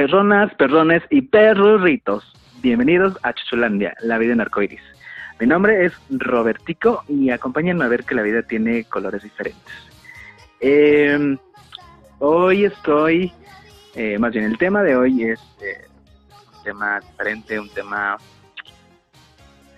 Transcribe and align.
Perronas, 0.00 0.54
perrones 0.54 1.02
y 1.10 1.20
perrurritos. 1.20 2.24
Bienvenidos 2.62 3.18
a 3.22 3.34
Chuchulandia, 3.34 3.94
la 4.00 4.16
vida 4.16 4.32
en 4.32 4.40
arcoiris. 4.40 4.80
Mi 5.38 5.46
nombre 5.46 5.84
es 5.84 5.92
Robertico 6.08 7.04
y 7.06 7.28
acompáñenme 7.28 7.84
a 7.84 7.88
ver 7.88 8.04
que 8.04 8.14
la 8.14 8.22
vida 8.22 8.42
tiene 8.42 8.84
colores 8.84 9.22
diferentes. 9.22 9.74
Em, 10.58 11.36
hoy 12.18 12.64
estoy, 12.64 13.30
eh, 13.94 14.18
más 14.18 14.32
bien 14.32 14.46
el 14.46 14.56
tema 14.56 14.82
de 14.82 14.96
hoy 14.96 15.22
es 15.22 15.40
eh, 15.60 15.84
un 16.56 16.62
tema 16.64 17.00
diferente, 17.00 17.60
un 17.60 17.68
tema... 17.68 18.16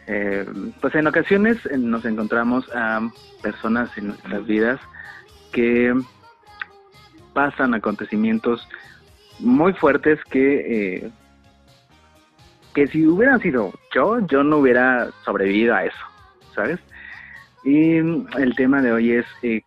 Eh, 0.06 0.46
pues 0.80 0.94
en 0.94 1.08
ocasiones 1.08 1.58
nos 1.76 2.04
encontramos 2.04 2.64
a 2.72 3.00
personas 3.42 3.90
en 3.98 4.06
nuestras 4.06 4.46
vidas 4.46 4.80
que 5.50 5.92
pasan 7.34 7.74
acontecimientos 7.74 8.68
muy 9.42 9.72
fuertes 9.74 10.18
que 10.30 11.10
que 12.74 12.86
si 12.86 13.06
hubieran 13.06 13.40
sido 13.40 13.72
yo, 13.94 14.18
yo 14.26 14.42
no 14.42 14.58
hubiera 14.58 15.10
sobrevivido 15.24 15.74
a 15.74 15.84
eso, 15.84 16.04
¿sabes? 16.54 16.80
Y 17.64 17.96
el 17.96 18.54
tema 18.56 18.80
de 18.82 18.92
hoy 18.92 19.12
es, 19.12 19.26
eh, 19.42 19.62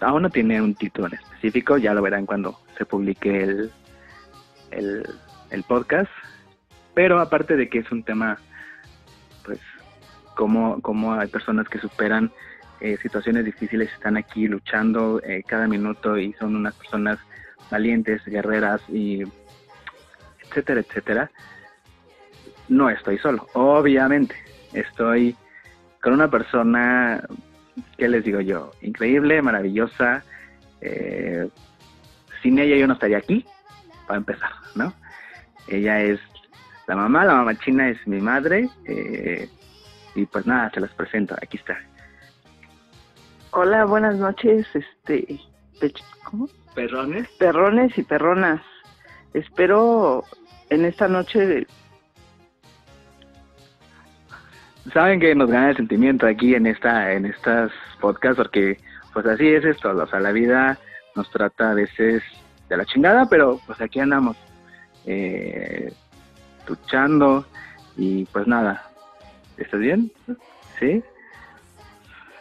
aún 0.00 0.22
no 0.22 0.30
tiene 0.30 0.60
un 0.60 0.74
título 0.74 1.08
en 1.08 1.14
específico, 1.14 1.78
ya 1.78 1.94
lo 1.94 2.02
verán 2.02 2.26
cuando 2.26 2.58
se 2.76 2.84
publique 2.84 3.42
el, 3.42 3.72
el, 4.70 5.62
podcast, 5.64 6.10
pero 6.94 7.20
aparte 7.20 7.56
de 7.56 7.68
que 7.68 7.78
es 7.78 7.90
un 7.90 8.02
tema, 8.02 8.38
pues, 9.44 9.58
como, 10.36 10.80
como 10.80 11.14
hay 11.14 11.28
personas 11.28 11.68
que 11.68 11.78
superan 11.78 12.30
eh, 12.80 12.96
situaciones 13.02 13.44
difíciles, 13.44 13.92
están 13.92 14.16
aquí 14.16 14.46
luchando 14.46 15.20
eh, 15.24 15.42
cada 15.46 15.66
minuto 15.66 16.18
y 16.18 16.32
son 16.34 16.56
unas 16.56 16.74
personas 16.74 17.18
valientes, 17.70 18.24
guerreras 18.24 18.80
y 18.88 19.22
etcétera, 20.42 20.80
etcétera 20.80 21.30
no 22.72 22.88
estoy 22.88 23.18
solo, 23.18 23.46
obviamente. 23.52 24.34
Estoy 24.72 25.36
con 26.02 26.14
una 26.14 26.30
persona, 26.30 27.22
¿qué 27.98 28.08
les 28.08 28.24
digo 28.24 28.40
yo? 28.40 28.72
Increíble, 28.80 29.42
maravillosa. 29.42 30.24
Eh, 30.80 31.48
sin 32.42 32.58
ella 32.58 32.76
yo 32.76 32.86
no 32.86 32.94
estaría 32.94 33.18
aquí, 33.18 33.44
para 34.06 34.18
empezar, 34.18 34.50
¿no? 34.74 34.92
Ella 35.68 36.00
es 36.00 36.18
la 36.88 36.96
mamá, 36.96 37.24
la 37.24 37.34
mamá 37.34 37.54
china 37.58 37.88
es 37.88 38.04
mi 38.06 38.20
madre. 38.20 38.68
Eh, 38.86 39.48
y 40.14 40.26
pues 40.26 40.46
nada, 40.46 40.70
se 40.70 40.80
las 40.80 40.90
presento, 40.92 41.34
aquí 41.40 41.58
está. 41.58 41.78
Hola, 43.50 43.84
buenas 43.84 44.16
noches, 44.16 44.66
este, 44.74 45.38
¿cómo? 46.24 46.48
Perrones. 46.74 47.28
Perrones 47.38 47.96
y 47.98 48.02
perronas. 48.02 48.60
Espero 49.34 50.24
en 50.70 50.84
esta 50.84 51.08
noche 51.08 51.66
saben 54.92 55.20
que 55.20 55.34
nos 55.34 55.50
gana 55.50 55.70
el 55.70 55.76
sentimiento 55.76 56.26
aquí 56.26 56.54
en 56.54 56.66
esta 56.66 57.12
en 57.12 57.26
estas 57.26 57.70
podcasts 58.00 58.36
porque 58.36 58.78
pues 59.12 59.26
así 59.26 59.46
es 59.48 59.64
esto, 59.64 59.90
o 59.90 60.06
sea, 60.06 60.20
la 60.20 60.32
vida 60.32 60.78
nos 61.14 61.30
trata 61.30 61.70
a 61.70 61.74
veces 61.74 62.22
de 62.68 62.76
la 62.76 62.86
chingada, 62.86 63.26
pero 63.26 63.60
pues 63.66 63.80
aquí 63.80 64.00
andamos 64.00 64.36
eh, 65.04 65.92
luchando 66.66 67.46
y 67.96 68.24
pues 68.26 68.46
nada, 68.46 68.90
¿estás 69.58 69.80
bien? 69.80 70.10
¿Sí? 70.78 71.02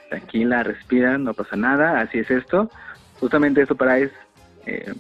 Tranquila, 0.10 0.64
respira, 0.64 1.18
no 1.18 1.34
pasa 1.34 1.58
nada, 1.58 2.00
así 2.00 2.20
es 2.20 2.32
esto. 2.32 2.70
Justamente 3.22 3.62
esto 3.62 3.76
para 3.76 4.00
es, 4.00 4.12
eh, 4.66 4.94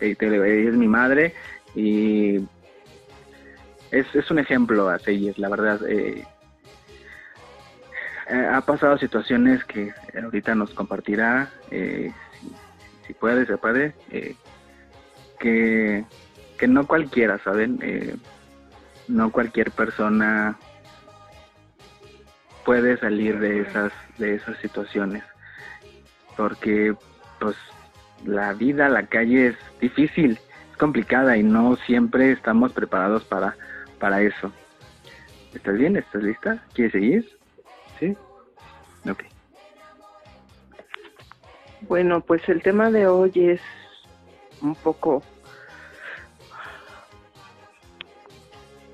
es 0.00 0.74
mi 0.74 0.88
madre 0.88 1.34
y 1.76 2.36
es, 3.90 4.12
es 4.14 4.30
un 4.30 4.40
ejemplo 4.40 4.88
a 4.88 4.98
seguir, 4.98 5.38
la 5.38 5.48
verdad. 5.48 5.80
Eh, 5.88 6.24
eh, 8.28 8.48
ha 8.50 8.60
pasado 8.62 8.96
situaciones 8.98 9.64
que 9.64 9.92
ahorita 10.20 10.54
nos 10.54 10.70
compartirá, 10.70 11.50
eh, 11.70 12.10
si, 13.06 13.12
puede, 13.12 13.44
se 13.46 13.58
puede, 13.58 13.94
eh, 14.10 14.34
que, 15.38 16.04
que 16.58 16.66
no 16.66 16.86
cualquiera, 16.86 17.38
¿saben? 17.44 17.78
no 19.06 19.30
cualquier 19.30 19.70
persona 19.70 20.56
puede 22.64 22.96
salir 22.96 23.38
de 23.38 23.60
esas, 23.60 23.92
de 24.16 24.36
esas 24.36 24.56
situaciones, 24.58 25.22
porque 26.36 26.94
pues 27.40 27.56
la 28.24 28.52
vida, 28.52 28.88
la 28.88 29.06
calle 29.06 29.48
es 29.48 29.56
difícil, 29.80 30.38
es 30.70 30.76
complicada 30.76 31.36
y 31.36 31.42
no 31.42 31.76
siempre 31.86 32.32
estamos 32.32 32.72
preparados 32.72 33.24
para, 33.24 33.56
para 33.98 34.22
eso. 34.22 34.52
¿Estás 35.54 35.78
bien? 35.78 35.96
¿Estás 35.96 36.22
lista? 36.22 36.62
¿Quieres 36.74 36.92
seguir? 36.92 37.38
¿Sí? 38.00 38.16
Ok. 39.08 39.24
Bueno, 41.82 42.20
pues 42.20 42.48
el 42.48 42.62
tema 42.62 42.90
de 42.90 43.06
hoy 43.06 43.32
es 43.34 43.60
un 44.62 44.74
poco... 44.74 45.22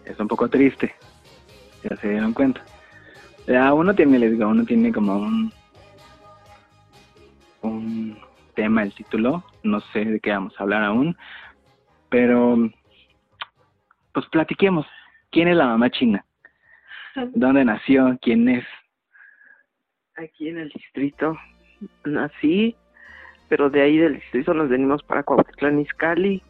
Es 0.05 0.19
un 0.19 0.27
poco 0.27 0.49
triste, 0.49 0.93
ya 1.89 1.97
se 1.97 2.09
dieron 2.09 2.33
cuenta. 2.33 2.61
Ya 3.47 3.73
uno 3.73 3.95
tiene, 3.95 4.19
les 4.19 4.33
digo, 4.33 4.49
uno 4.49 4.65
tiene 4.65 4.93
como 4.93 5.17
un, 5.17 5.25
un 5.25 5.53
el 8.83 8.95
título, 8.95 9.45
no 9.63 9.81
sé 9.93 10.05
de 10.05 10.21
qué 10.21 10.31
vamos 10.31 10.55
a 10.59 10.63
hablar 10.63 10.85
aún, 10.85 11.17
pero 12.09 12.57
pues 14.13 14.27
platiquemos. 14.27 14.87
¿Quién 15.31 15.49
es 15.49 15.57
la 15.57 15.67
mamá 15.67 15.91
china? 15.91 16.25
¿Dónde 17.35 17.65
nació? 17.65 18.19
¿Quién 18.21 18.49
es? 18.49 18.65
aquí 20.25 20.49
en 20.49 20.59
el 20.59 20.69
distrito. 20.71 21.37
Nací, 22.05 22.77
pero 23.49 23.71
de 23.71 23.83
ahí 23.83 23.99
del 23.99 24.15
distrito 24.15 24.53
nos 24.55 24.69
venimos 24.69 25.03
para 25.03 25.23
Cuautitlán 25.23 25.81
Izcalli. 25.81 26.43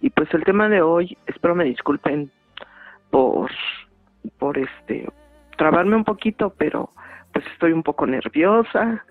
Y 0.00 0.10
pues 0.10 0.32
el 0.34 0.44
tema 0.44 0.68
de 0.68 0.82
hoy, 0.82 1.16
espero 1.26 1.54
me 1.54 1.64
disculpen 1.64 2.30
por, 3.10 3.50
por 4.38 4.58
este, 4.58 5.08
trabarme 5.56 5.96
un 5.96 6.04
poquito, 6.04 6.54
pero 6.56 6.90
pues 7.32 7.44
estoy 7.52 7.72
un 7.72 7.82
poco 7.82 8.06
nerviosa 8.06 9.04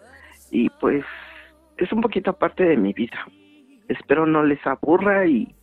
y 0.51 0.69
pues 0.69 1.03
es 1.77 1.91
un 1.91 2.01
poquito 2.01 2.31
aparte 2.31 2.63
de 2.63 2.77
mi 2.77 2.93
vida. 2.93 3.27
Espero 3.87 4.25
no 4.25 4.43
les 4.43 4.65
aburra 4.65 5.25
y 5.25 5.53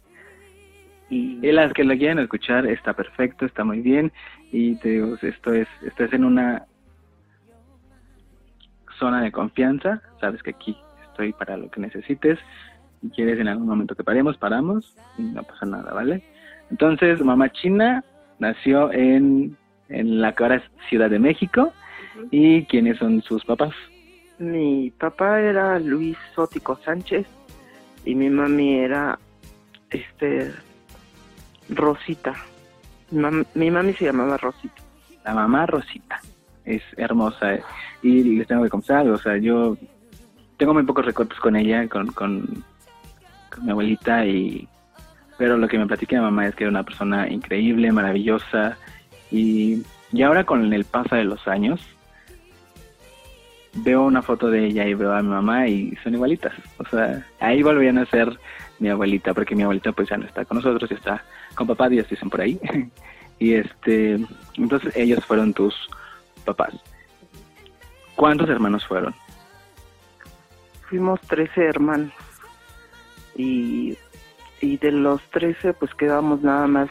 y, 1.11 1.53
las 1.53 1.73
que 1.73 1.85
lo 1.85 1.97
quieran 1.97 2.19
escuchar 2.19 2.67
está 2.67 2.93
perfecto, 2.95 3.45
está 3.47 3.65
muy 3.65 3.81
bien 3.81 4.13
y 4.51 4.77
te 4.77 4.91
digo, 4.91 5.17
esto 5.21 5.53
es, 5.53 5.69
esto 5.83 6.05
es 6.05 6.13
en 6.13 6.25
una 6.25 6.65
zona 8.99 9.23
de 9.23 9.33
confianza, 9.33 10.01
sabes 10.21 10.43
que 10.43 10.51
aquí 10.51 10.77
estoy 11.09 11.33
para 11.33 11.57
lo 11.57 11.71
que 11.71 11.81
necesites. 11.81 12.39
Si 13.01 13.11
quieres 13.11 13.39
en 13.39 13.49
algún 13.49 13.67
momento 13.67 13.95
que 13.95 14.05
paremos, 14.05 14.37
paramos 14.39 14.97
y 15.19 15.23
no 15.23 15.43
pasa 15.43 15.67
nada, 15.67 15.93
¿vale? 15.93 16.25
Entonces, 16.71 17.21
mamá 17.21 17.51
china 17.51 18.03
nació 18.39 18.91
en, 18.93 19.57
en 19.89 20.21
la 20.21 20.35
que 20.35 20.43
ahora 20.43 20.57
es 20.57 20.63
Ciudad 20.89 21.11
de 21.11 21.19
México. 21.19 21.73
¿Y 22.31 22.65
quiénes 22.65 22.99
son 22.99 23.21
sus 23.23 23.45
papás? 23.45 23.75
Mi 24.39 24.91
papá 24.91 25.41
era 25.41 25.79
Luis 25.79 26.17
Sótico 26.35 26.79
Sánchez 26.85 27.27
y 28.05 28.15
mi 28.15 28.29
mami 28.31 28.79
era 28.79 29.19
este 29.91 30.53
Rosita. 31.69 32.35
mi 33.11 33.71
mami 33.71 33.93
se 33.95 34.07
llamaba 34.07 34.37
Rosita. 34.37 34.83
La 35.25 35.35
mamá 35.35 35.67
Rosita 35.67 36.21
es 36.65 36.83
hermosa 36.97 37.59
y 38.03 38.23
les 38.37 38.47
tengo 38.47 38.65
que 38.65 38.71
confesar, 38.71 39.09
o 39.09 39.19
sea, 39.19 39.37
yo 39.37 39.77
tengo 40.57 40.75
muy 40.75 40.83
pocos 40.83 41.05
recuerdos 41.05 41.39
con 41.41 41.57
ella, 41.57 41.89
con, 41.89 42.09
con, 42.09 42.65
mi 43.63 43.71
abuelita 43.71 44.27
y 44.27 44.69
pero 45.39 45.57
lo 45.57 45.69
que 45.69 45.79
me 45.79 45.87
platica 45.87 46.17
mi 46.17 46.23
mamá 46.23 46.49
es 46.49 46.57
que 46.57 46.65
era 46.65 46.71
una 46.71 46.83
persona 46.83 47.29
increíble, 47.29 47.93
maravillosa 47.93 48.77
y, 49.31 49.83
y 50.13 50.23
ahora 50.23 50.45
con 50.45 50.73
el 50.73 50.85
paso 50.85 51.15
de 51.15 51.25
los 51.25 51.47
años 51.47 51.81
veo 53.77 54.03
una 54.03 54.23
foto 54.23 54.51
de 54.51 54.67
ella 54.67 54.87
y 54.87 54.95
veo 54.95 55.13
a 55.13 55.23
mi 55.23 55.29
mamá 55.29 55.67
y 55.69 55.97
son 56.03 56.15
igualitas, 56.15 56.53
o 56.79 56.85
sea, 56.89 57.27
ahí 57.41 57.63
volvían 57.63 57.99
a 57.99 58.07
ser 58.07 58.39
mi 58.79 58.89
abuelita 58.89 59.35
porque 59.35 59.55
mi 59.55 59.63
abuelita 59.63 59.93
pues 59.93 60.09
ya 60.09 60.17
no 60.17 60.27
está 60.27 60.45
con 60.45 60.57
nosotros, 60.59 60.91
está 60.91 61.25
con 61.55 61.67
papá, 61.67 61.89
Dios 61.89 62.09
dicen 62.09 62.31
por 62.31 62.41
ahí 62.41 62.59
y 63.39 63.55
este, 63.55 64.19
entonces 64.57 64.97
ellos 64.97 65.25
fueron 65.25 65.53
tus 65.53 65.75
papás. 66.45 66.75
¿Cuántos 68.17 68.49
hermanos 68.49 68.87
fueron? 68.87 69.15
Fuimos 70.89 71.21
13 71.23 71.65
hermanos. 71.65 72.13
Y, 73.37 73.99
y 74.61 74.77
de 74.77 74.93
los 74.93 75.21
13 75.31 75.75
pues 75.75 75.93
quedamos 75.95 76.43
nada 76.43 76.67
más 76.67 76.89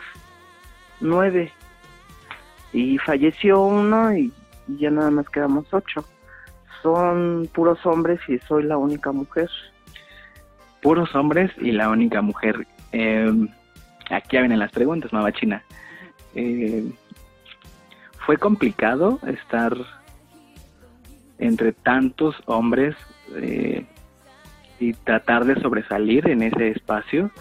9. 0.99 1.51
Y 2.73 2.97
falleció 2.97 3.61
uno 3.61 4.13
y, 4.15 4.33
ya 4.67 4.89
nada 4.89 5.11
más 5.11 5.29
quedamos 5.29 5.65
8. 5.71 6.03
Son 6.83 7.49
puros 7.53 7.83
hombres 7.85 8.19
y 8.27 8.37
soy 8.39 8.63
la 8.63 8.77
única 8.77 9.13
mujer. 9.13 9.49
Puros 10.81 11.15
hombres 11.15 11.49
y 11.59 11.71
la 11.71 11.89
única 11.89 12.21
mujer. 12.21 12.67
Em, 12.91 13.47
aquí 14.11 14.37
vienen 14.37 14.59
las 14.59 14.71
preguntas, 14.71 15.13
Mamachina. 15.13 15.63
Eh, 16.35 16.83
¿Fue 18.25 18.37
complicado 18.37 19.19
estar 19.25 19.73
entre 21.37 21.71
tantos 21.71 22.35
hombres 22.45 22.95
eh, 23.35 23.85
y 24.79 24.93
tratar 24.93 25.45
de 25.45 25.59
sobresalir 25.61 26.27
en 26.27 26.43
ese 26.43 26.69
espacio? 26.69 27.31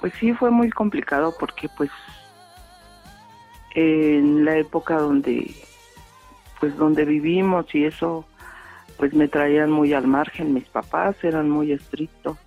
Pues 0.00 0.12
sí, 0.14 0.32
fue 0.34 0.52
muy 0.52 0.70
complicado 0.70 1.34
porque 1.38 1.68
pues 1.76 1.90
en 3.74 4.44
la 4.44 4.56
época 4.56 4.98
donde 4.98 5.54
pues 6.60 6.76
donde 6.76 7.04
vivimos 7.04 7.72
y 7.74 7.84
eso 7.84 8.26
pues 8.96 9.14
me 9.14 9.28
traían 9.28 9.70
muy 9.70 9.92
al 9.92 10.06
margen. 10.06 10.54
Mis 10.54 10.68
papás 10.68 11.16
eran 11.22 11.50
muy 11.50 11.72
estrictos 11.72 12.38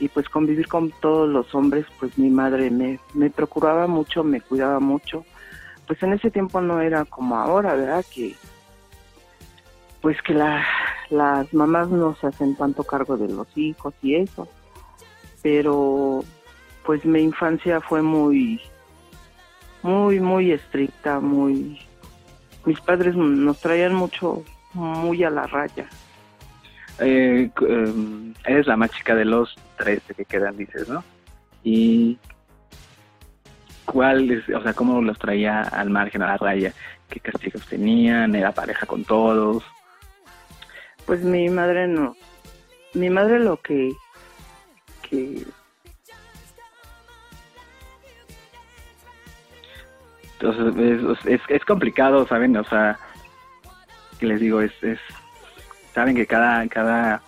y 0.00 0.08
pues 0.08 0.28
convivir 0.28 0.68
con 0.68 0.90
todos 1.00 1.28
los 1.28 1.54
hombres 1.54 1.86
pues 1.98 2.16
mi 2.18 2.30
madre 2.30 2.70
me, 2.70 3.00
me 3.14 3.30
procuraba 3.30 3.86
mucho 3.86 4.22
me 4.24 4.40
cuidaba 4.40 4.80
mucho. 4.80 5.24
Pues 5.86 6.02
en 6.02 6.12
ese 6.12 6.30
tiempo 6.30 6.60
no 6.60 6.80
era 6.80 7.04
como 7.04 7.36
ahora 7.36 7.74
verdad 7.74 8.04
que 8.14 8.34
pues 10.00 10.20
que 10.22 10.34
la, 10.34 10.64
las 11.10 11.52
mamás 11.52 11.88
no 11.88 12.14
se 12.16 12.28
hacen 12.28 12.54
tanto 12.56 12.84
cargo 12.84 13.16
de 13.16 13.28
los 13.28 13.48
hijos 13.56 13.94
y 14.02 14.16
eso. 14.16 14.46
Pero 15.42 16.24
pues 16.84 17.04
mi 17.04 17.20
infancia 17.20 17.80
fue 17.80 18.02
muy 18.02 18.60
muy 19.82 20.20
muy 20.20 20.52
estricta 20.52 21.20
muy 21.20 21.78
mis 22.68 22.80
padres 22.82 23.16
nos 23.16 23.60
traían 23.60 23.94
mucho 23.94 24.44
muy 24.74 25.24
a 25.24 25.30
la 25.30 25.46
raya. 25.46 25.88
Eh, 27.00 27.50
em, 27.66 28.34
eres 28.44 28.66
la 28.66 28.76
más 28.76 28.90
chica 28.90 29.14
de 29.14 29.24
los 29.24 29.56
13 29.78 30.14
que 30.14 30.26
quedan, 30.26 30.54
dices, 30.54 30.86
¿no? 30.86 31.02
Y 31.64 32.18
cuál 33.86 34.44
o 34.54 34.62
sea, 34.62 34.74
cómo 34.74 35.00
los 35.00 35.18
traía 35.18 35.62
al 35.62 35.88
margen, 35.88 36.20
a 36.20 36.26
la 36.26 36.36
raya, 36.36 36.74
qué 37.08 37.20
castigos 37.20 37.66
tenían, 37.66 38.34
era 38.34 38.52
pareja 38.52 38.84
con 38.84 39.02
todos. 39.04 39.64
Pues 41.06 41.22
mi 41.22 41.48
madre 41.48 41.88
no, 41.88 42.16
mi 42.92 43.08
madre 43.08 43.40
lo 43.40 43.56
que, 43.62 43.92
que 45.08 45.42
Entonces 50.40 51.18
es, 51.24 51.40
es, 51.48 51.64
complicado, 51.64 52.26
¿saben? 52.26 52.56
O 52.56 52.64
sea, 52.64 52.98
que 54.20 54.26
les 54.26 54.40
digo, 54.40 54.60
es, 54.60 54.72
es 54.82 55.00
saben 55.94 56.14
que 56.14 56.26
cada, 56.26 56.66
cada 56.68 57.22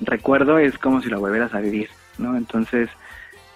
recuerdo 0.00 0.58
es 0.58 0.78
como 0.78 1.02
si 1.02 1.08
lo 1.08 1.20
volvieras 1.20 1.54
a 1.54 1.60
vivir, 1.60 1.90
¿no? 2.16 2.36
Entonces 2.36 2.88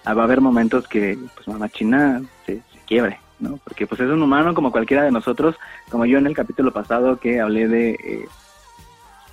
ah, 0.05 0.13
va 0.13 0.23
a 0.23 0.25
haber 0.25 0.41
momentos 0.41 0.87
que 0.87 1.17
pues 1.35 1.47
mamá 1.47 1.69
china 1.69 2.21
se, 2.45 2.61
quiebre, 2.85 3.19
¿no? 3.39 3.57
Porque 3.63 3.87
pues 3.87 4.01
es 4.01 4.09
un 4.09 4.21
humano 4.21 4.53
como 4.53 4.71
cualquiera 4.71 5.03
de 5.03 5.11
nosotros, 5.11 5.55
como 5.89 6.05
yo 6.05 6.19
en 6.19 6.27
el 6.27 6.35
capítulo 6.35 6.71
pasado 6.71 7.17
que 7.17 7.39
hablé 7.39 7.67
de 7.67 7.91
eh, 7.91 8.27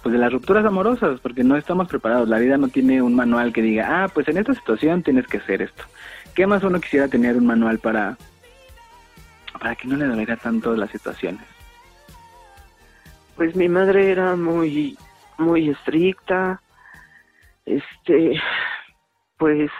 pues 0.03 0.15
de 0.15 0.19
las 0.19 0.33
rupturas 0.33 0.65
amorosas, 0.65 1.21
porque 1.21 1.45
no 1.45 1.57
estamos 1.57 1.89
preparados, 1.89 2.27
la 2.29 2.39
vida 2.39 2.57
no 2.57 2.69
tiene 2.69 3.03
un 3.03 3.15
manual 3.15 3.53
que 3.53 3.61
diga, 3.61 4.05
ah, 4.05 4.09
pues 4.09 4.29
en 4.29 4.39
esta 4.39 4.55
situación 4.55 5.03
tienes 5.03 5.27
que 5.27 5.39
hacer 5.39 5.61
esto. 5.61 5.83
¿Qué 6.35 6.47
más 6.47 6.63
uno 6.63 6.81
quisiera 6.81 7.09
tener 7.09 7.37
un 7.37 7.45
manual 7.45 7.81
para 7.81 8.17
para 9.61 9.77
que 9.77 9.87
no 9.87 9.97
le 9.97 10.07
doliera 10.07 10.37
tanto 10.37 10.75
las 10.75 10.91
situaciones? 10.91 11.45
Pues 13.37 13.55
mi 13.55 13.69
madre 13.69 14.11
era 14.11 14.35
muy, 14.37 14.99
muy 15.39 15.71
estricta, 15.71 16.61
este, 17.65 18.41
pues 19.37 19.71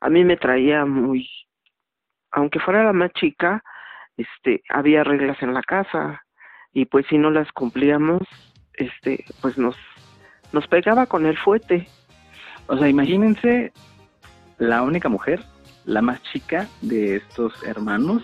a 0.00 0.10
mí 0.10 0.24
me 0.24 0.36
traía 0.36 0.84
muy, 0.84 1.28
aunque 2.32 2.60
fuera 2.60 2.84
la 2.84 2.92
más 2.92 3.12
chica, 3.12 3.62
este, 4.16 4.62
había 4.68 5.04
reglas 5.04 5.42
en 5.42 5.54
la 5.54 5.62
casa 5.62 6.22
y 6.72 6.84
pues 6.84 7.06
si 7.08 7.18
no 7.18 7.30
las 7.30 7.50
cumplíamos, 7.52 8.22
este, 8.74 9.24
pues 9.40 9.58
nos, 9.58 9.76
nos 10.52 10.66
pegaba 10.68 11.06
con 11.06 11.26
el 11.26 11.38
fuete. 11.38 11.88
O 12.66 12.76
sea, 12.76 12.88
imagínense 12.88 13.72
la 14.58 14.82
única 14.82 15.08
mujer, 15.08 15.42
la 15.84 16.02
más 16.02 16.22
chica 16.24 16.68
de 16.82 17.16
estos 17.16 17.62
hermanos, 17.64 18.22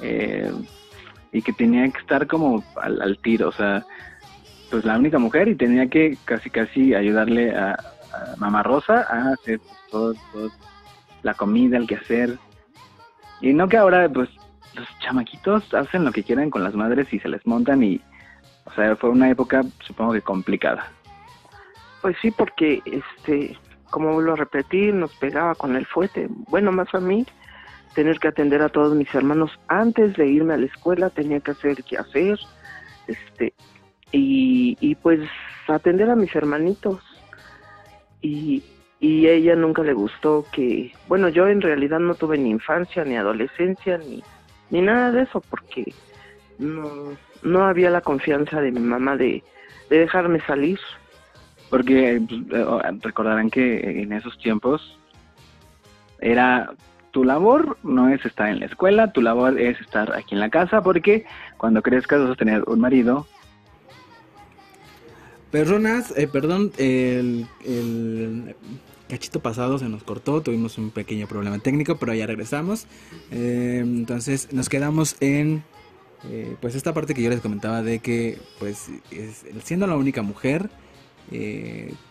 eh, 0.00 0.52
y 1.32 1.42
que 1.42 1.52
tenía 1.52 1.88
que 1.90 1.98
estar 1.98 2.26
como 2.26 2.64
al, 2.76 3.18
tiro, 3.22 3.48
o 3.48 3.52
sea, 3.52 3.84
pues 4.70 4.84
la 4.84 4.96
única 4.98 5.18
mujer 5.18 5.48
y 5.48 5.54
tenía 5.54 5.88
que 5.88 6.16
casi 6.24 6.50
casi 6.50 6.94
ayudarle 6.94 7.54
a, 7.56 7.76
Mamá 8.38 8.62
Rosa 8.62 9.06
a 9.10 9.32
hacer 9.32 9.60
pues, 9.90 10.18
todo, 10.32 10.50
la 11.22 11.34
comida, 11.34 11.76
el 11.76 11.86
hacer 11.94 12.38
Y 13.42 13.52
no 13.52 13.68
que 13.68 13.76
ahora 13.76 14.08
pues 14.08 14.30
los 14.74 14.88
chamaquitos 15.00 15.74
hacen 15.74 16.04
lo 16.04 16.12
que 16.12 16.22
quieran 16.22 16.48
con 16.48 16.64
las 16.64 16.74
madres 16.74 17.12
y 17.12 17.18
se 17.18 17.28
les 17.28 17.46
montan 17.46 17.82
y, 17.82 18.00
o 18.64 18.72
sea, 18.72 18.96
fue 18.96 19.10
una 19.10 19.28
época 19.28 19.64
supongo 19.80 20.14
que 20.14 20.22
complicada. 20.22 20.90
Pues 22.00 22.16
sí, 22.22 22.30
porque 22.30 22.82
este, 22.84 23.56
como 23.90 24.12
vuelvo 24.14 24.32
a 24.32 24.36
repetir, 24.36 24.94
nos 24.94 25.14
pegaba 25.16 25.54
con 25.54 25.76
el 25.76 25.86
fuete. 25.86 26.28
Bueno, 26.48 26.72
más 26.72 26.94
a 26.94 27.00
mí, 27.00 27.26
tener 27.96 28.18
que 28.18 28.28
atender 28.28 28.60
a 28.60 28.68
todos 28.68 28.94
mis 28.94 29.12
hermanos 29.14 29.50
antes 29.68 30.14
de 30.16 30.26
irme 30.26 30.52
a 30.52 30.58
la 30.58 30.66
escuela, 30.66 31.08
tenía 31.08 31.40
que 31.40 31.52
hacer 31.52 31.82
qué 31.82 31.96
hacer, 31.96 32.38
este, 33.08 33.54
y, 34.12 34.76
y 34.80 34.94
pues 34.96 35.20
atender 35.66 36.10
a 36.10 36.14
mis 36.14 36.32
hermanitos. 36.36 37.00
Y, 38.20 38.62
y 39.00 39.26
ella 39.28 39.56
nunca 39.56 39.82
le 39.82 39.94
gustó 39.94 40.44
que, 40.52 40.92
bueno, 41.08 41.30
yo 41.30 41.48
en 41.48 41.62
realidad 41.62 41.98
no 41.98 42.14
tuve 42.14 42.36
ni 42.36 42.50
infancia, 42.50 43.02
ni 43.04 43.16
adolescencia, 43.16 43.96
ni, 43.96 44.22
ni 44.68 44.82
nada 44.82 45.10
de 45.10 45.22
eso, 45.22 45.40
porque 45.48 45.94
no, 46.58 47.16
no 47.42 47.64
había 47.64 47.88
la 47.88 48.02
confianza 48.02 48.60
de 48.60 48.72
mi 48.72 48.80
mamá 48.80 49.16
de, 49.16 49.42
de 49.88 50.00
dejarme 50.00 50.40
salir. 50.42 50.78
Porque 51.70 52.20
pues, 52.28 52.42
eh, 52.52 52.98
recordarán 53.00 53.48
que 53.48 54.02
en 54.02 54.12
esos 54.12 54.36
tiempos 54.38 54.98
era 56.20 56.70
tu 57.16 57.24
labor 57.24 57.78
no 57.82 58.10
es 58.10 58.22
estar 58.26 58.50
en 58.50 58.60
la 58.60 58.66
escuela, 58.66 59.10
tu 59.10 59.22
labor 59.22 59.58
es 59.58 59.80
estar 59.80 60.14
aquí 60.14 60.34
en 60.34 60.40
la 60.40 60.50
casa 60.50 60.82
porque 60.82 61.24
cuando 61.56 61.80
crezcas 61.80 62.20
vas 62.20 62.32
a 62.32 62.34
tener 62.34 62.62
un 62.66 62.78
marido. 62.78 63.26
Personas, 65.50 66.12
eh, 66.14 66.28
perdón, 66.28 66.72
el, 66.76 67.46
cachito 69.08 69.40
pasado 69.40 69.78
se 69.78 69.88
nos 69.88 70.02
cortó, 70.02 70.42
tuvimos 70.42 70.76
un 70.76 70.90
pequeño 70.90 71.26
problema 71.26 71.58
técnico, 71.58 71.96
pero 71.96 72.12
ya 72.12 72.26
regresamos. 72.26 72.86
Eh, 73.30 73.80
entonces 73.82 74.52
nos 74.52 74.68
quedamos 74.68 75.16
en 75.20 75.64
eh, 76.28 76.54
pues 76.60 76.74
esta 76.74 76.92
parte 76.92 77.14
que 77.14 77.22
yo 77.22 77.30
les 77.30 77.40
comentaba 77.40 77.80
de 77.80 78.00
que 78.00 78.38
pues 78.58 78.90
siendo 79.64 79.86
la 79.86 79.96
única 79.96 80.20
mujer 80.20 80.68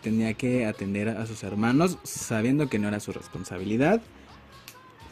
tenía 0.02 0.34
que 0.34 0.66
atender 0.66 1.08
a 1.08 1.24
sus 1.26 1.44
hermanos 1.44 1.96
sabiendo 2.02 2.68
que 2.68 2.80
no 2.80 2.88
era 2.88 2.98
su 2.98 3.12
responsabilidad 3.12 4.02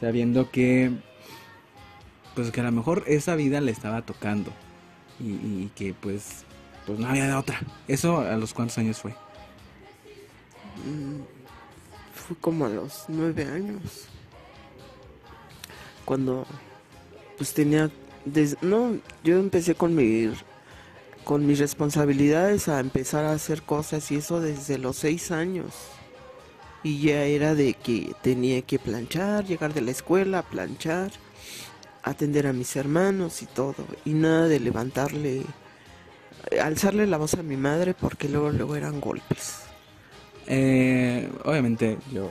sabiendo 0.04 0.50
que 0.50 0.90
pues 2.34 2.50
que 2.50 2.61
a 2.61 2.64
lo 2.64 2.73
mejor 2.73 3.04
esa 3.06 3.37
vida 3.37 3.62
le 3.62 3.70
estaba 3.70 4.02
tocando 4.02 4.52
y, 5.18 5.68
que 5.68 5.94
pues 5.94 6.44
pues 6.84 6.99
no 6.99 7.08
había 7.08 7.26
de 7.26 7.32
otra. 7.32 7.58
¿Eso 7.88 8.18
a 8.18 8.37
los 8.37 8.52
cuántos 8.52 8.76
años 8.76 8.99
fue? 8.99 9.12
Mm, 10.84 11.23
fue 12.14 12.37
como 12.37 12.66
a 12.66 12.68
los 12.68 13.04
nueve 13.08 13.46
años. 13.46 14.08
Cuando 16.04 16.46
pues 17.38 17.54
tenía 17.54 17.90
no, 18.61 18.99
yo 19.23 19.38
empecé 19.38 19.75
con 19.75 19.94
mi 19.94 20.30
con 21.25 21.46
mis 21.46 21.58
responsabilidades 21.61 22.68
a 22.68 22.78
empezar 22.80 23.25
a 23.25 23.32
hacer 23.32 23.62
cosas 23.62 24.11
y 24.11 24.16
eso 24.16 24.42
desde 24.42 24.76
los 24.76 24.96
seis 24.96 25.30
años 25.30 25.93
y 26.84 27.00
ya 27.00 27.24
era 27.24 27.54
de 27.54 27.74
que 27.74 28.14
tenía 28.22 28.62
que 28.62 28.78
planchar, 28.78 29.46
llegar 29.46 29.72
de 29.72 29.80
la 29.80 29.90
escuela, 29.90 30.42
planchar, 30.42 31.10
atender 32.02 32.46
a 32.46 32.52
mis 32.52 32.76
hermanos 32.76 33.42
y 33.42 33.46
todo, 33.46 33.86
y 34.04 34.10
nada 34.10 34.46
de 34.46 34.60
levantarle, 34.60 35.42
alzarle 36.62 37.06
la 37.06 37.16
voz 37.16 37.34
a 37.34 37.42
mi 37.42 37.56
madre 37.56 37.94
porque 37.94 38.28
luego, 38.28 38.50
luego 38.50 38.76
eran 38.76 39.00
golpes. 39.00 39.62
Eh, 40.46 41.26
obviamente 41.44 41.96
yo, 42.12 42.28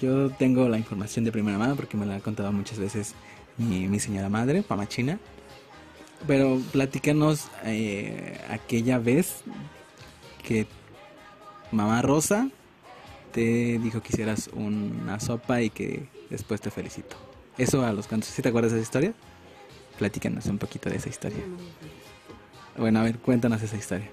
yo 0.00 0.30
tengo 0.30 0.68
la 0.68 0.76
información 0.76 1.24
de 1.24 1.30
primera 1.30 1.56
mano 1.56 1.76
porque 1.76 1.96
me 1.96 2.06
la 2.06 2.16
ha 2.16 2.20
contado 2.20 2.50
muchas 2.50 2.80
veces 2.80 3.14
mi, 3.56 4.00
señora 4.00 4.28
madre, 4.28 4.62
Pamachina. 4.62 5.20
Pero 6.26 6.60
platícanos 6.72 7.46
eh, 7.64 8.38
aquella 8.50 8.98
vez 8.98 9.42
que 10.42 10.66
mamá 11.70 12.02
Rosa 12.02 12.50
te 13.32 13.78
dijo 13.78 14.02
que 14.02 14.12
hicieras 14.12 14.50
una 14.52 15.20
sopa 15.20 15.62
y 15.62 15.70
que 15.70 16.08
después 16.28 16.60
te 16.60 16.70
felicito. 16.70 17.16
Eso 17.58 17.84
a 17.84 17.92
los 17.92 18.06
cantos. 18.06 18.30
¿Sí 18.30 18.42
te 18.42 18.48
acuerdas 18.48 18.72
de 18.72 18.78
esa 18.78 18.84
historia? 18.84 19.14
Platícanos 19.98 20.46
un 20.46 20.58
poquito 20.58 20.88
de 20.88 20.96
esa 20.96 21.08
historia. 21.08 21.42
Bueno, 22.76 23.00
a 23.00 23.02
ver, 23.02 23.18
cuéntanos 23.18 23.60
esa 23.62 23.76
historia. 23.76 24.08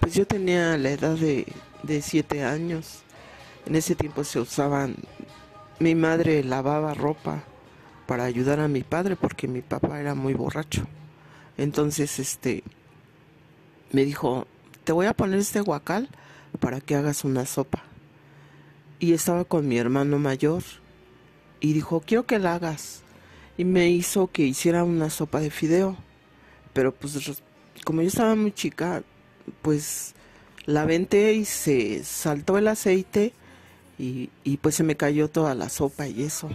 Pues 0.00 0.14
yo 0.14 0.26
tenía 0.26 0.76
la 0.76 0.90
edad 0.90 1.16
de, 1.16 1.46
de 1.82 2.02
siete 2.02 2.44
años. 2.44 3.02
En 3.66 3.74
ese 3.74 3.94
tiempo 3.94 4.24
se 4.24 4.38
usaban, 4.38 4.96
mi 5.80 5.94
madre 5.94 6.44
lavaba 6.44 6.94
ropa 6.94 7.42
para 8.06 8.24
ayudar 8.24 8.60
a 8.60 8.68
mi 8.68 8.82
padre 8.82 9.16
porque 9.16 9.48
mi 9.48 9.60
papá 9.60 10.00
era 10.00 10.14
muy 10.14 10.34
borracho. 10.34 10.86
Entonces, 11.56 12.18
este, 12.18 12.62
me 13.92 14.04
dijo, 14.04 14.46
te 14.84 14.92
voy 14.92 15.06
a 15.06 15.14
poner 15.14 15.38
este 15.38 15.60
guacal 15.60 16.08
para 16.60 16.80
que 16.80 16.94
hagas 16.94 17.24
una 17.24 17.44
sopa. 17.44 17.82
Y 19.00 19.12
estaba 19.12 19.44
con 19.44 19.68
mi 19.68 19.78
hermano 19.78 20.18
mayor 20.18 20.62
y 21.60 21.72
dijo, 21.72 22.02
quiero 22.04 22.26
que 22.26 22.38
la 22.38 22.54
hagas. 22.54 23.02
Y 23.56 23.64
me 23.64 23.90
hizo 23.90 24.28
que 24.28 24.42
hiciera 24.42 24.84
una 24.84 25.10
sopa 25.10 25.40
de 25.40 25.50
fideo. 25.50 25.96
Pero 26.72 26.94
pues 26.94 27.42
como 27.84 28.02
yo 28.02 28.08
estaba 28.08 28.34
muy 28.34 28.52
chica, 28.52 29.02
pues 29.62 30.14
la 30.66 30.84
venté 30.84 31.32
y 31.34 31.44
se 31.44 32.04
saltó 32.04 32.58
el 32.58 32.68
aceite 32.68 33.32
y, 33.98 34.30
y 34.44 34.58
pues 34.58 34.74
se 34.74 34.84
me 34.84 34.96
cayó 34.96 35.28
toda 35.28 35.54
la 35.54 35.68
sopa 35.68 36.06
y 36.06 36.22
eso. 36.22 36.50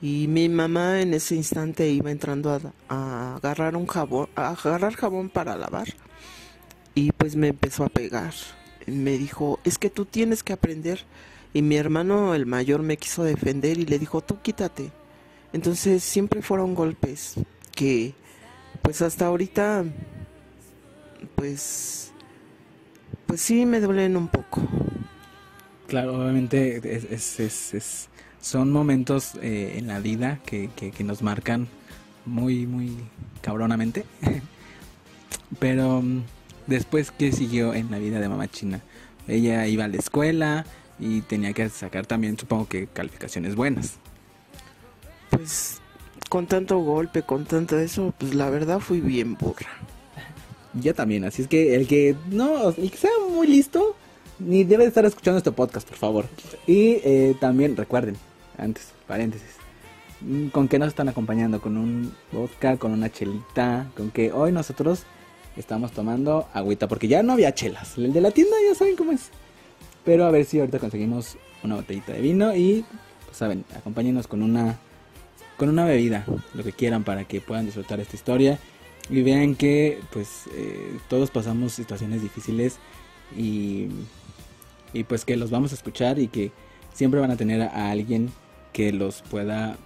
Y 0.00 0.28
mi 0.28 0.48
mamá 0.48 1.00
en 1.00 1.14
ese 1.14 1.34
instante 1.34 1.88
iba 1.88 2.10
entrando 2.10 2.52
a, 2.52 2.60
a, 2.88 3.36
agarrar 3.36 3.76
un 3.76 3.86
jabón, 3.86 4.28
a 4.34 4.50
agarrar 4.50 4.94
jabón 4.94 5.30
para 5.30 5.56
lavar. 5.56 5.88
Y 6.94 7.12
pues 7.12 7.36
me 7.36 7.48
empezó 7.48 7.84
a 7.84 7.88
pegar. 7.88 8.32
Me 8.86 9.18
dijo, 9.18 9.60
es 9.64 9.78
que 9.78 9.90
tú 9.90 10.04
tienes 10.04 10.42
que 10.42 10.52
aprender. 10.52 11.00
Y 11.52 11.62
mi 11.62 11.76
hermano, 11.76 12.34
el 12.34 12.46
mayor, 12.46 12.82
me 12.82 12.96
quiso 12.96 13.24
defender 13.24 13.78
y 13.78 13.86
le 13.86 13.98
dijo, 13.98 14.20
tú 14.20 14.40
quítate. 14.42 14.92
Entonces 15.52 16.02
siempre 16.02 16.42
fueron 16.42 16.74
golpes 16.74 17.34
que, 17.74 18.14
pues 18.82 19.02
hasta 19.02 19.26
ahorita, 19.26 19.84
pues, 21.34 22.12
pues 23.26 23.40
sí 23.40 23.64
me 23.64 23.80
duelen 23.80 24.16
un 24.16 24.28
poco. 24.28 24.62
Claro, 25.86 26.20
obviamente 26.20 26.80
es, 27.14 27.40
es, 27.40 27.74
es, 27.74 28.08
son 28.40 28.72
momentos 28.72 29.36
eh, 29.40 29.76
en 29.78 29.86
la 29.86 30.00
vida 30.00 30.40
que, 30.44 30.68
que, 30.76 30.90
que 30.90 31.04
nos 31.04 31.22
marcan 31.22 31.68
muy, 32.24 32.66
muy 32.66 32.96
cabronamente. 33.40 34.04
Pero 35.58 36.02
Después, 36.66 37.12
¿qué 37.12 37.32
siguió 37.32 37.74
en 37.74 37.90
la 37.90 37.98
vida 37.98 38.20
de 38.20 38.28
mamá 38.28 38.48
china? 38.48 38.80
Ella 39.28 39.66
iba 39.66 39.84
a 39.84 39.88
la 39.88 39.96
escuela 39.96 40.66
y 40.98 41.20
tenía 41.20 41.52
que 41.52 41.68
sacar 41.68 42.06
también, 42.06 42.38
supongo 42.38 42.66
que, 42.68 42.86
calificaciones 42.86 43.54
buenas. 43.54 43.94
Pues 45.30 45.80
con 46.28 46.46
tanto 46.46 46.78
golpe, 46.78 47.22
con 47.22 47.44
tanto 47.44 47.78
eso, 47.78 48.12
pues 48.18 48.34
la 48.34 48.50
verdad 48.50 48.80
fui 48.80 49.00
bien 49.00 49.36
burra. 49.36 49.70
Yo 50.74 50.94
también, 50.94 51.24
así 51.24 51.42
es 51.42 51.48
que 51.48 51.76
el 51.76 51.86
que 51.86 52.16
no, 52.30 52.70
el 52.70 52.90
que 52.90 52.96
sea 52.96 53.10
muy 53.30 53.46
listo, 53.46 53.94
ni 54.38 54.64
debe 54.64 54.84
estar 54.84 55.04
escuchando 55.04 55.38
este 55.38 55.52
podcast, 55.52 55.88
por 55.88 55.98
favor. 55.98 56.26
Y 56.66 56.98
eh, 57.04 57.36
también 57.40 57.76
recuerden, 57.76 58.16
antes, 58.58 58.92
paréntesis, 59.06 59.50
mm, 60.20 60.48
con 60.48 60.66
qué 60.66 60.80
nos 60.80 60.88
están 60.88 61.08
acompañando, 61.08 61.60
con 61.60 61.76
un 61.76 62.12
vodka, 62.32 62.76
con 62.76 62.92
una 62.92 63.10
chelita, 63.10 63.88
con 63.96 64.10
que 64.10 64.32
hoy 64.32 64.50
nosotros 64.50 65.04
estamos 65.56 65.92
tomando 65.92 66.48
agüita 66.52 66.88
porque 66.88 67.08
ya 67.08 67.22
no 67.22 67.32
había 67.32 67.54
chelas. 67.54 67.96
El 67.98 68.12
de 68.12 68.20
la 68.20 68.30
tienda 68.30 68.56
ya 68.68 68.74
saben 68.74 68.96
cómo 68.96 69.12
es. 69.12 69.30
Pero 70.04 70.24
a 70.26 70.30
ver 70.30 70.44
si 70.44 70.60
ahorita 70.60 70.78
conseguimos 70.78 71.36
una 71.62 71.76
botellita 71.76 72.12
de 72.12 72.20
vino 72.20 72.54
y, 72.54 72.84
pues 73.24 73.36
saben, 73.36 73.64
acompáñenos 73.74 74.26
con 74.26 74.42
una 74.42 74.78
con 75.56 75.68
una 75.70 75.84
bebida, 75.84 76.26
lo 76.54 76.62
que 76.62 76.72
quieran 76.72 77.02
para 77.02 77.24
que 77.24 77.40
puedan 77.40 77.64
disfrutar 77.64 77.98
esta 77.98 78.14
historia 78.14 78.58
y 79.08 79.22
vean 79.22 79.54
que 79.54 80.00
pues 80.12 80.44
eh, 80.54 80.98
todos 81.08 81.30
pasamos 81.30 81.72
situaciones 81.72 82.22
difíciles 82.22 82.78
y, 83.36 83.88
y 84.92 85.04
pues 85.04 85.24
que 85.24 85.36
los 85.36 85.50
vamos 85.50 85.72
a 85.72 85.76
escuchar 85.76 86.18
y 86.18 86.28
que 86.28 86.52
siempre 86.92 87.20
van 87.20 87.30
a 87.30 87.36
tener 87.36 87.62
a 87.62 87.90
alguien 87.90 88.30
que 88.72 88.92
los 88.92 89.22
pueda 89.22 89.76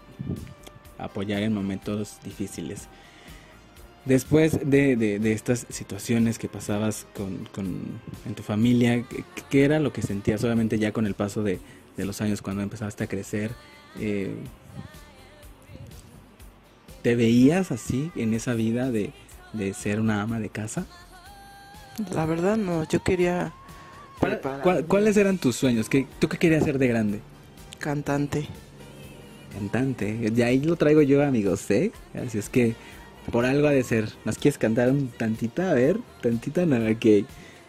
apoyar 0.98 1.42
en 1.42 1.54
momentos 1.54 2.18
difíciles. 2.24 2.88
Después 4.04 4.58
de, 4.64 4.96
de, 4.96 5.32
estas 5.32 5.66
situaciones 5.68 6.38
que 6.38 6.48
pasabas 6.48 7.06
con, 7.14 7.46
con 7.54 8.00
en 8.26 8.34
tu 8.34 8.42
familia, 8.42 9.04
¿qué, 9.50 9.64
era 9.64 9.78
lo 9.78 9.92
que 9.92 10.00
sentías 10.00 10.40
solamente 10.40 10.78
ya 10.78 10.92
con 10.92 11.06
el 11.06 11.14
paso 11.14 11.42
de, 11.42 11.58
de 11.98 12.04
los 12.06 12.20
años 12.22 12.40
cuando 12.40 12.62
empezaste 12.62 13.04
a 13.04 13.06
crecer? 13.06 13.50
Eh, 13.98 14.34
¿Te 17.02 17.14
veías 17.14 17.72
así 17.72 18.10
en 18.16 18.32
esa 18.32 18.54
vida 18.54 18.90
de, 18.90 19.12
de 19.52 19.74
ser 19.74 20.00
una 20.00 20.22
ama 20.22 20.40
de 20.40 20.48
casa? 20.48 20.86
La 22.14 22.24
verdad 22.24 22.56
no, 22.56 22.88
yo 22.88 23.02
quería... 23.02 23.52
¿Cuáles 24.86 25.16
eran 25.16 25.38
tus 25.38 25.56
sueños? 25.56 25.88
¿Qué, 25.88 26.06
¿Tú 26.18 26.28
qué 26.28 26.38
querías 26.38 26.64
ser 26.64 26.78
de 26.78 26.88
grande? 26.88 27.20
Cantante. 27.78 28.46
Cantante. 29.52 30.30
De 30.30 30.44
ahí 30.44 30.60
lo 30.60 30.76
traigo 30.76 31.00
yo, 31.00 31.22
amigos, 31.24 31.70
¿eh? 31.70 31.90
Así 32.14 32.38
es 32.38 32.50
que 32.50 32.74
por 33.30 33.44
algo 33.44 33.68
ha 33.68 33.72
de 33.72 33.82
ser. 33.82 34.08
¿Nos 34.24 34.38
quieres 34.38 34.58
cantar 34.58 34.90
un 34.90 35.08
tantita? 35.08 35.70
A 35.70 35.74
ver, 35.74 35.98
tantita, 36.20 36.66
nada, 36.66 36.94
que 36.94 37.24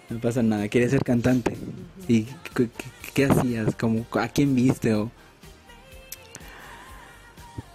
no 0.10 0.20
pasa 0.20 0.41
nada. 0.41 0.67
Quieres 0.67 0.91
ser 0.91 1.03
cantante. 1.03 1.55
¿Y 2.08 2.27
qué, 3.13 3.25
hacías? 3.25 3.75
¿Cómo, 3.75 4.05
¿A 4.13 4.27
quién 4.27 4.55
viste 4.55 4.93
o...? 4.93 5.12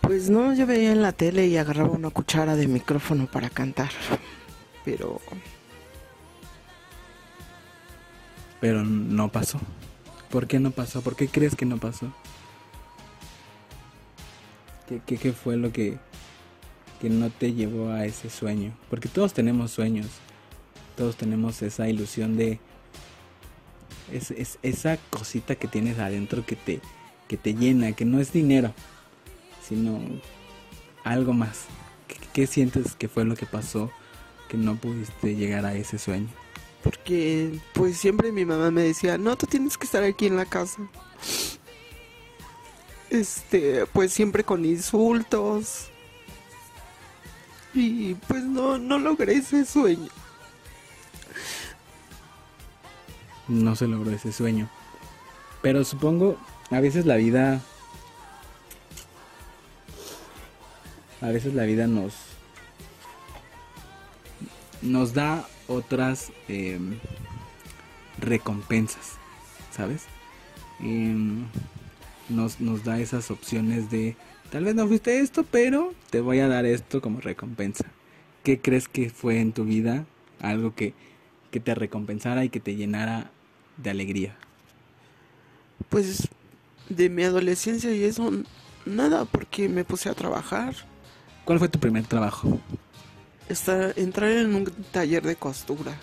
Pues 0.01 0.31
no, 0.31 0.55
yo 0.55 0.67
veía 0.67 0.93
en 0.93 1.03
la 1.03 1.13
tele 1.13 1.47
y 1.49 1.57
agarraba 1.57 1.91
una 1.91 2.11
cuchara 2.11 2.55
de 2.55 2.69
micrófono 2.69 3.27
para 3.27 3.51
cantar. 3.51 3.91
Pero... 4.85 5.21
Pero 8.61 8.85
no 8.85 9.31
pasó. 9.31 9.61
¿Por 10.31 10.47
qué 10.47 10.61
no 10.61 10.71
pasó? 10.71 11.03
¿Por 11.03 11.17
qué 11.17 11.29
crees 11.29 11.57
que 11.57 11.67
no 11.67 11.79
pasó? 11.79 12.13
¿Qué, 14.89 15.01
qué, 15.05 15.19
qué 15.19 15.33
fue 15.33 15.57
lo 15.57 15.73
que 15.73 15.99
que 17.01 17.11
no 17.11 17.31
te 17.31 17.53
llevó 17.53 17.91
a 17.91 18.07
ese 18.07 18.31
sueño. 18.31 18.73
Porque 18.91 19.09
todos 19.09 19.33
tenemos 19.33 19.71
sueños, 19.71 20.07
todos 20.97 21.17
tenemos 21.17 21.63
esa 21.63 21.89
ilusión 21.89 22.37
de 22.37 22.59
es, 24.13 24.31
es, 24.31 24.59
esa 24.63 24.99
cosita 25.11 25.57
que 25.57 25.69
tienes 25.69 25.99
adentro 25.99 26.45
que 26.47 26.57
te, 26.57 26.81
que 27.29 27.37
te 27.37 27.55
llena, 27.55 27.93
que 27.93 28.05
no 28.05 28.21
es 28.21 28.33
dinero, 28.33 28.73
sino 29.67 30.01
algo 31.05 31.33
más. 31.33 31.65
¿Qué, 32.09 32.17
¿Qué, 32.33 32.47
sientes 32.47 32.95
que 32.95 33.09
fue 33.09 33.25
lo 33.25 33.35
que 33.35 33.47
pasó 33.47 33.91
que 34.49 34.57
no 34.57 34.77
pudiste 34.77 35.35
llegar 35.35 35.65
a 35.67 35.75
ese 35.75 35.99
sueño? 35.99 36.29
Porque 36.83 37.59
pues 37.73 37.97
siempre 37.97 38.31
mi 38.31 38.45
mamá 38.45 38.71
me 38.71 38.83
decía, 38.83 39.19
no, 39.19 39.37
tú 39.37 39.47
tienes 39.47 39.77
que 39.77 39.87
estar 39.87 40.05
aquí 40.05 40.27
en 40.27 40.37
la 40.37 40.45
casa. 40.45 40.89
Este, 43.11 43.87
pues 43.87 44.13
siempre 44.13 44.45
con 44.45 44.65
insultos, 44.65 45.89
y 47.77 48.17
pues 48.27 48.43
no, 48.45 48.79
no 48.79 48.99
logré 48.99 49.35
ese 49.35 49.65
sueño. 49.65 50.09
No 53.49 53.77
se 53.77 53.87
logró 53.87 54.11
ese 54.11 54.33
sueño. 54.33 54.69
Pero 55.63 55.85
supongo, 55.85 56.37
a 56.71 56.81
veces 56.81 57.07
la 57.07 57.17
vida... 57.17 57.61
A 61.21 61.29
veces 61.29 61.55
la 61.55 61.65
vida 61.65 61.87
nos... 61.87 62.15
Nos 64.83 65.15
da 65.15 65.47
otras 65.69 66.33
eh, 66.49 66.79
recompensas, 68.19 69.13
¿sabes? 69.73 70.05
Eh, 70.81 71.15
nos, 72.29 72.61
nos 72.61 72.85
da 72.85 72.99
esas 72.99 73.31
opciones 73.31 73.91
de 73.91 74.17
Tal 74.51 74.65
vez 74.65 74.75
no 74.75 74.87
fuiste 74.87 75.21
esto, 75.21 75.45
pero 75.45 75.93
te 76.11 76.21
voy 76.21 76.39
a 76.39 76.49
dar 76.49 76.67
esto 76.67 77.01
como 77.01 77.21
recompensa. 77.21 77.85
¿Qué 78.45 78.61
crees 78.61 78.89
que 78.89 79.11
fue 79.11 79.41
en 79.41 79.53
tu 79.53 79.65
vida 79.65 80.07
algo 80.41 80.75
que, 80.75 80.95
que 81.51 81.59
te 81.59 81.75
recompensara 81.75 82.45
y 82.45 82.49
que 82.49 82.61
te 82.61 82.77
llenara 82.77 83.31
de 83.77 83.91
alegría? 83.91 84.37
Pues 85.89 86.29
de 86.89 87.09
mi 87.09 87.25
adolescencia 87.25 87.93
y 87.93 88.05
eso, 88.05 88.31
nada, 88.85 89.25
porque 89.25 89.69
me 89.69 89.85
puse 89.85 90.09
a 90.09 90.15
trabajar. 90.15 90.75
¿Cuál 91.45 91.59
fue 91.59 91.69
tu 91.69 91.81
primer 91.81 92.07
trabajo? 92.07 92.61
Entrar 93.97 94.31
en 94.31 94.55
un 94.55 94.65
taller 94.93 95.25
de 95.25 95.37
costura. 95.37 95.97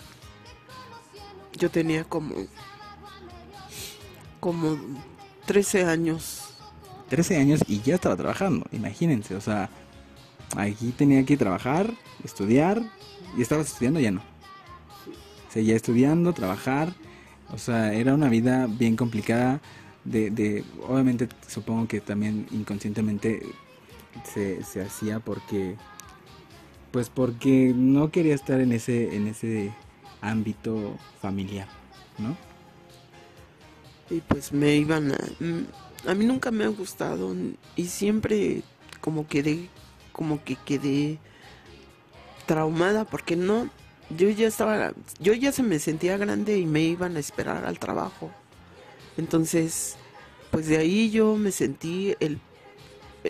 Yo 1.57 1.69
tenía 1.69 2.03
como, 2.03 2.35
como 4.39 4.77
13 5.45 5.85
años 5.85 6.42
13 7.09 7.37
años 7.37 7.61
y 7.67 7.81
ya 7.81 7.95
estaba 7.95 8.15
trabajando, 8.15 8.65
imagínense, 8.71 9.35
o 9.35 9.41
sea, 9.41 9.69
aquí 10.55 10.91
tenía 10.91 11.25
que 11.25 11.37
trabajar, 11.37 11.93
estudiar, 12.23 12.81
y 13.37 13.41
estabas 13.41 13.67
estudiando 13.67 13.99
ya 13.99 14.11
no. 14.11 14.21
Seguía 15.49 15.75
estudiando, 15.75 16.33
trabajar, 16.33 16.93
o 17.51 17.57
sea, 17.57 17.93
era 17.93 18.13
una 18.13 18.29
vida 18.29 18.67
bien 18.67 18.95
complicada 18.95 19.61
de, 20.03 20.63
obviamente 20.87 21.29
supongo 21.47 21.87
que 21.87 22.01
también 22.01 22.47
inconscientemente 22.51 23.41
se, 24.33 24.63
se 24.63 24.81
hacía 24.81 25.19
porque 25.19 25.75
pues 26.91 27.09
porque 27.09 27.73
no 27.75 28.11
quería 28.11 28.35
estar 28.35 28.59
en 28.59 28.73
ese 28.73 29.15
en 29.15 29.27
ese 29.27 29.71
ámbito 30.21 30.97
familiar, 31.21 31.67
¿no? 32.19 32.35
y 34.09 34.21
pues 34.21 34.51
me 34.51 34.75
iban 34.75 35.11
a... 35.11 35.17
A 36.05 36.13
mí 36.13 36.25
nunca 36.25 36.51
me 36.51 36.65
ha 36.65 36.67
gustado 36.67 37.33
y 37.75 37.85
siempre 37.87 38.61
como 38.99 39.27
quedé, 39.27 39.69
como 40.11 40.43
que 40.43 40.55
quedé 40.55 41.19
traumada 42.45 43.05
porque 43.05 43.35
no, 43.35 43.69
yo 44.09 44.29
ya 44.29 44.47
estaba, 44.47 44.93
yo 45.19 45.33
ya 45.33 45.51
se 45.51 45.63
me 45.63 45.79
sentía 45.79 46.17
grande 46.17 46.57
y 46.57 46.65
me 46.65 46.81
iban 46.81 47.15
a 47.15 47.19
esperar 47.19 47.65
al 47.65 47.79
trabajo. 47.79 48.31
Entonces, 49.17 49.95
pues 50.51 50.67
de 50.67 50.77
ahí 50.77 51.09
yo 51.09 51.35
me 51.35 51.51
sentí 51.51 52.15
el, 52.19 52.39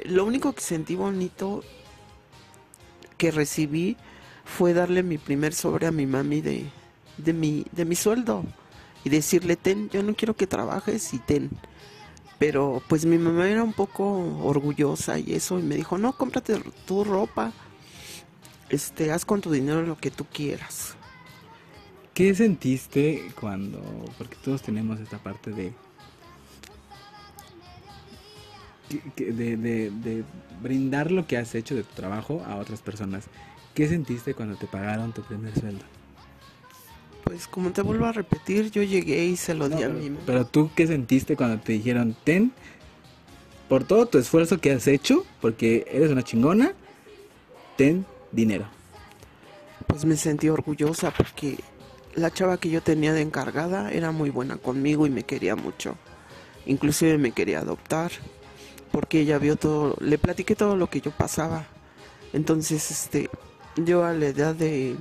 lo 0.05 0.25
único 0.25 0.53
que 0.53 0.61
sentí 0.61 0.95
bonito 0.95 1.63
que 3.17 3.31
recibí 3.31 3.97
fue 4.45 4.73
darle 4.73 5.03
mi 5.03 5.17
primer 5.17 5.53
sobre 5.53 5.87
a 5.87 5.91
mi 5.91 6.05
mami 6.05 6.41
de, 6.41 6.65
de 7.17 7.33
mi, 7.33 7.65
de 7.71 7.85
mi 7.85 7.95
sueldo 7.95 8.43
y 9.03 9.09
decirle, 9.09 9.55
ten, 9.55 9.89
yo 9.89 10.03
no 10.03 10.15
quiero 10.15 10.35
que 10.35 10.47
trabajes 10.47 11.13
y 11.13 11.19
ten. 11.19 11.49
Pero 12.45 12.83
pues 12.89 13.05
mi 13.05 13.17
mamá 13.17 13.49
era 13.49 13.63
un 13.63 13.71
poco 13.71 14.03
orgullosa 14.43 15.17
y 15.17 15.33
eso, 15.33 15.59
y 15.59 15.63
me 15.63 15.75
dijo, 15.75 15.97
no, 15.97 16.11
cómprate 16.11 16.61
tu 16.85 17.05
ropa, 17.05 17.53
este, 18.67 19.13
haz 19.13 19.23
con 19.23 19.39
tu 19.39 19.49
dinero 19.49 19.83
lo 19.83 19.97
que 19.97 20.11
tú 20.11 20.25
quieras. 20.25 20.97
¿Qué 22.13 22.35
sentiste 22.35 23.31
cuando, 23.39 23.79
porque 24.17 24.35
todos 24.43 24.61
tenemos 24.61 24.99
esta 24.99 25.19
parte 25.19 25.51
de, 25.51 25.71
de, 29.15 29.55
de, 29.55 29.91
de 29.91 30.25
brindar 30.61 31.11
lo 31.11 31.25
que 31.25 31.37
has 31.37 31.55
hecho 31.55 31.75
de 31.75 31.83
tu 31.83 31.95
trabajo 31.95 32.43
a 32.45 32.57
otras 32.57 32.81
personas? 32.81 33.27
¿Qué 33.73 33.87
sentiste 33.87 34.33
cuando 34.33 34.57
te 34.57 34.67
pagaron 34.67 35.13
tu 35.13 35.21
primer 35.21 35.57
sueldo? 35.57 35.85
Pues 37.23 37.47
como 37.47 37.71
te 37.71 37.81
vuelvo 37.81 38.05
a 38.05 38.11
repetir, 38.11 38.69
yo 38.71 38.83
llegué 38.83 39.25
y 39.25 39.37
se 39.37 39.53
lo 39.53 39.69
di 39.69 39.81
a 39.83 39.89
mí. 39.89 40.15
Pero 40.25 40.45
tú, 40.45 40.69
¿qué 40.75 40.87
sentiste 40.87 41.35
cuando 41.35 41.61
te 41.61 41.73
dijeron, 41.73 42.15
ten, 42.23 42.51
por 43.69 43.85
todo 43.85 44.05
tu 44.07 44.17
esfuerzo 44.17 44.59
que 44.59 44.71
has 44.71 44.87
hecho, 44.87 45.25
porque 45.41 45.85
eres 45.91 46.11
una 46.11 46.23
chingona, 46.23 46.73
ten 47.77 48.05
dinero? 48.31 48.65
Pues 49.87 50.05
me 50.05 50.17
sentí 50.17 50.49
orgullosa 50.49 51.11
porque 51.11 51.57
la 52.15 52.31
chava 52.31 52.57
que 52.57 52.69
yo 52.69 52.81
tenía 52.81 53.13
de 53.13 53.21
encargada 53.21 53.91
era 53.91 54.11
muy 54.11 54.29
buena 54.29 54.57
conmigo 54.57 55.07
y 55.07 55.09
me 55.09 55.23
quería 55.23 55.55
mucho. 55.55 55.95
Inclusive 56.65 57.17
me 57.17 57.31
quería 57.31 57.59
adoptar 57.59 58.11
porque 58.91 59.21
ella 59.21 59.39
vio 59.39 59.55
todo, 59.55 59.95
le 59.99 60.17
platiqué 60.17 60.55
todo 60.55 60.75
lo 60.75 60.87
que 60.87 61.01
yo 61.01 61.11
pasaba. 61.11 61.65
Entonces, 62.31 62.91
este, 62.91 63.29
yo 63.75 64.05
a 64.05 64.13
la 64.13 64.27
edad 64.27 64.55
de 64.55 64.95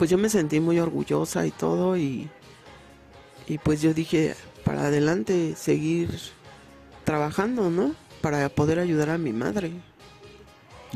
pues 0.00 0.08
yo 0.08 0.16
me 0.16 0.30
sentí 0.30 0.60
muy 0.60 0.80
orgullosa 0.80 1.46
y 1.46 1.50
todo 1.50 1.94
y, 1.94 2.30
y 3.46 3.58
pues 3.58 3.82
yo 3.82 3.92
dije, 3.92 4.34
para 4.64 4.84
adelante, 4.84 5.54
seguir 5.56 6.08
trabajando, 7.04 7.68
¿no? 7.68 7.94
Para 8.22 8.48
poder 8.48 8.78
ayudar 8.78 9.10
a 9.10 9.18
mi 9.18 9.34
madre. 9.34 9.72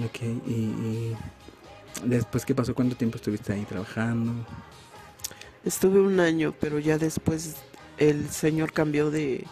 Ok, 0.02 0.22
y, 0.46 1.12
después, 2.02 2.46
¿qué 2.46 2.54
pasó? 2.54 2.74
¿Cuánto 2.74 2.96
tiempo 2.96 3.16
estuviste 3.16 3.52
ahí 3.52 3.66
trabajando? 3.66 4.32
Estuve 5.66 6.00
un 6.00 6.18
año, 6.18 6.54
pero 6.58 6.78
ya 6.78 6.96
después 6.96 7.56
el 7.98 8.30
señor 8.30 8.72
cambió 8.72 9.10
de, 9.10 9.44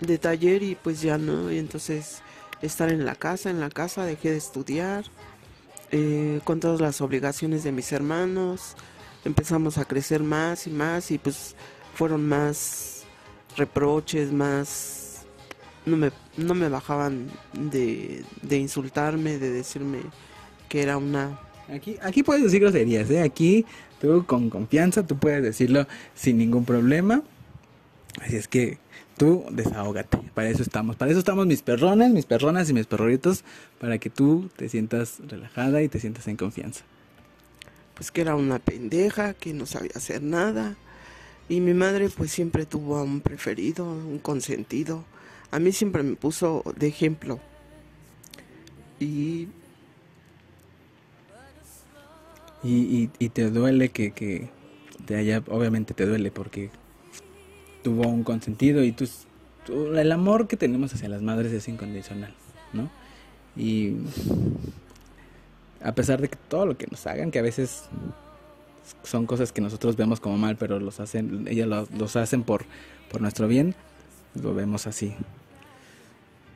de 0.00 0.18
taller 0.18 0.64
y 0.64 0.74
pues 0.74 1.00
ya 1.00 1.16
no, 1.16 1.52
y 1.52 1.58
entonces 1.58 2.22
estar 2.60 2.90
en 2.90 3.04
la 3.04 3.14
casa, 3.14 3.50
en 3.50 3.60
la 3.60 3.70
casa 3.70 4.04
dejé 4.04 4.32
de 4.32 4.38
estudiar 4.38 5.04
eh, 5.96 6.40
con 6.42 6.58
todas 6.58 6.80
las 6.80 7.00
obligaciones 7.00 7.62
de 7.62 7.70
mis 7.70 7.92
hermanos, 7.92 8.74
empezamos 9.24 9.78
a 9.78 9.84
crecer 9.84 10.24
más 10.24 10.66
y 10.66 10.70
más 10.70 11.12
y 11.12 11.18
pues 11.18 11.54
fueron 11.94 12.28
más 12.28 13.04
reproches, 13.56 14.32
más... 14.32 15.24
No 15.86 15.96
me, 15.96 16.10
no 16.36 16.54
me 16.54 16.68
bajaban 16.68 17.30
de, 17.52 18.24
de 18.42 18.56
insultarme, 18.56 19.38
de 19.38 19.50
decirme 19.50 20.00
que 20.68 20.82
era 20.82 20.96
una... 20.96 21.38
Aquí, 21.68 21.96
aquí 22.02 22.24
puedes 22.24 22.42
decir 22.42 22.60
groserías, 22.60 23.08
¿eh? 23.10 23.22
Aquí 23.22 23.64
tú 24.00 24.24
con 24.26 24.50
confianza, 24.50 25.06
tú 25.06 25.16
puedes 25.16 25.44
decirlo 25.44 25.86
sin 26.16 26.38
ningún 26.38 26.64
problema. 26.64 27.22
Así 28.20 28.34
es 28.34 28.48
que 28.48 28.78
tú 29.16 29.44
desahógate. 29.50 30.18
Para 30.34 30.48
eso 30.48 30.62
estamos. 30.62 30.96
Para 30.96 31.10
eso 31.10 31.20
estamos 31.20 31.46
mis 31.46 31.62
perrones, 31.62 32.10
mis 32.12 32.26
perronas 32.26 32.68
y 32.70 32.72
mis 32.72 32.86
perroritos. 32.86 33.44
Para 33.80 33.98
que 33.98 34.10
tú 34.10 34.50
te 34.56 34.68
sientas 34.68 35.18
relajada 35.26 35.82
y 35.82 35.88
te 35.88 36.00
sientas 36.00 36.28
en 36.28 36.36
confianza. 36.36 36.84
Pues 37.94 38.10
que 38.10 38.20
era 38.20 38.34
una 38.34 38.58
pendeja, 38.58 39.34
que 39.34 39.54
no 39.54 39.66
sabía 39.66 39.92
hacer 39.94 40.22
nada. 40.22 40.76
Y 41.48 41.60
mi 41.60 41.74
madre 41.74 42.08
pues 42.08 42.30
siempre 42.30 42.66
tuvo 42.66 42.96
a 42.96 43.02
un 43.02 43.20
preferido, 43.20 43.84
un 43.84 44.18
consentido. 44.18 45.04
A 45.50 45.58
mí 45.58 45.72
siempre 45.72 46.02
me 46.02 46.16
puso 46.16 46.62
de 46.76 46.88
ejemplo. 46.88 47.40
Y... 48.98 49.48
Y, 52.66 53.10
y, 53.18 53.28
te 53.28 53.50
duele 53.50 53.90
que, 53.90 54.12
que 54.12 54.48
te 55.04 55.16
haya, 55.16 55.42
obviamente 55.48 55.92
te 55.92 56.06
duele 56.06 56.30
porque 56.30 56.70
tuvo 57.84 58.08
un 58.08 58.24
consentido 58.24 58.82
y 58.82 58.92
tú, 58.92 59.06
el 59.94 60.10
amor 60.10 60.48
que 60.48 60.56
tenemos 60.56 60.92
hacia 60.94 61.08
las 61.08 61.22
madres 61.22 61.52
es 61.52 61.68
incondicional, 61.68 62.34
¿no? 62.72 62.90
Y 63.56 63.98
a 65.82 65.94
pesar 65.94 66.20
de 66.20 66.28
que 66.28 66.36
todo 66.48 66.64
lo 66.64 66.76
que 66.78 66.86
nos 66.90 67.06
hagan, 67.06 67.30
que 67.30 67.38
a 67.38 67.42
veces 67.42 67.84
son 69.02 69.26
cosas 69.26 69.52
que 69.52 69.60
nosotros 69.60 69.96
vemos 69.96 70.18
como 70.18 70.38
mal, 70.38 70.56
pero 70.56 70.80
los 70.80 70.98
hacen, 70.98 71.46
ellas 71.46 71.68
los, 71.68 72.16
hacen 72.16 72.42
por, 72.42 72.64
por 73.10 73.20
nuestro 73.20 73.46
bien, 73.46 73.74
lo 74.34 74.54
vemos 74.54 74.86
así. 74.86 75.14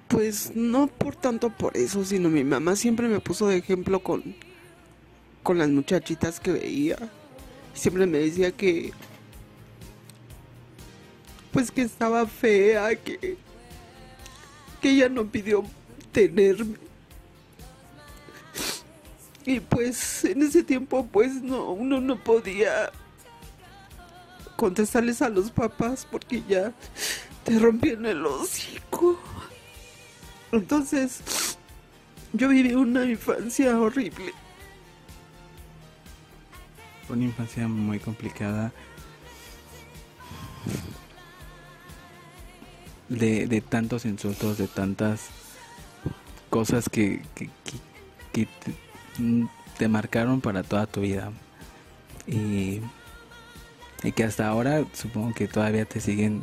Pues 0.09 0.53
no 0.57 0.87
por 0.87 1.15
tanto 1.15 1.51
por 1.51 1.77
eso, 1.77 2.07
sino 2.07 2.31
mi 2.31 2.43
mamá 2.43 2.75
siempre 2.75 3.07
me 3.07 3.21
puso 3.21 3.49
de 3.49 3.59
ejemplo 3.59 4.01
con, 4.01 4.35
con 5.43 5.59
las 5.59 5.69
muchachitas 5.69 6.41
que 6.41 6.53
veía. 6.53 6.97
Siempre 7.75 8.07
me 8.07 8.19
decía 8.19 8.51
que 8.51 8.93
pues 11.53 11.71
que 11.71 11.83
estaba 11.83 12.27
fea, 12.27 12.95
que, 12.97 13.37
que 14.81 14.91
ella 14.91 15.09
no 15.09 15.27
pidió 15.27 15.65
tenerme. 16.13 16.77
Y 19.45 19.61
pues 19.61 20.25
en 20.25 20.43
ese 20.43 20.63
tiempo 20.63 21.07
pues 21.07 21.43
no, 21.43 21.73
uno 21.73 22.01
no 22.01 22.23
podía 22.23 22.93
contestarles 24.57 25.23
a 25.23 25.29
los 25.29 25.51
papás 25.51 26.07
porque 26.11 26.43
ya 26.47 26.73
te 27.45 27.59
rompían 27.59 28.05
el 28.05 28.27
hocico. 28.27 29.19
Entonces 30.53 31.57
yo 32.33 32.49
viví 32.49 32.75
una 32.75 33.05
infancia 33.05 33.79
horrible. 33.81 34.33
Una 37.09 37.25
infancia 37.25 37.67
muy 37.67 37.99
complicada 37.99 38.71
de, 43.09 43.63
tantos 43.69 44.05
insultos, 44.05 44.59
de 44.59 44.69
tantas 44.69 45.29
cosas 46.51 46.89
que, 46.89 47.23
que, 48.33 48.49
te, 49.79 49.89
marcaron 49.89 50.41
para 50.41 50.63
toda 50.63 50.87
tu 50.87 51.01
vida. 51.01 51.33
Y, 52.27 52.81
y 54.03 54.13
que 54.13 54.25
hasta 54.25 54.49
ahora 54.49 54.85
supongo 54.93 55.35
que 55.35 55.49
todavía 55.49 55.85
te 55.85 56.01
siguen, 56.01 56.43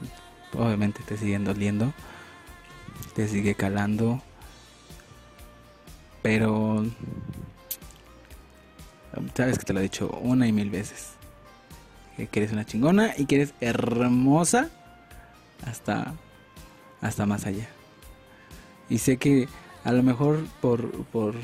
obviamente 0.54 1.02
te 1.06 1.18
siguen 1.18 1.46
doliendo, 1.46 1.94
te 3.16 3.28
sigue 3.28 3.56
calando. 3.56 4.22
Pero 6.22 6.86
sabes 9.36 9.60
que 9.60 9.66
te 9.66 9.74
lo 9.74 9.80
he 9.80 9.84
dicho 9.84 10.10
una 10.22 10.48
y 10.48 10.52
mil 10.52 10.70
veces. 10.70 11.12
Que 12.18 12.30
eres 12.40 12.54
una 12.54 12.66
chingona 12.66 13.14
y 13.18 13.26
que 13.26 13.36
eres 13.36 13.54
hermosa 13.60 14.70
hasta 15.66 16.14
hasta 17.06 17.26
más 17.26 17.46
allá. 17.46 17.68
Y 18.90 19.00
sé 19.00 19.18
que 19.18 19.48
a 19.84 19.92
lo 19.92 20.04
mejor 20.04 20.44
por, 20.62 20.92
por 21.06 21.36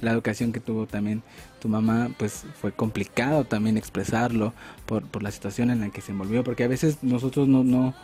la 0.00 0.12
educación 0.12 0.52
que 0.52 0.60
tuvo 0.60 0.86
también 0.86 1.22
tu 1.60 1.68
mamá, 1.68 2.10
pues 2.18 2.44
fue 2.60 2.72
complicado 2.72 3.44
también 3.44 3.76
expresarlo 3.76 4.52
por, 4.84 5.04
por 5.04 5.22
la 5.22 5.30
situación 5.30 5.70
en 5.70 5.80
la 5.80 5.90
que 5.90 6.00
se 6.00 6.12
envolvió, 6.12 6.44
porque 6.44 6.64
a 6.64 6.68
veces 6.68 7.02
nosotros 7.02 7.48
no, 7.48 7.64
no, 7.64 7.94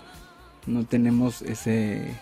no 0.67 0.85
tenemos 0.85 1.43
ese 1.43 2.15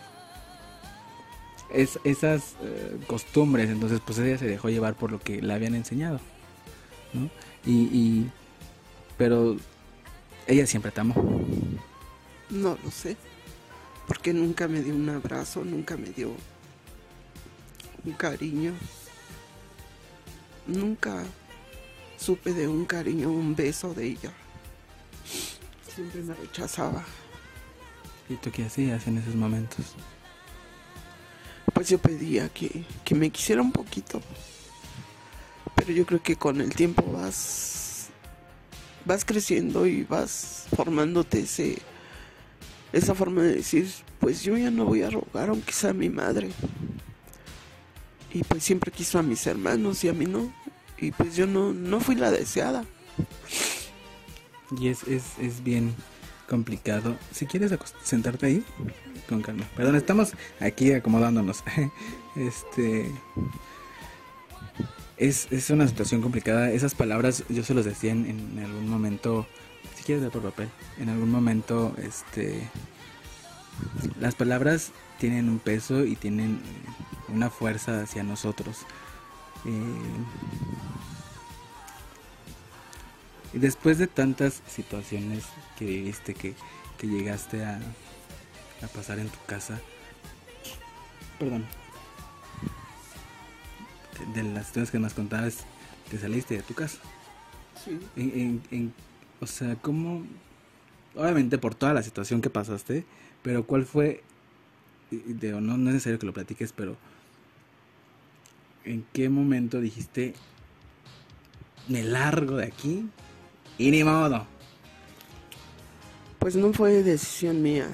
es, 1.73 2.01
esas 2.03 2.57
eh, 2.63 2.99
costumbres, 3.07 3.71
entonces 3.71 4.01
pues 4.05 4.19
ella 4.19 4.39
se 4.39 4.47
dejó 4.47 4.71
llevar 4.71 4.95
por 4.95 5.13
lo 5.13 5.21
que 5.21 5.41
le 5.41 5.53
habían 5.53 5.75
enseñado, 5.75 6.21
¿no? 7.13 7.31
Y, 7.65 7.83
y 7.97 8.31
pero 9.17 9.57
ella 10.47 10.67
siempre 10.67 10.91
te 10.91 11.01
amó. 11.01 11.15
No 12.51 12.77
lo 12.83 12.91
sé 12.91 13.17
porque 14.11 14.33
nunca 14.33 14.67
me 14.67 14.83
dio 14.83 14.93
un 14.93 15.09
abrazo, 15.09 15.65
nunca 15.65 15.97
me 15.97 16.09
dio 16.09 16.33
un 18.05 18.13
cariño. 18.15 18.73
Nunca 20.67 21.23
supe 22.19 22.53
de 22.53 22.67
un 22.67 22.87
cariño, 22.87 23.31
un 23.31 23.55
beso 23.55 23.95
de 23.95 24.09
ella. 24.09 24.33
Siempre 25.95 26.23
me 26.23 26.35
rechazaba. 26.35 27.05
¿Y 28.29 28.35
tú 28.35 28.51
qué 28.51 28.65
hacías 28.65 29.07
en 29.07 29.19
esos 29.19 29.37
momentos? 29.37 29.95
Pues 31.73 31.89
yo 31.89 31.99
pedía 31.99 32.49
que, 32.49 32.85
que 33.05 33.15
me 33.15 33.31
quisiera 33.31 33.63
un 33.63 33.71
poquito. 33.71 34.21
Pero 35.77 35.93
yo 35.93 36.05
creo 36.05 36.21
que 36.21 36.35
con 36.35 36.61
el 36.61 36.75
tiempo 36.75 37.05
vas 37.13 38.09
vas 39.05 39.25
creciendo 39.25 39.87
y 39.87 40.03
vas 40.03 40.67
formándote 40.75 41.43
ese 41.43 41.79
esa 42.93 43.15
forma 43.15 43.43
de 43.43 43.57
decir, 43.57 43.89
pues 44.19 44.43
yo 44.43 44.57
ya 44.57 44.71
no 44.71 44.85
voy 44.85 45.03
a 45.03 45.11
rogar 45.11 45.51
aunque 45.51 45.73
sea 45.73 45.91
a 45.91 45.95
mi 45.95 46.09
madre. 46.09 46.51
Y 48.33 48.45
pues 48.45 48.63
siempre 48.63 48.91
quiso 48.91 49.19
a 49.19 49.23
mis 49.23 49.47
hermanos 49.47 50.03
y 50.05 50.09
a 50.09 50.13
mí 50.13 50.27
no. 50.27 50.53
Y 50.99 51.11
pues 51.13 51.35
yo 51.37 51.47
no, 51.47 51.73
no 51.73 52.01
fui 52.01 52.15
la 52.15 52.31
deseada. 52.31 52.85
Y 54.79 54.89
es, 54.89 55.03
es, 55.05 55.25
es 55.41 55.63
bien 55.65 55.95
complicado. 56.49 57.17
Si 57.33 57.47
quieres 57.47 57.73
sentarte 58.03 58.47
ahí, 58.47 58.65
con 59.29 59.43
calma. 59.43 59.65
Perdón, 59.77 59.97
estamos 59.97 60.33
aquí 60.61 60.93
acomodándonos. 60.93 61.65
este. 62.37 63.11
Es, 65.17 65.49
es 65.51 65.71
una 65.71 65.89
situación 65.89 66.23
complicada. 66.23 66.71
Esas 66.71 66.95
palabras 66.95 67.45
yo 67.49 67.63
se 67.63 67.75
los 67.75 67.85
decía 67.85 68.13
en, 68.13 68.27
en 68.27 68.65
algún 68.65 68.89
momento. 68.89 69.47
Si 70.01 70.07
quieres 70.07 70.23
dar 70.23 70.33
por 70.33 70.41
papel. 70.41 70.71
En 70.99 71.11
algún 71.11 71.31
momento, 71.31 71.95
este. 71.99 72.67
Las 74.19 74.35
palabras 74.35 74.93
tienen 75.19 75.51
un 75.51 75.59
peso 75.59 76.07
y 76.07 76.17
tienen 76.17 76.63
una 77.29 77.51
fuerza 77.51 78.01
hacia 78.01 78.23
nosotros. 78.23 78.79
Eh, 79.67 80.15
y 83.53 83.59
después 83.59 83.99
de 83.99 84.07
tantas 84.07 84.63
situaciones 84.67 85.45
que 85.79 85.85
viviste, 85.85 86.33
que, 86.33 86.55
que 86.97 87.07
llegaste 87.07 87.63
a, 87.63 87.79
a 88.83 88.87
pasar 88.95 89.19
en 89.19 89.29
tu 89.29 89.39
casa, 89.47 89.79
perdón, 91.39 91.67
de 94.35 94.45
las 94.45 94.69
historias 94.69 94.91
que 94.91 94.99
nos 94.99 95.13
contabas, 95.13 95.59
te 96.11 96.19
saliste 96.19 96.57
de 96.57 96.63
tu 96.63 96.73
casa. 96.73 96.99
Sí. 97.85 98.01
En, 98.17 98.63
en, 98.71 98.95
o 99.41 99.47
sea, 99.47 99.77
¿cómo? 99.77 100.25
Obviamente 101.15 101.59
por 101.59 101.75
toda 101.75 101.95
la 101.95 102.03
situación 102.03 102.41
que 102.41 102.51
pasaste, 102.51 103.05
pero 103.43 103.67
¿cuál 103.67 103.85
fue? 103.85 104.23
No, 105.11 105.61
no 105.61 105.75
es 105.75 105.95
necesario 105.95 106.19
que 106.19 106.27
lo 106.27 106.33
platiques, 106.33 106.73
pero 106.73 106.97
¿en 108.85 109.05
qué 109.13 109.29
momento 109.29 109.81
dijiste, 109.81 110.35
me 111.89 112.03
largo 112.03 112.57
de 112.57 112.67
aquí 112.67 113.09
y 113.79 113.91
ni 113.91 114.05
modo? 114.05 114.47
Pues 116.39 116.57
no 116.57 116.73
fue 116.73 117.03
decisión 117.03 117.63
mía. 117.63 117.89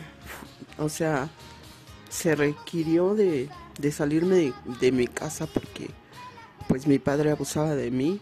O 0.78 0.88
sea, 0.88 1.30
se 2.09 2.35
requirió 2.35 3.14
de, 3.14 3.48
de 3.78 3.92
salirme 3.92 4.37
de, 4.37 4.52
de, 4.80 4.92
mi 4.92 5.06
casa 5.06 5.46
porque 5.46 5.90
pues 6.68 6.87
mi 6.87 6.98
padre 6.98 7.30
abusaba 7.30 7.74
de 7.74 7.90
mí. 7.90 8.20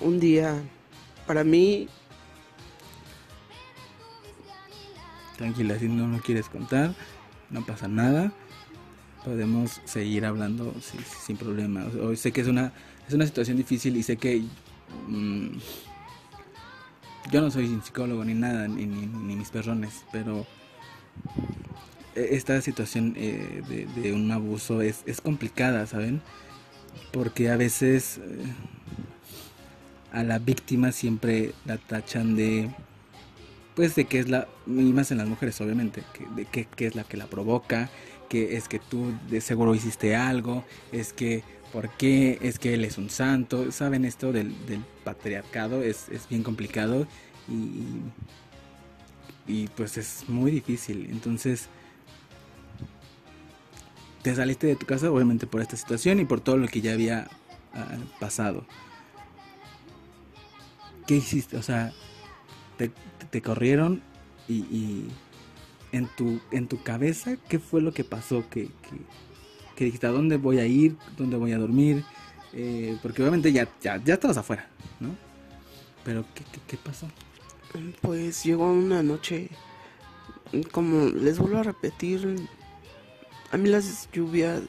Un 0.00 0.18
día, 0.18 0.60
para 1.26 1.44
mí... 1.44 1.88
Tranquila, 5.36 5.78
si 5.78 5.88
no 5.88 6.06
lo 6.06 6.22
quieres 6.22 6.48
contar, 6.48 6.94
no 7.50 7.64
pasa 7.64 7.88
nada 7.88 8.32
podemos 9.24 9.80
seguir 9.84 10.24
hablando 10.24 10.74
sin, 11.24 11.36
problema. 11.36 11.86
Hoy 12.00 12.16
sé 12.16 12.32
que 12.32 12.40
es 12.40 12.48
una, 12.48 12.72
es 13.06 13.14
una 13.14 13.26
situación 13.26 13.56
difícil 13.56 13.96
y 13.96 14.02
sé 14.02 14.16
que 14.16 14.42
mmm, 15.08 15.58
yo 17.30 17.40
no 17.40 17.50
soy 17.50 17.80
psicólogo 17.82 18.24
ni 18.24 18.34
nada, 18.34 18.68
ni, 18.68 18.86
ni, 18.86 19.36
mis 19.36 19.50
perrones, 19.50 20.04
pero 20.12 20.46
esta 22.14 22.60
situación 22.60 23.14
eh, 23.16 23.62
de, 23.68 23.86
de, 23.86 24.12
un 24.12 24.30
abuso 24.30 24.82
es, 24.82 25.02
es, 25.06 25.20
complicada, 25.20 25.86
¿saben? 25.86 26.20
Porque 27.10 27.50
a 27.50 27.56
veces 27.56 28.18
eh, 28.18 28.44
a 30.12 30.22
la 30.22 30.38
víctima 30.38 30.92
siempre 30.92 31.52
la 31.64 31.78
tachan 31.78 32.36
de 32.36 32.70
pues 33.74 33.94
de 33.94 34.04
que 34.04 34.18
es 34.18 34.28
la 34.28 34.46
y 34.66 34.70
más 34.70 35.10
en 35.10 35.18
las 35.18 35.26
mujeres 35.26 35.60
obviamente 35.60 36.02
que, 36.12 36.26
de 36.36 36.44
que, 36.44 36.86
es 36.86 36.94
la 36.94 37.04
que 37.04 37.16
la 37.16 37.26
provoca 37.26 37.90
que 38.32 38.56
es 38.56 38.68
que 38.68 38.78
tú 38.78 39.12
de 39.28 39.42
seguro 39.42 39.74
hiciste 39.74 40.16
algo, 40.16 40.64
es 40.90 41.12
que 41.12 41.44
por 41.70 41.90
qué, 41.90 42.38
es 42.40 42.58
que 42.58 42.72
él 42.72 42.82
es 42.82 42.96
un 42.96 43.10
santo, 43.10 43.70
saben 43.72 44.06
esto 44.06 44.32
del, 44.32 44.54
del 44.64 44.82
patriarcado 45.04 45.82
es, 45.82 46.08
es, 46.08 46.26
bien 46.30 46.42
complicado 46.42 47.06
y, 47.46 48.00
y 49.46 49.68
pues 49.68 49.98
es 49.98 50.24
muy 50.28 50.50
difícil, 50.50 51.08
entonces 51.10 51.68
te 54.22 54.34
saliste 54.34 54.66
de 54.66 54.76
tu 54.76 54.86
casa 54.86 55.10
obviamente 55.10 55.46
por 55.46 55.60
esta 55.60 55.76
situación 55.76 56.18
y 56.18 56.24
por 56.24 56.40
todo 56.40 56.56
lo 56.56 56.68
que 56.68 56.80
ya 56.80 56.94
había 56.94 57.28
uh, 57.74 58.18
pasado. 58.18 58.64
¿Qué 61.06 61.16
hiciste? 61.16 61.56
O 61.56 61.62
sea, 61.62 61.92
te, 63.30 63.42
corrieron 63.42 64.02
y, 64.48 65.06
en 65.92 66.06
tu, 66.16 66.40
en 66.50 66.68
tu 66.68 66.82
cabeza 66.82 67.36
qué 67.48 67.58
fue 67.58 67.80
lo 67.80 67.92
que 67.92 68.04
pasó, 68.04 68.44
que, 68.50 68.68
que 69.76 69.84
dijiste 69.84 70.06
a 70.06 70.10
dónde 70.10 70.36
voy 70.36 70.58
a 70.58 70.66
ir, 70.66 70.96
dónde 71.16 71.36
voy 71.36 71.52
a 71.52 71.58
dormir, 71.58 72.04
eh, 72.52 72.98
porque 73.02 73.22
obviamente 73.22 73.52
ya, 73.52 73.68
ya, 73.80 74.02
ya 74.02 74.14
estabas 74.14 74.36
afuera, 74.36 74.68
¿no? 75.00 75.16
Pero 76.04 76.24
¿qué, 76.34 76.44
qué, 76.52 76.60
qué 76.66 76.76
pasó? 76.76 77.08
Pues 78.00 78.44
llegó 78.44 78.70
una 78.70 79.02
noche, 79.02 79.48
como 80.70 81.08
les 81.08 81.38
vuelvo 81.38 81.58
a 81.58 81.62
repetir, 81.62 82.36
a 83.50 83.56
mí 83.56 83.68
las 83.68 84.08
lluvias, 84.12 84.62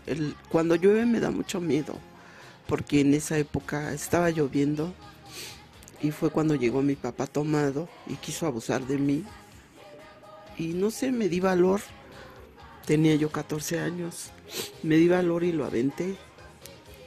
cuando 0.50 0.76
llueve 0.76 1.06
me 1.06 1.20
da 1.20 1.32
mucho 1.32 1.60
miedo, 1.60 2.00
porque 2.68 3.02
en 3.02 3.14
esa 3.14 3.38
época 3.38 3.94
estaba 3.94 4.30
lloviendo 4.30 4.94
y 6.04 6.12
fue 6.12 6.30
cuando 6.30 6.54
llegó 6.54 6.84
mi 6.84 6.96
papá 6.96 7.26
tomado 7.26 7.90
y 8.06 8.16
quiso 8.16 8.46
abusar 8.46 8.86
de 8.86 9.00
mí 9.00 9.24
y 10.58 10.68
no 10.74 10.92
sé, 10.92 11.12
me 11.12 11.30
di 11.30 11.40
valor. 11.40 11.82
Tenía 12.86 13.16
yo 13.16 13.32
14 13.32 13.80
años. 13.80 14.32
Me 14.84 14.98
di 14.98 15.08
valor 15.08 15.44
y 15.44 15.52
lo 15.52 15.66
aventé. 15.66 16.16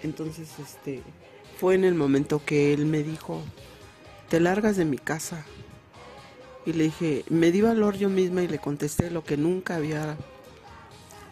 Entonces, 0.03 0.49
este, 0.59 1.03
fue 1.59 1.75
en 1.75 1.85
el 1.85 1.95
momento 1.95 2.43
que 2.45 2.73
él 2.73 2.87
me 2.87 3.03
dijo, 3.03 3.43
te 4.29 4.41
largas 4.41 4.77
de 4.77 4.85
mi 4.85 4.99
casa. 4.99 5.45
Y 6.65 6.73
le 6.73 6.85
dije, 6.85 7.25
me 7.29 7.53
di 7.53 7.61
valor 7.61 7.97
yo 7.97 8.09
misma 8.09 8.43
y 8.43 8.49
le 8.49 8.59
contesté 8.59 9.11
lo 9.11 9.23
que 9.23 9.37
nunca 9.37 9.77
había, 9.77 10.17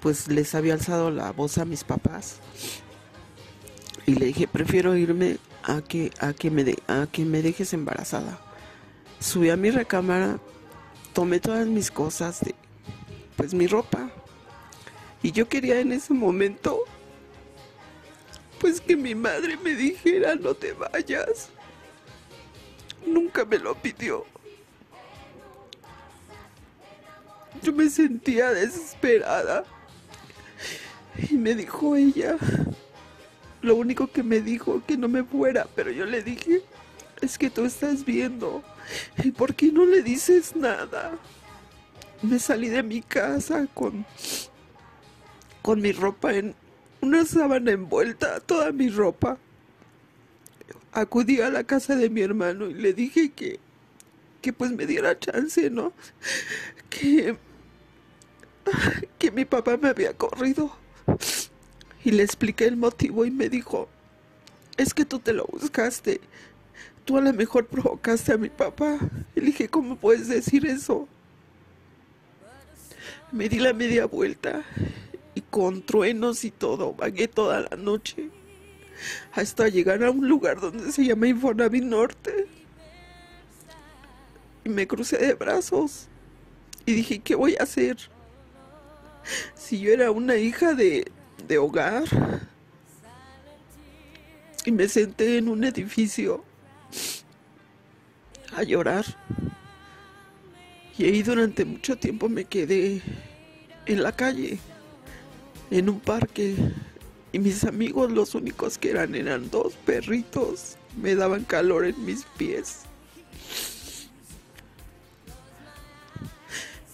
pues 0.01 0.29
les 0.29 0.55
había 0.55 0.75
alzado 0.75 1.11
la 1.11 1.33
voz 1.33 1.59
a 1.59 1.65
mis 1.65 1.83
papás. 1.83 2.37
Y 4.07 4.15
le 4.15 4.27
dije, 4.27 4.47
prefiero 4.47 4.97
irme 4.97 5.39
a 5.65 5.81
que, 5.81 6.13
a 6.21 6.33
que, 6.33 6.51
me, 6.51 6.63
de, 6.65 6.79
a 6.87 7.07
que 7.11 7.25
me 7.25 7.43
dejes 7.43 7.73
embarazada. 7.73 8.39
Subí 9.19 9.51
a 9.51 9.57
mi 9.57 9.71
recámara, 9.71 10.39
tomé 11.13 11.41
todas 11.41 11.67
mis 11.67 11.91
cosas, 11.91 12.41
de, 12.41 12.55
pues 13.37 13.55
mi 13.55 13.67
ropa. 13.67 14.11
Y 15.23 15.33
yo 15.33 15.49
quería 15.49 15.81
en 15.81 15.93
ese 15.93 16.13
momento, 16.13 16.81
pues 18.61 18.81
que 18.81 18.97
mi 18.97 19.15
madre 19.15 19.57
me 19.57 19.75
dijera, 19.75 20.35
no 20.35 20.55
te 20.55 20.73
vayas. 20.75 21.49
Nunca 23.07 23.45
me 23.45 23.59
lo 23.59 23.75
pidió. 23.75 24.27
Yo 27.63 27.73
me 27.73 27.89
sentía 27.89 28.51
desesperada. 28.53 29.65
Y 31.31 31.35
me 31.37 31.55
dijo 31.55 31.97
ella, 31.97 32.37
lo 33.65 33.77
único 33.77 34.07
que 34.09 34.23
me 34.23 34.41
dijo, 34.41 34.83
que 34.87 34.97
no 34.97 35.09
me 35.09 35.25
fuera, 35.25 35.67
pero 35.75 35.91
yo 35.91 36.05
le 36.05 36.23
dije, 36.23 36.63
es 37.21 37.39
que 37.39 37.51
tú 37.51 37.65
estás 37.65 38.05
viendo 38.05 38.63
¿Y 39.23 39.31
por 39.33 39.55
qué 39.55 39.73
no 39.73 39.85
le 39.85 40.03
dices 40.03 40.57
nada? 40.57 41.19
Me 42.23 42.39
salí 42.39 42.69
de 42.69 42.83
mi 42.83 43.03
casa 43.03 43.67
con, 43.75 44.05
con 45.63 45.81
mi 45.81 45.93
ropa 45.93 46.35
en 46.35 46.55
una 47.01 47.25
sábana 47.25 47.73
envuelta, 47.73 48.41
toda 48.41 48.73
mi 48.73 48.89
ropa. 48.89 49.39
Acudí 50.93 51.41
a 51.41 51.51
la 51.51 51.65
casa 51.65 51.97
de 51.97 52.09
mi 52.09 52.23
hermano 52.23 52.69
y 52.69 52.75
le 52.75 52.93
dije 52.93 53.33
que, 53.33 53.59
que 54.41 54.53
pues 54.53 54.71
me 54.71 54.87
diera 54.87 55.19
chance, 55.19 55.69
¿no? 55.71 55.93
Que, 56.89 57.37
que 59.19 59.31
mi 59.33 59.45
papá 59.45 59.77
me 59.77 59.89
había 59.89 60.17
corrido. 60.17 60.77
Y 62.05 62.11
le 62.13 62.23
expliqué 62.23 62.67
el 62.67 62.77
motivo 62.77 63.25
y 63.25 63.31
me 63.31 63.49
dijo, 63.49 63.89
es 64.77 64.93
que 64.93 65.05
tú 65.05 65.19
te 65.19 65.33
lo 65.33 65.47
buscaste 65.47 66.21
tú 67.05 67.19
a 67.19 67.21
lo 67.21 67.33
mejor 67.33 67.67
provocaste 67.67 68.33
a 68.33 68.37
mi 68.37 68.49
papá. 68.49 68.99
Y 69.35 69.41
le 69.41 69.47
dije, 69.47 69.69
¿cómo 69.69 69.97
puedes 69.97 70.29
decir 70.29 70.67
eso? 70.67 71.09
Me 73.33 73.49
di 73.49 73.59
la 73.59 73.73
media 73.73 74.07
vuelta 74.07 74.63
y 75.35 75.41
con 75.41 75.83
truenos 75.83 76.45
y 76.45 76.51
todo, 76.51 76.95
vagué 76.95 77.27
toda 77.29 77.61
la 77.61 77.77
noche 77.77 78.31
hasta 79.33 79.69
llegar 79.69 80.05
a 80.05 80.11
un 80.11 80.29
lugar 80.29 80.61
donde 80.61 80.93
se 80.93 81.05
llama 81.05 81.27
Infonavit 81.27 81.83
Norte. 81.83 82.47
y 84.65 84.69
me 84.69 84.87
crucé 84.87 85.19
de 85.19 85.35
brazos 85.35 86.07
y 86.87 86.93
dije, 86.95 87.19
¿qué 87.19 87.35
voy 87.35 87.57
a 87.59 87.65
hacer? 87.65 87.97
Si 89.57 89.81
yo 89.81 89.93
era 89.93 90.11
una 90.11 90.37
hija 90.37 90.75
de, 90.75 91.11
de 91.47 91.59
hogar 91.59 92.05
y 94.65 94.73
me 94.73 94.89
senté 94.89 95.39
en 95.39 95.49
un 95.49 95.65
edificio 95.65 96.45
a 98.57 98.63
llorar. 98.63 99.05
Y 100.97 101.05
ahí 101.05 101.23
durante 101.23 101.65
mucho 101.65 101.97
tiempo 101.97 102.29
me 102.29 102.45
quedé 102.45 103.03
en 103.87 104.03
la 104.03 104.13
calle, 104.13 104.59
en 105.71 105.89
un 105.89 106.01
parque. 106.01 106.55
Y 107.33 107.39
mis 107.41 107.65
amigos 107.65 108.13
los 108.13 108.35
únicos 108.35 108.79
que 108.79 108.91
eran 108.91 109.15
eran 109.15 109.51
dos 109.51 109.75
perritos. 109.85 110.77
Me 110.97 111.15
daban 111.15 111.45
calor 111.45 111.85
en 111.85 112.05
mis 112.05 112.25
pies. 112.39 112.83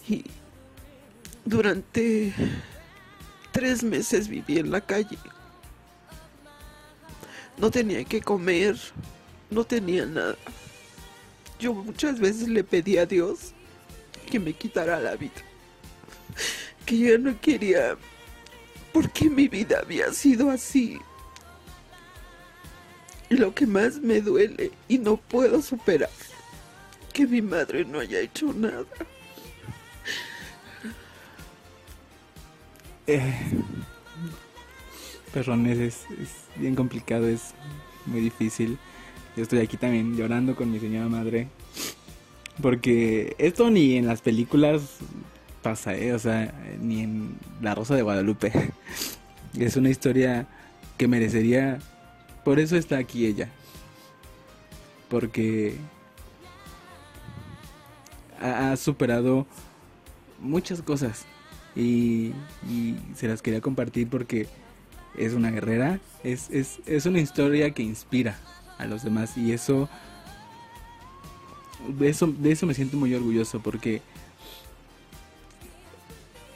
Y 0.09 0.25
durante 1.45 2.33
tres 3.51 3.83
meses 3.83 4.27
viví 4.27 4.59
en 4.59 4.71
la 4.71 4.81
calle. 4.81 5.17
No 7.57 7.69
tenía 7.69 8.03
que 8.03 8.21
comer, 8.21 8.77
no 9.49 9.63
tenía 9.63 10.05
nada. 10.05 10.35
Yo 11.59 11.73
muchas 11.73 12.19
veces 12.19 12.47
le 12.47 12.63
pedí 12.63 12.97
a 12.97 13.05
Dios 13.05 13.53
que 14.29 14.39
me 14.39 14.53
quitara 14.53 14.99
la 14.99 15.15
vida. 15.15 15.43
Que 16.85 16.97
yo 16.97 17.17
no 17.17 17.39
quería... 17.39 17.97
Porque 18.91 19.29
mi 19.29 19.47
vida 19.47 19.79
había 19.79 20.11
sido 20.11 20.49
así. 20.49 20.99
Y 23.29 23.35
lo 23.35 23.53
que 23.53 23.65
más 23.65 23.99
me 23.99 24.19
duele 24.19 24.71
y 24.89 24.97
no 24.97 25.15
puedo 25.15 25.61
superar, 25.61 26.09
que 27.13 27.25
mi 27.25 27.41
madre 27.41 27.85
no 27.85 27.99
haya 27.99 28.19
hecho 28.19 28.51
nada. 28.51 28.85
Eh, 33.13 33.19
perrones, 35.33 35.77
es, 35.77 36.05
bien 36.55 36.75
complicado, 36.75 37.27
es 37.27 37.53
muy 38.05 38.21
difícil. 38.21 38.77
Yo 39.35 39.43
estoy 39.43 39.59
aquí 39.59 39.75
también 39.75 40.15
llorando 40.15 40.55
con 40.55 40.71
mi 40.71 40.79
señora 40.79 41.09
madre. 41.09 41.49
Porque 42.61 43.35
esto 43.37 43.69
ni 43.69 43.97
en 43.97 44.07
las 44.07 44.21
películas 44.21 44.99
pasa, 45.61 45.93
¿eh? 45.93 46.13
O 46.13 46.19
sea, 46.19 46.53
ni 46.79 47.01
en 47.01 47.35
La 47.61 47.75
Rosa 47.75 47.95
de 47.95 48.01
Guadalupe. 48.01 48.51
Es 49.59 49.75
una 49.75 49.89
historia 49.89 50.47
que 50.97 51.09
merecería... 51.09 51.79
Por 52.45 52.61
eso 52.61 52.77
está 52.77 52.97
aquí 52.97 53.25
ella. 53.25 53.49
Porque 55.09 55.75
ha 58.39 58.77
superado 58.77 59.45
muchas 60.39 60.81
cosas. 60.81 61.25
Y, 61.75 62.33
se 63.15 63.27
las 63.27 63.41
quería 63.41 63.61
compartir 63.61 64.07
porque 64.09 64.47
es 65.17 65.33
una 65.33 65.51
guerrera. 65.51 65.99
Es, 66.23 66.49
es, 66.49 66.79
es 66.85 67.05
una 67.05 67.19
historia 67.19 67.71
que 67.71 67.83
inspira 67.83 68.37
a 68.77 68.85
los 68.85 69.03
demás. 69.03 69.37
Y 69.37 69.51
eso 69.53 69.89
de 71.87 72.09
eso, 72.09 72.27
de 72.27 72.51
eso 72.51 72.65
me 72.65 72.73
siento 72.73 72.97
muy 72.97 73.13
orgulloso 73.13 73.59
porque 73.59 74.01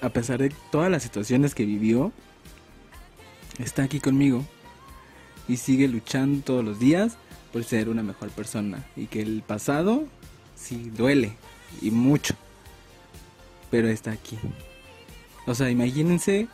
a 0.01 0.09
pesar 0.09 0.39
de 0.39 0.53
todas 0.71 0.91
las 0.91 1.03
situaciones 1.03 1.55
que 1.55 1.65
vivió, 1.65 2.11
está 3.57 3.83
aquí 3.83 3.99
conmigo 3.99 4.45
y 5.47 5.57
sigue 5.57 5.87
luchando 5.87 6.43
todos 6.43 6.63
los 6.63 6.79
días 6.79 7.17
por 7.51 7.63
ser 7.63 7.89
una 7.89 8.03
mejor 8.03 8.29
persona. 8.29 8.85
Y 8.95 9.07
que 9.07 9.21
el 9.21 9.41
pasado 9.41 10.05
sí 10.55 10.91
duele 10.95 11.33
y 11.81 11.91
mucho, 11.91 12.35
pero 13.71 13.87
está 13.87 14.11
aquí. 14.11 14.37
O 15.47 15.53
sea, 15.53 15.69
imagínense 15.69 16.47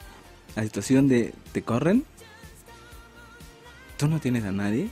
la 0.56 0.64
situación 0.64 1.08
de 1.08 1.34
te 1.54 1.62
corren, 1.62 2.04
tú 3.98 4.08
no 4.08 4.20
tienes 4.20 4.44
a 4.44 4.52
nadie 4.52 4.90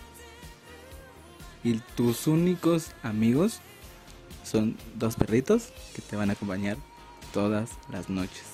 y 1.63 1.73
tus 1.95 2.27
únicos 2.27 2.91
amigos 3.03 3.59
son 4.43 4.77
dos 4.95 5.15
perritos 5.15 5.73
que 5.95 6.01
te 6.01 6.15
van 6.15 6.29
a 6.29 6.33
acompañar 6.33 6.77
todas 7.33 7.69
las 7.91 8.09
noches. 8.09 8.45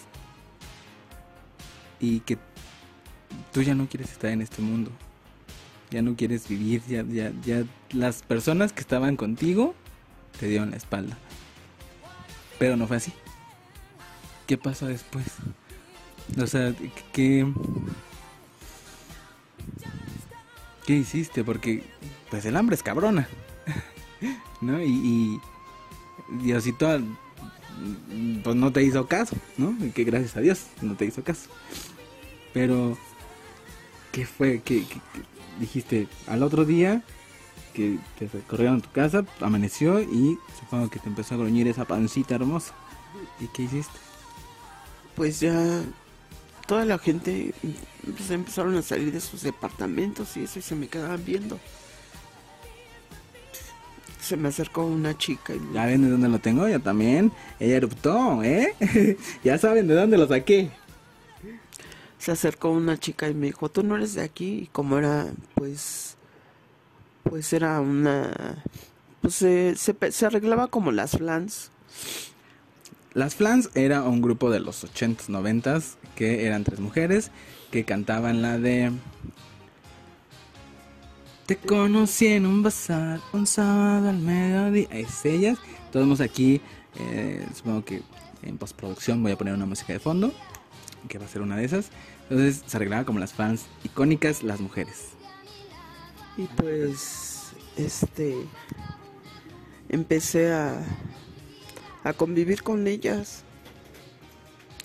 Y 2.00 2.22
que 2.22 2.38
tú 3.54 3.62
ya 3.62 3.76
no 3.76 3.88
quieres 3.88 4.12
estar 4.12 4.32
en 4.32 4.42
este 4.42 4.62
mundo. 4.62 4.92
Ya 5.92 6.02
no 6.02 6.16
quieres 6.16 6.48
vivir, 6.48 6.82
ya, 6.88 7.04
ya, 7.04 7.32
ya 7.44 7.64
las 7.92 8.24
personas 8.24 8.74
que 8.74 8.82
estaban 8.82 9.16
contigo 9.16 9.76
te 10.40 10.48
dieron 10.48 10.72
la 10.72 10.78
espalda. 10.78 11.18
Pero 12.60 12.76
no 12.76 12.88
fue 12.88 12.98
así. 12.98 13.14
¿Qué 14.48 14.58
pasó 14.58 14.88
después? 14.88 15.26
O 16.40 16.48
sea, 16.48 16.74
¿qué, 17.14 17.52
qué 20.86 20.94
hiciste? 20.94 21.44
Porque 21.44 21.84
pues 22.30 22.46
el 22.46 22.56
hambre 22.56 22.76
es 22.76 22.84
cabrona. 22.84 23.28
¿No? 24.62 24.82
Y, 24.82 24.92
y, 24.92 25.42
Diosito 26.44 27.00
pues 28.44 28.56
no 28.56 28.72
te 28.72 28.84
hizo 28.84 29.08
caso, 29.08 29.36
¿no? 29.58 29.76
Que 29.94 30.04
gracias 30.04 30.38
a 30.38 30.42
Dios 30.42 30.66
no 30.82 30.96
te 30.96 31.06
hizo 31.06 31.24
caso. 31.24 31.50
Pero, 32.54 32.98
¿qué 34.12 34.26
fue? 34.26 34.62
¿Qué, 34.62 34.86
dijiste 35.60 36.08
al 36.28 36.44
otro 36.44 36.66
día 36.66 37.04
que 37.74 37.98
te 38.18 38.28
corrieron 38.48 38.78
a 38.78 38.82
tu 38.82 38.92
casa, 38.92 39.26
amaneció 39.42 40.02
y 40.02 40.38
supongo 40.60 40.90
que 40.90 41.00
te 41.00 41.10
empezó 41.10 41.36
a 41.36 41.38
gruñir 41.38 41.68
esa 41.68 41.86
pancita 41.86 42.36
hermosa? 42.36 42.74
¿Y 43.40 43.48
qué 43.48 43.64
hiciste? 43.64 43.98
Pues 45.16 45.40
ya 45.40 45.82
toda 46.68 46.86
la 46.86 46.98
gente 46.98 47.54
pues, 48.04 48.32
empezaron 48.32 48.76
a 48.76 48.82
salir 48.82 49.12
de 49.12 49.22
sus 49.22 49.44
departamentos 49.44 50.36
y 50.38 50.44
eso 50.44 50.60
y 50.60 50.62
se 50.62 50.76
me 50.76 50.88
quedaban 50.88 51.24
viendo 51.24 51.60
se 54.26 54.38
me 54.38 54.50
acercó 54.50 54.86
una 54.86 55.16
chica. 55.18 55.54
Y... 55.54 55.62
Ya 55.74 55.86
ven 55.86 56.02
de 56.02 56.10
dónde 56.10 56.28
lo 56.28 56.40
tengo, 56.40 56.68
yo 56.68 56.82
también. 56.82 57.32
Ella 57.60 57.78
eruptó, 57.78 58.44
¿eh? 58.44 58.76
ya 59.44 59.58
saben 59.58 59.88
de 59.88 59.94
dónde 59.94 60.18
lo 60.18 60.28
saqué. 60.28 60.72
Se 62.18 62.32
acercó 62.32 62.72
una 62.72 62.98
chica 62.98 63.30
y 63.30 63.36
me 63.36 63.48
dijo, 63.48 63.70
tú 63.70 63.84
no 63.84 63.96
eres 63.96 64.16
de 64.16 64.24
aquí. 64.24 64.64
Y 64.64 64.68
como 64.68 64.98
era, 64.98 65.28
pues, 65.54 66.18
pues 67.24 67.54
era 67.54 67.80
una, 67.82 68.64
pues 69.22 69.36
se, 69.36 69.76
se, 69.76 70.26
arreglaba 70.26 70.68
como 70.68 70.92
las 70.92 71.12
flans. 71.12 71.70
Las 73.16 73.34
Flans 73.34 73.72
era 73.74 74.04
un 74.04 74.22
grupo 74.22 74.52
de 74.52 74.60
los 74.60 74.84
80s, 74.84 75.30
90s 75.30 75.96
que 76.16 76.46
eran 76.46 76.64
tres 76.64 76.80
mujeres 76.80 77.32
que 77.72 77.84
cantaban 77.84 78.42
la 78.42 78.60
de 78.60 78.92
te 81.46 81.58
conocí 81.58 82.28
en 82.28 82.46
un 82.46 82.64
bazar 82.64 83.22
un 83.32 83.46
sábado 83.46 84.10
al 84.10 84.18
mediodía. 84.18 84.88
Es 84.90 85.24
ellas. 85.26 85.60
Todos 85.92 86.20
aquí, 86.20 86.60
eh, 87.00 87.48
supongo 87.54 87.86
que 87.86 88.02
en 88.42 88.58
postproducción 88.58 89.22
voy 89.22 89.32
a 89.32 89.38
poner 89.38 89.54
una 89.54 89.68
música 89.68 89.94
de 89.94 90.00
fondo, 90.00 90.34
que 91.08 91.20
va 91.20 91.26
a 91.26 91.28
ser 91.28 91.42
una 91.42 91.56
de 91.56 91.66
esas. 91.66 91.92
Entonces 92.24 92.64
se 92.66 92.78
arreglaba 92.78 93.06
como 93.06 93.20
las 93.20 93.34
fans 93.34 93.68
icónicas, 93.84 94.42
las 94.42 94.60
mujeres. 94.60 95.10
Y 96.36 96.48
pues, 96.48 97.54
este, 97.78 98.36
empecé 99.88 100.52
a, 100.52 100.84
a 102.06 102.14
convivir 102.14 102.64
con 102.64 102.88
ellas. 102.88 103.44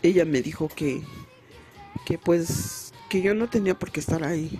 Ella 0.03 0.25
me 0.25 0.43
dijo 0.43 0.69
que, 0.69 1.03
que 2.05 2.19
pues, 2.19 2.93
que 3.09 3.23
yo 3.23 3.35
no 3.35 3.49
tenía 3.49 3.79
por 3.79 3.93
qué 3.93 4.01
estar 4.01 4.25
ahí 4.25 4.59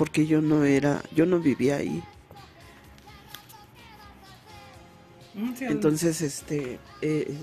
porque 0.00 0.26
yo 0.26 0.40
no 0.40 0.64
era, 0.64 1.02
yo 1.14 1.26
no 1.26 1.40
vivía 1.40 1.76
ahí. 1.76 2.02
Mm, 5.34 5.52
Entonces, 5.60 6.22
este, 6.22 6.78
eh, 7.02 7.36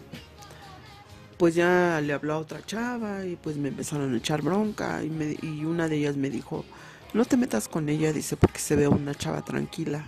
pues 1.37 1.53
ya 1.53 2.01
le 2.01 2.13
habló 2.13 2.33
a 2.33 2.39
otra 2.39 2.65
chava 2.65 3.27
y 3.27 3.35
pues 3.35 3.57
me 3.57 3.67
empezaron 3.67 4.11
a 4.11 4.17
echar 4.17 4.41
bronca 4.41 5.03
y, 5.03 5.09
me, 5.11 5.37
y 5.39 5.65
una 5.65 5.87
de 5.87 5.97
ellas 5.97 6.17
me 6.17 6.31
dijo, 6.31 6.65
no 7.13 7.25
te 7.25 7.37
metas 7.37 7.67
con 7.67 7.89
ella, 7.89 8.11
dice, 8.11 8.37
porque 8.37 8.57
se 8.57 8.75
ve 8.75 8.87
una 8.87 9.13
chava 9.13 9.45
tranquila. 9.45 10.07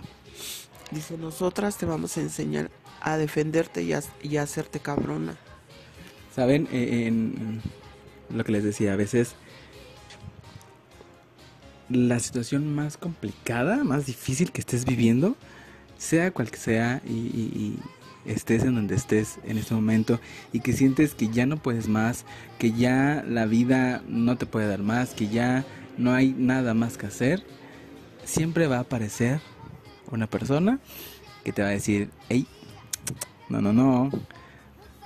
Dice, 0.90 1.16
nosotras 1.16 1.76
te 1.76 1.86
vamos 1.86 2.16
a 2.16 2.20
enseñar 2.20 2.70
a 3.00 3.16
defenderte 3.16 3.82
y 3.82 3.92
a, 3.92 4.02
y 4.22 4.36
hacerte 4.36 4.80
cabrona. 4.80 5.36
Saben, 6.34 6.68
eh, 6.72 7.06
en 7.06 7.60
lo 8.28 8.44
que 8.44 8.52
les 8.52 8.64
decía, 8.64 8.92
a 8.92 8.96
veces 8.96 9.34
la 11.90 12.20
situación 12.20 12.72
más 12.74 12.96
complicada, 12.96 13.82
más 13.84 14.06
difícil 14.06 14.52
que 14.52 14.60
estés 14.60 14.84
viviendo, 14.84 15.36
sea 15.98 16.30
cual 16.30 16.50
que 16.50 16.56
sea 16.56 17.02
y, 17.06 17.76
estés 18.26 18.64
en 18.64 18.74
donde 18.74 18.94
estés 18.96 19.38
en 19.44 19.56
este 19.56 19.74
momento 19.74 20.20
y 20.52 20.60
que 20.60 20.74
sientes 20.74 21.14
que 21.14 21.28
ya 21.28 21.46
no 21.46 21.56
puedes 21.56 21.88
más, 21.88 22.26
que 22.58 22.70
ya 22.72 23.24
la 23.26 23.46
vida 23.46 24.02
no 24.06 24.36
te 24.36 24.44
puede 24.44 24.68
dar 24.68 24.82
más, 24.82 25.14
que 25.14 25.28
ya 25.28 25.64
no 25.96 26.12
hay 26.12 26.34
nada 26.36 26.74
más 26.74 26.98
que 26.98 27.06
hacer, 27.06 27.42
siempre 28.24 28.66
va 28.66 28.76
a 28.76 28.80
aparecer 28.80 29.40
una 30.10 30.26
persona 30.26 30.78
que 31.44 31.52
te 31.52 31.62
va 31.62 31.68
a 31.68 31.72
decir, 31.72 32.10
hey, 32.28 32.46
no, 33.48 33.60
no, 33.60 33.72
no. 33.72 34.10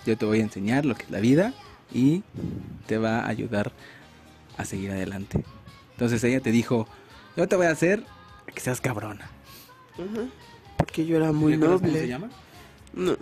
Yo 0.07 0.19
te 0.19 0.27
voy 0.27 0.41
a 0.41 0.43
enseñar 0.43 0.85
lo 0.85 0.95
que 0.95 1.05
es 1.05 1.11
la 1.11 1.21
vida 1.21 1.55
y 1.93 2.23
te 2.87 2.99
va 2.99 3.21
a 3.21 3.29
ayudar 3.29 3.73
a 4.57 4.65
seguir 4.65 4.91
adelante. 4.91 5.45
Entonces 5.93 6.23
ella 6.25 6.41
te 6.41 6.51
dijo, 6.51 6.87
yo 7.37 7.49
te 7.49 7.57
voy 7.57 7.67
a 7.67 7.71
hacer 7.71 8.05
que 8.53 8.61
seas 8.61 8.81
cabrona. 8.81 9.31
Porque 10.77 11.07
yo 11.07 11.17
era 11.17 11.33
muy 11.33 11.53
¿Recuerdas 11.53 11.81
noble. 11.83 11.93
¿Cómo 11.93 12.03
se 12.03 12.09
llama? 12.09 12.31
No. 12.93 13.17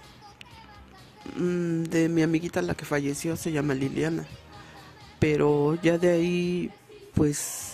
Mm, 1.37 1.85
De 1.85 2.09
mi 2.09 2.23
amiguita 2.23 2.62
la 2.62 2.75
que 2.75 2.85
falleció 2.85 3.37
se 3.37 3.53
llama 3.53 3.75
Liliana. 3.75 4.27
Pero 5.18 5.79
ya 5.83 5.99
de 5.99 6.11
ahí, 6.11 6.71
pues... 7.14 7.71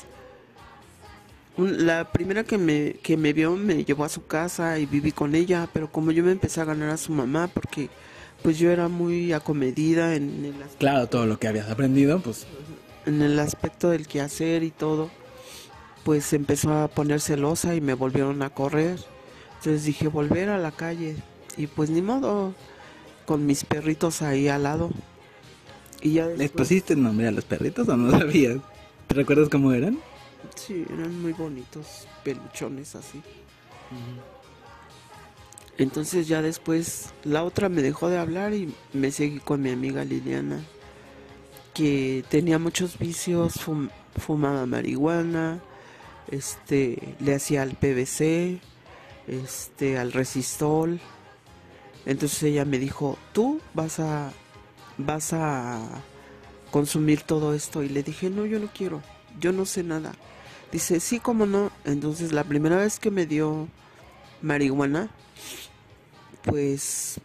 La 1.58 2.12
primera 2.12 2.44
que 2.44 2.56
me, 2.56 2.94
que 3.02 3.16
me 3.16 3.32
vio 3.32 3.56
me 3.56 3.84
llevó 3.84 4.04
a 4.04 4.08
su 4.08 4.24
casa 4.26 4.78
y 4.78 4.86
viví 4.86 5.10
con 5.12 5.34
ella, 5.34 5.68
pero 5.72 5.90
como 5.90 6.12
yo 6.12 6.22
me 6.22 6.30
empecé 6.32 6.60
a 6.60 6.64
ganar 6.64 6.90
a 6.90 6.96
su 6.96 7.12
mamá 7.12 7.48
porque 7.52 7.90
pues 8.42 8.58
yo 8.58 8.70
era 8.70 8.86
muy 8.88 9.32
acomedida 9.32 10.14
en 10.14 10.44
el, 10.44 10.62
as- 10.62 10.76
Claro, 10.78 11.08
todo 11.08 11.26
lo 11.26 11.38
que 11.40 11.48
habías 11.48 11.68
aprendido, 11.68 12.20
pues 12.20 12.46
en 13.06 13.22
el 13.22 13.38
aspecto 13.40 13.90
del 13.90 14.06
quehacer 14.06 14.62
y 14.62 14.70
todo, 14.70 15.10
pues 16.04 16.32
empezó 16.32 16.72
a 16.72 16.86
poner 16.88 17.20
celosa 17.20 17.74
y 17.74 17.80
me 17.80 17.94
volvieron 17.94 18.40
a 18.42 18.50
correr. 18.50 18.98
Entonces 19.58 19.84
dije, 19.84 20.06
volver 20.06 20.50
a 20.50 20.58
la 20.58 20.70
calle. 20.70 21.16
Y 21.56 21.66
pues 21.66 21.90
ni 21.90 22.02
modo, 22.02 22.54
con 23.26 23.44
mis 23.46 23.64
perritos 23.64 24.22
ahí 24.22 24.46
al 24.46 24.62
lado. 24.62 24.90
Y 26.02 26.12
ya 26.12 26.26
¿les 26.26 26.50
pusiste 26.52 26.94
nombre 26.94 27.26
a 27.26 27.32
los 27.32 27.44
perritos 27.44 27.88
o 27.88 27.96
no 27.96 28.12
sabías? 28.16 28.58
¿Te 29.08 29.14
recuerdas 29.14 29.48
cómo 29.48 29.72
eran? 29.72 29.98
Sí, 30.54 30.84
eran 30.92 31.20
muy 31.20 31.32
bonitos, 31.32 32.06
peluchones 32.24 32.94
así. 32.94 33.22
Entonces 35.78 36.26
ya 36.26 36.42
después 36.42 37.10
la 37.24 37.44
otra 37.44 37.68
me 37.68 37.82
dejó 37.82 38.08
de 38.08 38.18
hablar 38.18 38.52
y 38.52 38.74
me 38.92 39.12
seguí 39.12 39.38
con 39.38 39.62
mi 39.62 39.70
amiga 39.70 40.04
Liliana, 40.04 40.60
que 41.72 42.24
tenía 42.28 42.58
muchos 42.58 42.98
vicios, 42.98 43.54
fum- 43.64 43.90
fumaba 44.16 44.66
marihuana, 44.66 45.60
este, 46.30 47.14
le 47.20 47.34
hacía 47.36 47.62
al 47.62 47.76
PVC, 47.76 48.58
este, 49.28 49.98
al 49.98 50.12
resistol. 50.12 51.00
Entonces 52.06 52.42
ella 52.42 52.64
me 52.64 52.78
dijo, 52.78 53.16
tú 53.32 53.60
vas 53.74 54.00
a, 54.00 54.32
vas 54.96 55.32
a 55.32 55.80
consumir 56.72 57.22
todo 57.22 57.54
esto. 57.54 57.84
Y 57.84 57.88
le 57.88 58.02
dije, 58.02 58.30
no, 58.30 58.46
yo 58.46 58.58
no 58.58 58.68
quiero, 58.74 59.00
yo 59.38 59.52
no 59.52 59.64
sé 59.64 59.84
nada. 59.84 60.12
Dice, 60.72 61.00
sí, 61.00 61.20
cómo 61.20 61.46
no. 61.46 61.70
Entonces 61.84 62.32
la 62.32 62.44
primera 62.44 62.76
vez 62.76 62.98
que 62.98 63.10
me 63.10 63.26
dio 63.26 63.68
marihuana, 64.42 65.10
pues 66.44 67.20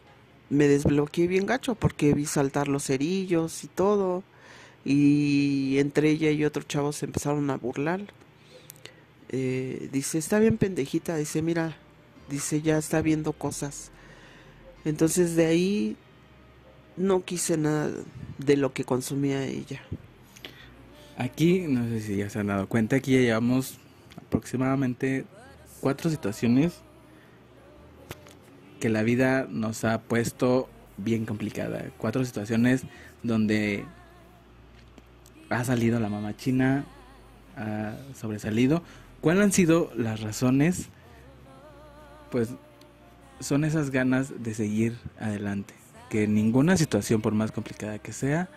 me 0.49 0.67
desbloqueé 0.67 1.27
bien 1.27 1.45
gacho 1.45 1.75
porque 1.75 2.13
vi 2.13 2.25
saltar 2.25 2.67
los 2.67 2.85
cerillos 2.85 3.63
y 3.63 3.67
todo. 3.67 4.23
Y 4.85 5.77
entre 5.79 6.09
ella 6.09 6.31
y 6.31 6.45
otro 6.45 6.63
chavo 6.63 6.91
se 6.93 7.05
empezaron 7.05 7.49
a 7.49 7.57
burlar. 7.57 8.01
Eh, 9.29 9.89
dice, 9.91 10.17
está 10.17 10.39
bien 10.39 10.57
pendejita. 10.57 11.15
Dice, 11.17 11.41
mira, 11.41 11.77
dice, 12.29 12.61
ya 12.61 12.77
está 12.77 13.01
viendo 13.01 13.33
cosas. 13.33 13.91
Entonces 14.85 15.35
de 15.35 15.45
ahí 15.45 15.97
no 16.97 17.23
quise 17.23 17.57
nada 17.57 17.89
de 18.37 18.57
lo 18.57 18.73
que 18.73 18.83
consumía 18.83 19.45
ella. 19.45 19.81
Aquí, 21.17 21.65
no 21.67 21.87
sé 21.87 22.01
si 22.01 22.17
ya 22.17 22.29
se 22.29 22.39
han 22.39 22.47
dado 22.47 22.67
cuenta, 22.67 22.95
aquí 22.95 23.13
ya 23.13 23.19
llevamos 23.19 23.77
aproximadamente 24.17 25.25
cuatro 25.79 26.09
situaciones 26.09 26.73
que 28.79 28.89
la 28.89 29.03
vida 29.03 29.47
nos 29.49 29.83
ha 29.85 30.01
puesto 30.01 30.69
bien 30.97 31.25
complicada. 31.25 31.85
Cuatro 31.97 32.25
situaciones 32.25 32.83
donde 33.21 33.85
ha 35.49 35.63
salido 35.63 35.99
la 35.99 36.09
mamá 36.09 36.35
china, 36.35 36.85
ha 37.55 37.95
sobresalido. 38.15 38.81
¿Cuáles 39.21 39.43
han 39.43 39.51
sido 39.51 39.91
las 39.95 40.21
razones? 40.21 40.89
Pues 42.31 42.49
son 43.39 43.63
esas 43.63 43.91
ganas 43.91 44.43
de 44.43 44.53
seguir 44.53 44.97
adelante. 45.19 45.75
Que 46.09 46.27
ninguna 46.27 46.75
situación, 46.75 47.21
por 47.21 47.33
más 47.33 47.51
complicada 47.51 47.99
que 47.99 48.13
sea, 48.13 48.49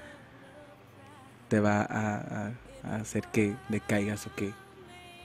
te 1.49 1.61
va 1.61 1.83
a, 1.83 2.47
a- 2.47 2.53
hacer 2.95 3.25
que 3.33 3.55
decaigas 3.69 4.27
o 4.27 4.35
que 4.35 4.53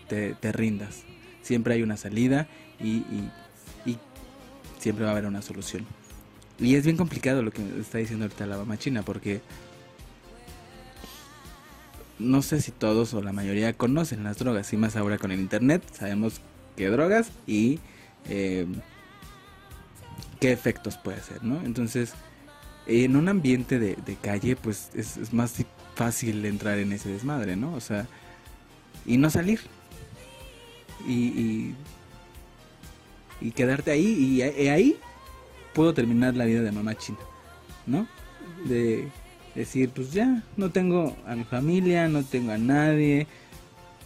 te, 0.07 0.51
rindas. 0.51 1.03
Siempre 1.41 1.73
hay 1.75 1.83
una 1.83 1.97
salida 1.97 2.47
y, 2.79 3.03
siempre 4.79 5.03
va 5.05 5.11
a 5.11 5.13
haber 5.13 5.27
una 5.27 5.43
solución. 5.43 5.85
Y 6.59 6.75
es 6.75 6.83
bien 6.83 6.97
complicado 6.97 7.43
lo 7.43 7.51
que 7.51 7.61
está 7.79 7.99
diciendo 7.99 8.25
ahorita 8.25 8.47
la 8.47 8.57
mamá 8.57 8.77
china 8.79 9.03
porque 9.03 9.41
no 12.17 12.41
sé 12.41 12.61
si 12.61 12.71
todos 12.71 13.13
o 13.13 13.21
la 13.21 13.31
mayoría 13.31 13.73
conocen 13.73 14.23
las 14.23 14.37
drogas 14.37 14.73
y 14.73 14.77
más 14.77 14.95
ahora 14.95 15.19
con 15.19 15.31
el 15.31 15.39
internet 15.39 15.83
sabemos 15.93 16.41
qué 16.75 16.87
drogas 16.89 17.31
y 17.45 17.79
eh, 18.27 18.65
qué 20.39 20.51
efectos 20.51 20.97
puede 20.97 21.17
hacer, 21.17 21.43
¿no? 21.43 21.61
Entonces 21.63 22.13
en 22.87 23.15
un 23.15 23.29
ambiente 23.29 23.77
de, 23.77 24.17
calle, 24.19 24.55
pues 24.55 24.89
es, 24.95 25.17
es 25.17 25.33
más 25.33 25.53
fácil 26.01 26.43
entrar 26.45 26.79
en 26.79 26.91
ese 26.93 27.09
desmadre, 27.09 27.55
¿no? 27.55 27.75
O 27.75 27.79
sea, 27.79 28.07
y 29.05 29.17
no 29.17 29.29
salir. 29.29 29.59
Y, 31.07 31.75
y, 33.39 33.51
quedarte 33.51 33.91
ahí, 33.91 34.07
y 34.07 34.41
ahí 34.41 34.97
puedo 35.75 35.93
terminar 35.93 36.35
la 36.35 36.45
vida 36.45 36.61
de 36.61 36.71
mamá 36.71 36.95
china, 36.95 37.19
¿no? 37.85 38.07
De 38.65 39.09
decir, 39.53 39.91
pues 39.91 40.11
ya, 40.11 40.41
no 40.57 40.71
tengo 40.71 41.15
a 41.27 41.35
mi 41.35 41.43
familia, 41.43 42.07
no 42.07 42.23
tengo 42.23 42.51
a 42.51 42.57
nadie, 42.57 43.27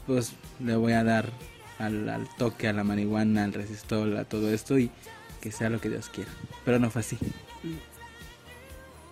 pues 0.05 0.33
le 0.59 0.75
voy 0.75 0.93
a 0.93 1.03
dar 1.05 1.29
al, 1.79 2.09
al 2.09 2.27
toque, 2.37 2.67
a 2.67 2.73
la 2.73 2.83
marihuana, 2.83 3.45
al 3.45 3.53
resistol, 3.53 4.17
a 4.17 4.25
todo 4.25 4.53
esto 4.53 4.77
y 4.77 4.91
que 5.39 5.51
sea 5.51 5.69
lo 5.69 5.79
que 5.79 5.89
Dios 5.89 6.09
quiera. 6.09 6.31
Pero 6.65 6.77
no 6.77 6.89
fue 6.89 7.01
así. 7.01 7.17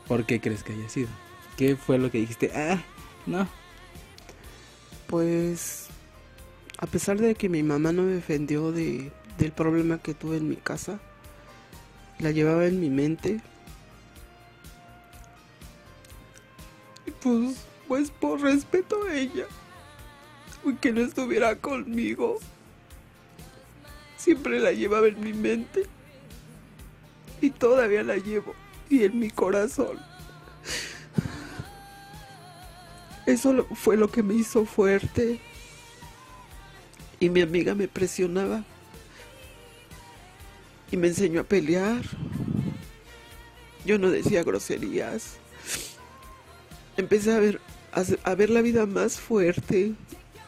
¿Por 0.06 0.26
qué 0.26 0.41
crees 0.41 0.63
que 0.63 0.74
haya 0.74 0.89
sido? 0.89 1.10
¿Qué 1.57 1.75
fue 1.75 1.97
lo 1.97 2.09
que 2.09 2.19
dijiste? 2.19 2.51
Ah, 2.55 2.81
no. 3.25 3.47
Pues 5.07 5.87
a 6.83 6.85
pesar 6.85 7.17
de 7.17 7.35
que 7.35 7.47
mi 7.47 7.63
mamá 7.63 7.93
no 7.93 8.03
me 8.03 8.11
defendió 8.11 8.71
de, 8.71 9.11
del 9.37 9.51
problema 9.51 9.99
que 9.99 10.13
tuve 10.13 10.37
en 10.37 10.49
mi 10.49 10.57
casa, 10.57 10.99
la 12.19 12.31
llevaba 12.31 12.65
en 12.65 12.79
mi 12.79 12.89
mente. 12.89 13.39
Y 17.05 17.11
pues, 17.11 17.57
pues 17.87 18.11
por 18.11 18.41
respeto 18.41 18.97
a 19.03 19.15
ella, 19.15 19.45
que 20.81 20.91
no 20.91 21.01
estuviera 21.01 21.55
conmigo, 21.57 22.39
siempre 24.17 24.59
la 24.59 24.71
llevaba 24.71 25.07
en 25.07 25.21
mi 25.21 25.33
mente. 25.33 25.85
Y 27.39 27.49
todavía 27.51 28.03
la 28.03 28.17
llevo, 28.17 28.53
y 28.89 29.03
en 29.03 29.19
mi 29.19 29.29
corazón. 29.29 29.99
Eso 33.25 33.65
fue 33.73 33.95
lo 33.95 34.12
que 34.12 34.23
me 34.23 34.33
hizo 34.33 34.65
fuerte. 34.65 35.39
Y 37.19 37.29
mi 37.29 37.41
amiga 37.41 37.73
me 37.73 37.88
presionaba. 37.88 38.63
Y 40.91 40.97
me 40.97 41.07
enseñó 41.07 41.41
a 41.41 41.45
pelear. 41.45 42.03
Yo 43.86 43.97
no 43.97 44.12
decía 44.12 44.43
groserías. 44.43 45.38
Empecé 46.97 47.33
a 47.33 47.39
ver, 47.39 47.62
a 48.23 48.36
ver 48.36 48.49
la 48.49 48.62
vida 48.62 48.86
más 48.86 49.19
fuerte. 49.19 49.93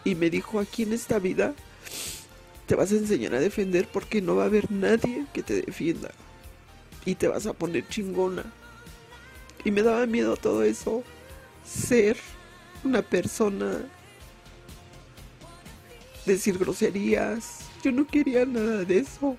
Y 0.03 0.15
me 0.15 0.29
dijo, 0.29 0.59
aquí 0.59 0.83
en 0.83 0.93
esta 0.93 1.17
vida 1.17 1.53
te 2.67 2.75
vas 2.75 2.91
a 2.91 2.95
enseñar 2.95 3.35
a 3.35 3.39
defender 3.39 3.87
porque 3.91 4.21
no 4.21 4.35
va 4.35 4.43
a 4.43 4.47
haber 4.47 4.71
nadie 4.71 5.25
que 5.33 5.43
te 5.43 5.61
defienda. 5.61 6.11
Y 7.05 7.15
te 7.15 7.27
vas 7.27 7.45
a 7.45 7.53
poner 7.53 7.87
chingona. 7.87 8.43
Y 9.63 9.71
me 9.71 9.81
daba 9.81 10.05
miedo 10.05 10.35
todo 10.35 10.63
eso. 10.63 11.03
Ser 11.65 12.17
una 12.85 13.01
persona 13.01 13.81
decir 16.25 16.57
groserías. 16.57 17.61
Yo 17.83 17.91
no 17.91 18.05
quería 18.05 18.45
nada 18.45 18.83
de 18.83 18.99
eso. 18.99 19.37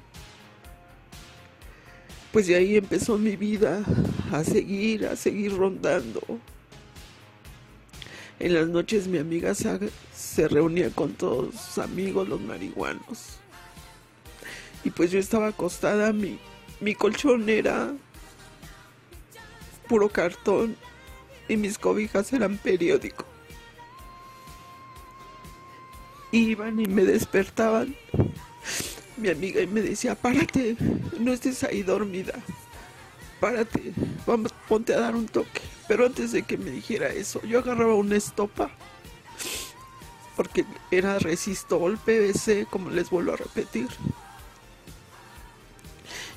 Pues 2.33 2.47
de 2.47 2.57
ahí 2.57 2.77
empezó 2.77 3.19
mi 3.19 3.37
vida 3.37 3.83
a 4.31 4.45
seguir, 4.45 5.07
a 5.07 5.17
seguir 5.17 5.57
rondando. 5.57 6.21
En 8.39 8.53
las 8.53 8.69
noches 8.69 9.09
mi 9.09 9.19
amiga 9.19 9.55
se, 9.55 10.49
reunía 10.49 10.91
con 10.91 11.15
todos 11.15 11.55
sus 11.55 11.79
amigos, 11.79 12.29
los 12.29 12.41
marihuanos. 12.41 13.39
Y 14.85 14.91
pues 14.91 15.11
yo 15.11 15.19
estaba 15.19 15.49
acostada, 15.49 16.13
mi, 16.13 16.39
mi 16.81 16.95
colchón 16.95 17.49
era 17.49 17.95
puro 19.89 20.09
cartón 20.11 20.77
y 21.49 21.57
mis 21.57 21.79
cobijas 21.79 22.33
eran 22.33 22.59
periódico. 22.59 23.25
Iban 26.33 26.81
y 26.81 26.87
me 26.87 27.05
despertaban 27.05 27.95
mi 29.17 29.31
amiga 29.31 29.61
y 29.61 29.67
me 29.67 29.81
decía, 29.81 30.15
párate, 30.15 30.77
no 31.19 31.33
estés 31.33 31.63
ahí 31.65 31.83
dormida. 31.83 32.35
párate, 33.41 33.93
vamos, 34.27 34.53
ponte 34.69 34.95
a 34.95 35.01
dar 35.01 35.15
un 35.15 35.27
toque. 35.27 35.61
Pero 35.89 36.07
antes 36.07 36.33
de 36.33 36.43
que 36.43 36.59
me 36.59 36.71
dijera 36.71 37.09
eso, 37.09 37.43
yo 37.43 37.61
agarraba 37.61 37.95
una 37.95 38.17
estopa, 38.17 38.71
porque 40.37 40.65
era 40.91 41.19
resistol, 41.19 41.99
PVC, 41.99 42.67
como 42.69 42.91
les 42.91 43.11
vuelvo 43.11 43.33
a 43.33 43.37
repetir. 43.37 43.89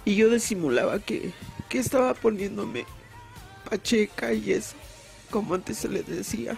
Y 0.05 0.15
yo 0.15 0.29
disimulaba 0.29 0.99
que, 0.99 1.33
que 1.67 1.79
estaba 1.79 2.13
poniéndome 2.13 2.85
pacheca 3.69 4.33
y 4.33 4.53
eso, 4.53 4.75
como 5.29 5.55
antes 5.55 5.77
se 5.77 5.89
le 5.89 6.03
decía. 6.03 6.57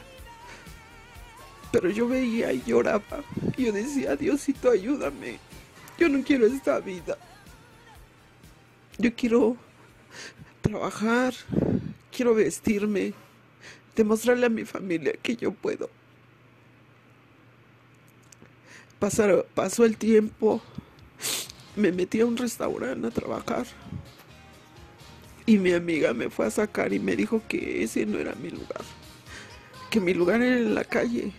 Pero 1.72 1.90
yo 1.90 2.08
veía 2.08 2.52
y 2.52 2.64
lloraba. 2.66 3.24
Yo 3.58 3.72
decía, 3.72 4.16
Diosito, 4.16 4.70
ayúdame. 4.72 5.40
Yo 5.98 6.10
no 6.10 6.24
quiero 6.24 6.46
esta 6.46 6.80
vida. 6.80 7.18
Yo 8.98 9.14
quiero 9.16 9.58
trabajar, 10.62 11.34
quiero 12.12 12.36
vestirme, 12.36 13.14
demostrarle 13.96 14.46
a 14.46 14.50
mi 14.50 14.66
familia 14.66 15.14
que 15.22 15.36
yo 15.36 15.52
puedo. 15.52 15.90
Pasar, 19.00 19.46
pasó 19.56 19.84
el 19.86 19.98
tiempo, 19.98 20.62
me 21.76 21.92
metí 21.92 22.20
a 22.20 22.26
un 22.26 22.38
restaurante 22.38 23.08
a 23.08 23.12
trabajar 23.12 23.66
y 25.46 25.58
mi 25.58 25.74
amiga 25.74 26.14
me 26.14 26.30
fue 26.30 26.46
a 26.46 26.52
sacar 26.52 26.94
y 26.94 27.00
me 27.00 27.16
dijo 27.16 27.42
que 27.48 27.84
ese 27.84 28.06
no 28.06 28.20
era 28.20 28.36
mi 28.36 28.50
lugar, 28.50 28.82
que 29.92 30.00
mi 30.00 30.16
lugar 30.16 30.42
era 30.42 30.58
en 30.58 30.74
la 30.74 30.84
calle. 30.84 31.32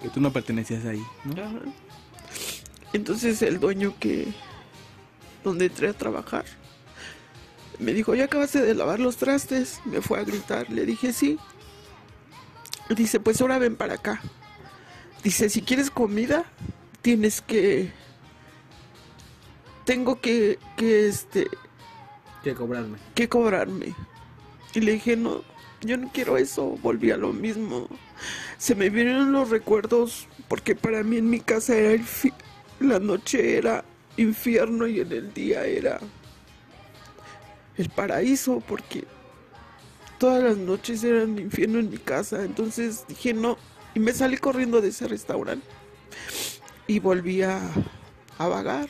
Que 0.00 0.08
tú 0.08 0.20
no 0.20 0.32
pertenecías 0.32 0.86
ahí, 0.86 1.02
¿no? 1.24 1.42
Ajá. 1.42 1.60
Entonces 2.94 3.42
el 3.42 3.60
dueño 3.60 3.94
que 4.00 4.32
donde 5.42 5.66
entré 5.66 5.88
a 5.88 5.92
trabajar 5.92 6.44
me 7.78 7.92
dijo, 7.92 8.14
¿ya 8.14 8.24
acabaste 8.24 8.62
de 8.62 8.74
lavar 8.74 9.00
los 9.00 9.16
trastes? 9.16 9.80
Me 9.84 10.00
fue 10.00 10.20
a 10.20 10.24
gritar. 10.24 10.70
Le 10.70 10.86
dije, 10.86 11.12
sí. 11.12 11.38
Dice, 12.88 13.18
pues 13.18 13.40
ahora 13.40 13.58
ven 13.58 13.76
para 13.76 13.94
acá. 13.94 14.22
Dice, 15.24 15.48
si 15.50 15.60
quieres 15.62 15.90
comida, 15.90 16.44
tienes 17.02 17.40
que... 17.40 17.90
Tengo 19.84 20.20
que, 20.20 20.58
que, 20.76 21.08
este, 21.08 21.48
Que 22.42 22.54
cobrarme. 22.54 22.98
que 23.14 23.28
cobrarme. 23.28 23.94
Y 24.74 24.80
le 24.80 24.92
dije, 24.92 25.16
no, 25.16 25.42
yo 25.84 25.96
no 25.96 26.10
quiero 26.12 26.36
eso. 26.36 26.78
Volví 26.82 27.10
a 27.10 27.16
lo 27.16 27.32
mismo. 27.32 27.88
Se 28.58 28.74
me 28.74 28.90
vinieron 28.90 29.32
los 29.32 29.50
recuerdos 29.50 30.26
porque 30.48 30.74
para 30.74 31.02
mí 31.02 31.16
en 31.18 31.30
mi 31.30 31.40
casa 31.40 31.76
era 31.76 31.92
el 31.92 32.04
fi- 32.04 32.32
la 32.80 32.98
noche 32.98 33.56
era 33.56 33.84
infierno 34.16 34.86
y 34.86 35.00
en 35.00 35.12
el 35.12 35.34
día 35.34 35.64
era 35.64 35.98
el 37.76 37.88
paraíso 37.90 38.62
porque 38.66 39.04
todas 40.18 40.42
las 40.42 40.56
noches 40.56 41.02
eran 41.04 41.38
infierno 41.38 41.78
en 41.78 41.90
mi 41.90 41.98
casa. 41.98 42.44
Entonces 42.44 43.04
dije 43.08 43.34
no 43.34 43.58
y 43.94 44.00
me 44.00 44.12
salí 44.12 44.36
corriendo 44.36 44.80
de 44.80 44.88
ese 44.88 45.06
restaurante 45.08 45.66
y 46.86 46.98
volví 47.00 47.42
a 47.42 47.60
vagar. 48.38 48.88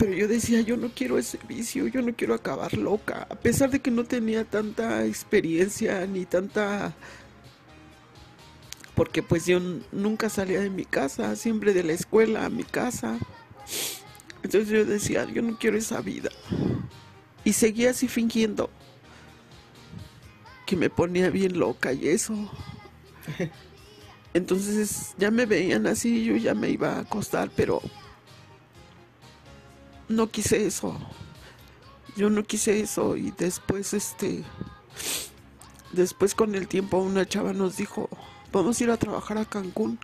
Pero 0.00 0.14
yo 0.14 0.28
decía, 0.28 0.62
yo 0.62 0.78
no 0.78 0.88
quiero 0.88 1.18
ese 1.18 1.38
vicio, 1.46 1.86
yo 1.86 2.00
no 2.00 2.14
quiero 2.16 2.32
acabar 2.32 2.72
loca. 2.72 3.26
A 3.28 3.34
pesar 3.34 3.70
de 3.70 3.80
que 3.80 3.90
no 3.90 4.04
tenía 4.04 4.46
tanta 4.46 5.04
experiencia 5.04 6.06
ni 6.06 6.24
tanta... 6.24 6.94
Porque 8.94 9.22
pues 9.22 9.44
yo 9.44 9.60
nunca 9.92 10.30
salía 10.30 10.60
de 10.60 10.70
mi 10.70 10.86
casa, 10.86 11.36
siempre 11.36 11.74
de 11.74 11.82
la 11.82 11.92
escuela 11.92 12.46
a 12.46 12.48
mi 12.48 12.64
casa. 12.64 13.18
Entonces 14.42 14.70
yo 14.70 14.86
decía, 14.86 15.26
yo 15.26 15.42
no 15.42 15.58
quiero 15.58 15.76
esa 15.76 16.00
vida. 16.00 16.30
Y 17.44 17.52
seguía 17.52 17.90
así 17.90 18.08
fingiendo 18.08 18.70
que 20.64 20.76
me 20.76 20.88
ponía 20.88 21.28
bien 21.28 21.58
loca 21.58 21.92
y 21.92 22.08
eso. 22.08 22.50
Entonces 24.32 25.14
ya 25.18 25.30
me 25.30 25.44
veían 25.44 25.86
así, 25.86 26.24
yo 26.24 26.36
ya 26.36 26.54
me 26.54 26.70
iba 26.70 26.94
a 26.94 27.00
acostar, 27.00 27.50
pero 27.54 27.82
no 30.10 30.30
quise 30.30 30.66
eso. 30.66 30.98
Yo 32.16 32.28
no 32.28 32.42
quise 32.44 32.80
eso 32.80 33.16
y 33.16 33.30
después 33.30 33.94
este 33.94 34.42
después 35.92 36.34
con 36.34 36.54
el 36.54 36.68
tiempo 36.68 36.98
una 36.98 37.26
chava 37.26 37.52
nos 37.52 37.76
dijo, 37.76 38.08
"Vamos 38.52 38.80
a 38.80 38.84
ir 38.84 38.90
a 38.90 38.96
trabajar 38.96 39.38
a 39.38 39.44
Cancún." 39.44 39.98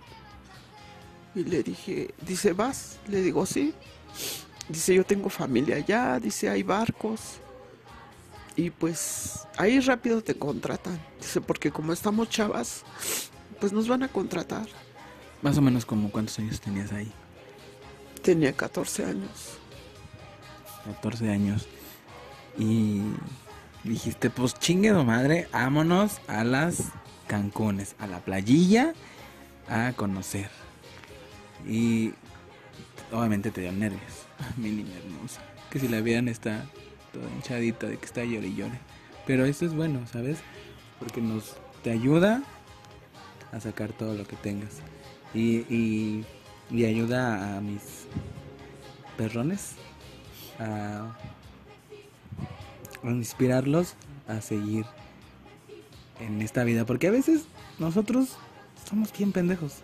Y 1.34 1.44
le 1.44 1.62
dije, 1.62 2.14
dice, 2.22 2.52
"¿Vas?" 2.52 2.98
Le 3.08 3.20
digo, 3.20 3.44
"Sí." 3.44 3.74
Dice, 4.68 4.94
"Yo 4.94 5.04
tengo 5.04 5.28
familia 5.28 5.76
allá." 5.76 6.18
Dice, 6.20 6.48
"Hay 6.48 6.62
barcos." 6.62 7.20
Y 8.56 8.70
pues 8.70 9.40
ahí 9.58 9.80
rápido 9.80 10.22
te 10.22 10.38
contratan. 10.38 10.98
Dice, 11.20 11.40
"Porque 11.40 11.70
como 11.70 11.92
estamos 11.92 12.30
chavas, 12.30 12.84
pues 13.60 13.72
nos 13.72 13.88
van 13.88 14.04
a 14.04 14.08
contratar." 14.08 14.66
Más 15.42 15.58
o 15.58 15.62
menos 15.62 15.84
como 15.84 16.10
cuántos 16.10 16.38
años 16.38 16.60
tenías 16.60 16.92
ahí. 16.92 17.12
Tenía 18.22 18.56
14 18.56 19.04
años. 19.04 19.58
14 20.86 21.30
años. 21.30 21.66
Y 22.58 23.02
dijiste, 23.84 24.30
pues 24.30 24.54
chingue 24.54 24.92
madre, 24.92 25.48
vámonos 25.52 26.20
a 26.26 26.44
las 26.44 26.92
Cancunes, 27.26 27.96
a 27.98 28.06
la 28.06 28.20
playilla, 28.20 28.94
a 29.68 29.92
conocer. 29.94 30.48
Y 31.66 32.12
obviamente 33.12 33.50
te 33.50 33.62
dio 33.62 33.72
nervios. 33.72 34.26
Mi 34.56 34.70
niña 34.70 34.96
hermosa. 34.96 35.42
Que 35.70 35.80
si 35.80 35.88
la 35.88 36.00
vieran 36.00 36.28
está 36.28 36.64
toda 37.12 37.28
hinchadita 37.34 37.86
de 37.88 37.98
que 37.98 38.06
está 38.06 38.24
llore 38.24 38.48
y 38.48 38.54
llore. 38.54 38.78
Pero 39.26 39.44
esto 39.44 39.66
es 39.66 39.74
bueno, 39.74 40.06
¿sabes? 40.06 40.38
Porque 41.00 41.20
nos 41.20 41.56
te 41.82 41.90
ayuda 41.90 42.42
a 43.52 43.60
sacar 43.60 43.92
todo 43.92 44.14
lo 44.14 44.26
que 44.26 44.36
tengas. 44.36 44.76
Y, 45.34 45.58
y, 45.68 46.24
y 46.70 46.84
ayuda 46.84 47.56
a 47.56 47.60
mis 47.60 48.06
perrones 49.16 49.74
a, 50.58 51.16
inspirarlos 53.04 53.94
a 54.26 54.40
seguir 54.40 54.84
en 56.20 56.42
esta 56.42 56.64
vida. 56.64 56.84
Porque 56.84 57.06
a 57.06 57.10
veces 57.10 57.44
nosotros 57.78 58.36
somos 58.88 59.12
bien 59.12 59.32
pendejos. 59.32 59.74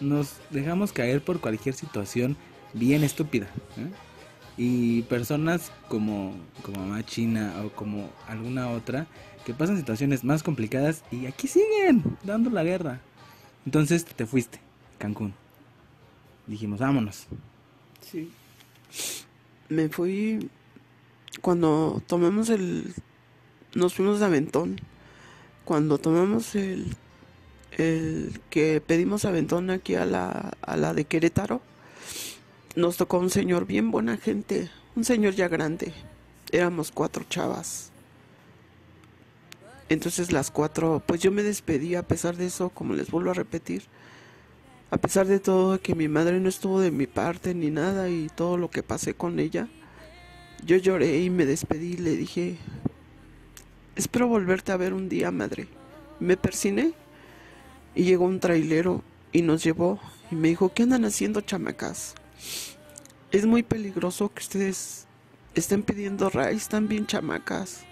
Nos 0.00 0.36
dejamos 0.50 0.92
caer 0.92 1.22
por 1.22 1.40
cualquier 1.40 1.74
situación 1.74 2.36
bien 2.72 3.04
estúpida. 3.04 3.46
¿eh? 3.76 3.90
Y 4.56 5.02
personas 5.02 5.72
como, 5.88 6.34
como 6.62 6.80
Mamá 6.80 7.04
China 7.04 7.54
o 7.64 7.70
como 7.70 8.10
alguna 8.26 8.70
otra 8.70 9.06
que 9.44 9.54
pasan 9.54 9.76
situaciones 9.76 10.24
más 10.24 10.42
complicadas 10.42 11.02
y 11.10 11.26
aquí 11.26 11.48
siguen 11.48 12.02
dando 12.22 12.50
la 12.50 12.62
guerra. 12.62 13.00
Entonces 13.64 14.04
te 14.04 14.26
fuiste, 14.26 14.58
Cancún. 14.98 15.34
Dijimos, 16.46 16.80
vámonos. 16.80 17.26
Sí. 18.00 18.30
Me 19.70 19.88
fui 19.88 20.50
cuando 21.40 22.02
tomamos 22.08 22.50
el 22.50 22.92
nos 23.72 23.94
fuimos 23.94 24.18
de 24.18 24.26
aventón. 24.26 24.80
Cuando 25.64 25.98
tomamos 25.98 26.56
el 26.56 26.96
el 27.78 28.40
que 28.50 28.82
pedimos 28.84 29.24
aventón 29.24 29.70
aquí 29.70 29.94
a 29.94 30.04
la 30.04 30.54
a 30.60 30.76
la 30.76 30.92
de 30.92 31.04
Querétaro, 31.04 31.62
nos 32.74 32.96
tocó 32.96 33.20
un 33.20 33.30
señor 33.30 33.64
bien 33.64 33.92
buena 33.92 34.16
gente, 34.16 34.68
un 34.96 35.04
señor 35.04 35.34
ya 35.34 35.46
grande. 35.46 35.94
Éramos 36.50 36.90
cuatro 36.90 37.24
chavas. 37.28 37.92
Entonces 39.88 40.32
las 40.32 40.50
cuatro, 40.50 41.00
pues 41.06 41.20
yo 41.20 41.30
me 41.30 41.44
despedí 41.44 41.94
a 41.94 42.02
pesar 42.02 42.36
de 42.36 42.46
eso, 42.46 42.70
como 42.70 42.94
les 42.94 43.08
vuelvo 43.08 43.30
a 43.30 43.34
repetir. 43.34 43.84
A 44.90 44.98
pesar 44.98 45.26
de 45.28 45.38
todo, 45.38 45.80
que 45.80 45.94
mi 45.94 46.08
madre 46.08 46.40
no 46.40 46.48
estuvo 46.48 46.80
de 46.80 46.90
mi 46.90 47.06
parte 47.06 47.54
ni 47.54 47.70
nada 47.70 48.08
y 48.08 48.28
todo 48.28 48.56
lo 48.56 48.70
que 48.70 48.82
pasé 48.82 49.14
con 49.14 49.38
ella, 49.38 49.68
yo 50.64 50.76
lloré 50.76 51.20
y 51.20 51.30
me 51.30 51.46
despedí 51.46 51.92
y 51.92 51.96
le 51.96 52.16
dije, 52.16 52.56
espero 53.94 54.26
volverte 54.26 54.72
a 54.72 54.76
ver 54.76 54.92
un 54.92 55.08
día, 55.08 55.30
madre. 55.30 55.68
Me 56.18 56.36
persiné 56.36 56.92
y 57.94 58.02
llegó 58.02 58.24
un 58.24 58.40
trailero 58.40 59.02
y 59.32 59.42
nos 59.42 59.62
llevó 59.62 60.00
y 60.30 60.34
me 60.34 60.48
dijo, 60.48 60.72
¿qué 60.74 60.82
andan 60.82 61.04
haciendo 61.04 61.40
chamacas? 61.40 62.14
Es 63.30 63.46
muy 63.46 63.62
peligroso 63.62 64.32
que 64.34 64.42
ustedes 64.42 65.06
estén 65.54 65.84
pidiendo 65.84 66.30
raíz 66.30 66.68
también 66.68 67.06
chamacas. 67.06 67.82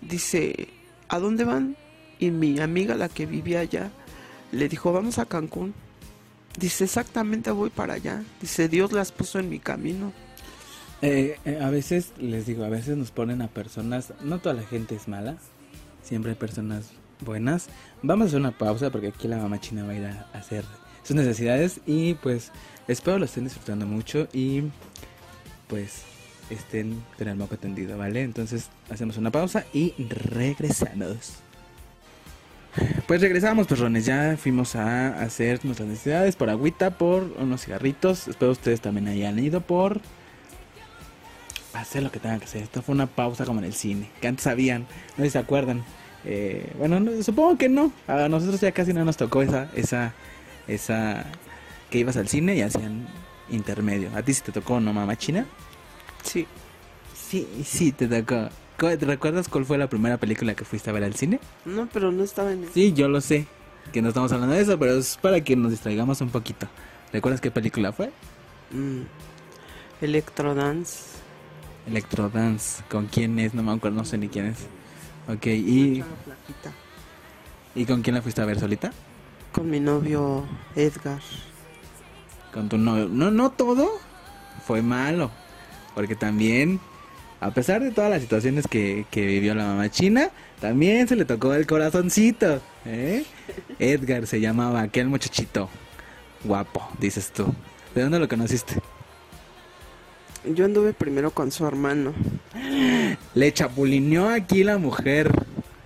Dice, 0.00 0.68
¿a 1.08 1.18
dónde 1.18 1.42
van? 1.42 1.76
Y 2.20 2.30
mi 2.30 2.60
amiga, 2.60 2.94
la 2.94 3.08
que 3.08 3.26
vivía 3.26 3.58
allá, 3.58 3.90
le 4.52 4.68
dijo, 4.68 4.92
vamos 4.92 5.18
a 5.18 5.26
Cancún. 5.26 5.74
Dice, 6.58 6.84
exactamente 6.84 7.50
voy 7.50 7.70
para 7.70 7.94
allá. 7.94 8.22
Dice, 8.40 8.68
Dios 8.68 8.92
las 8.92 9.12
puso 9.12 9.38
en 9.38 9.48
mi 9.48 9.58
camino. 9.58 10.12
Eh, 11.00 11.38
eh, 11.44 11.58
a 11.60 11.70
veces, 11.70 12.12
les 12.18 12.46
digo, 12.46 12.64
a 12.64 12.68
veces 12.68 12.96
nos 12.96 13.10
ponen 13.10 13.42
a 13.42 13.48
personas, 13.48 14.12
no 14.22 14.38
toda 14.38 14.54
la 14.54 14.62
gente 14.62 14.94
es 14.94 15.08
mala, 15.08 15.36
siempre 16.02 16.32
hay 16.32 16.36
personas 16.36 16.90
buenas. 17.24 17.68
Vamos 18.02 18.26
a 18.26 18.28
hacer 18.28 18.40
una 18.40 18.56
pausa 18.56 18.90
porque 18.90 19.08
aquí 19.08 19.26
la 19.26 19.38
mamá 19.38 19.60
china 19.60 19.84
va 19.84 19.92
a 19.92 19.96
ir 19.96 20.06
a 20.06 20.28
hacer 20.32 20.64
sus 21.02 21.16
necesidades 21.16 21.80
y 21.86 22.14
pues 22.14 22.52
espero 22.86 23.18
lo 23.18 23.24
estén 23.24 23.44
disfrutando 23.44 23.86
mucho 23.86 24.28
y 24.32 24.62
pues 25.68 26.02
estén 26.50 27.02
con 27.18 27.28
el 27.28 27.36
moco 27.36 27.56
tendido, 27.56 27.96
¿vale? 27.98 28.22
Entonces 28.22 28.68
hacemos 28.90 29.16
una 29.16 29.30
pausa 29.30 29.64
y 29.72 29.94
regresamos. 30.08 31.32
Pues 33.06 33.20
regresamos, 33.20 33.66
perrones. 33.66 34.06
Ya 34.06 34.36
fuimos 34.38 34.76
a 34.76 35.20
hacer 35.22 35.64
nuestras 35.64 35.88
necesidades 35.88 36.36
por 36.36 36.48
agüita, 36.48 36.96
por 36.96 37.24
unos 37.38 37.64
cigarritos. 37.64 38.28
Espero 38.28 38.52
ustedes 38.52 38.80
también 38.80 39.08
hayan 39.08 39.38
ido 39.38 39.60
por 39.60 40.00
hacer 41.74 42.02
lo 42.02 42.10
que 42.10 42.18
tengan 42.18 42.38
que 42.38 42.46
hacer. 42.46 42.62
Esto 42.62 42.82
fue 42.82 42.94
una 42.94 43.06
pausa 43.06 43.44
como 43.44 43.60
en 43.60 43.66
el 43.66 43.74
cine, 43.74 44.08
que 44.20 44.28
antes 44.28 44.44
sabían, 44.44 44.82
no 45.16 45.18
sé 45.18 45.24
si 45.24 45.30
se 45.30 45.38
acuerdan. 45.38 45.84
Eh, 46.24 46.72
bueno, 46.78 47.00
no, 47.00 47.22
supongo 47.22 47.58
que 47.58 47.68
no. 47.68 47.92
A 48.06 48.28
nosotros 48.28 48.60
ya 48.60 48.72
casi 48.72 48.92
no 48.92 49.04
nos 49.04 49.16
tocó 49.16 49.42
esa, 49.42 49.68
esa, 49.74 50.14
esa 50.66 51.26
que 51.90 51.98
ibas 51.98 52.16
al 52.16 52.28
cine 52.28 52.54
y 52.56 52.62
hacían 52.62 53.06
intermedio. 53.50 54.10
¿A 54.14 54.22
ti 54.22 54.32
sí 54.32 54.42
te 54.42 54.52
tocó, 54.52 54.80
no, 54.80 54.92
mamá 54.92 55.16
china? 55.16 55.46
Sí. 56.22 56.46
Sí, 57.14 57.46
sí, 57.64 57.92
te 57.92 58.08
tocó. 58.08 58.48
¿Te 58.82 59.06
recuerdas 59.06 59.48
cuál 59.48 59.64
fue 59.64 59.78
la 59.78 59.88
primera 59.88 60.16
película 60.16 60.54
que 60.54 60.64
fuiste 60.64 60.90
a 60.90 60.92
ver 60.92 61.04
al 61.04 61.14
cine? 61.14 61.38
No, 61.64 61.88
pero 61.92 62.10
no 62.10 62.24
estaba 62.24 62.52
en 62.52 62.64
el... 62.64 62.68
Sí, 62.70 62.92
yo 62.92 63.08
lo 63.08 63.20
sé, 63.20 63.46
que 63.92 64.02
no 64.02 64.08
estamos 64.08 64.32
hablando 64.32 64.56
de 64.56 64.62
eso, 64.62 64.76
pero 64.76 64.94
es 64.94 65.16
para 65.22 65.40
que 65.40 65.54
nos 65.54 65.70
distraigamos 65.70 66.20
un 66.20 66.30
poquito. 66.30 66.66
¿Recuerdas 67.12 67.40
qué 67.40 67.52
película 67.52 67.92
fue? 67.92 68.10
Mm. 68.72 69.02
Electrodance. 70.00 71.04
Electrodance. 71.86 72.82
¿Con 72.90 73.06
quién 73.06 73.38
es? 73.38 73.54
No 73.54 73.62
me 73.62 73.72
acuerdo, 73.72 73.98
no 73.98 74.04
sé 74.04 74.18
ni 74.18 74.28
quién 74.28 74.46
es. 74.46 74.58
Ok, 75.28 75.46
y... 75.46 76.02
¿Y 77.74 77.86
con 77.86 78.02
quién 78.02 78.16
la 78.16 78.22
fuiste 78.22 78.42
a 78.42 78.46
ver 78.46 78.58
solita? 78.58 78.92
Con 79.52 79.70
mi 79.70 79.78
novio 79.78 80.44
Edgar. 80.74 81.20
Con 82.52 82.68
tu 82.68 82.78
novio. 82.78 83.08
No, 83.08 83.30
no 83.30 83.50
todo 83.50 83.88
fue 84.66 84.82
malo. 84.82 85.30
Porque 85.94 86.16
también, 86.16 86.80
a 87.42 87.50
pesar 87.50 87.82
de 87.82 87.90
todas 87.90 88.08
las 88.08 88.22
situaciones 88.22 88.68
que, 88.68 89.04
que 89.10 89.26
vivió 89.26 89.52
la 89.56 89.66
mamá 89.66 89.90
china, 89.90 90.30
también 90.60 91.08
se 91.08 91.16
le 91.16 91.24
tocó 91.24 91.52
el 91.54 91.66
corazoncito. 91.66 92.60
¿eh? 92.86 93.24
Edgar 93.80 94.28
se 94.28 94.40
llamaba 94.40 94.80
aquel 94.80 95.08
muchachito. 95.08 95.68
Guapo, 96.44 96.88
dices 97.00 97.32
tú. 97.32 97.52
¿De 97.96 98.02
dónde 98.02 98.20
lo 98.20 98.28
conociste? 98.28 98.74
Yo 100.44 100.64
anduve 100.64 100.92
primero 100.92 101.32
con 101.32 101.50
su 101.50 101.66
hermano. 101.66 102.14
Le 103.34 103.52
chapulineó 103.52 104.28
aquí 104.28 104.62
la 104.62 104.78
mujer. 104.78 105.32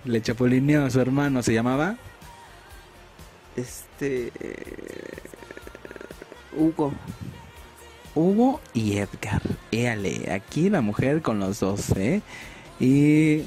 Le 0.05 0.21
chapulineó 0.21 0.85
a 0.85 0.91
su 0.91 1.01
hermano. 1.01 1.41
¿Se 1.41 1.53
llamaba? 1.53 1.97
Este. 3.55 4.31
Hugo. 6.55 6.93
Hugo 8.17 8.59
y 8.73 8.97
Edgar. 8.97 9.43
Éale, 9.71 10.31
aquí 10.31 10.71
la 10.71 10.81
mujer 10.81 11.21
con 11.21 11.39
los 11.39 11.59
dos, 11.59 11.91
¿eh? 11.91 12.21
Y 12.79 13.43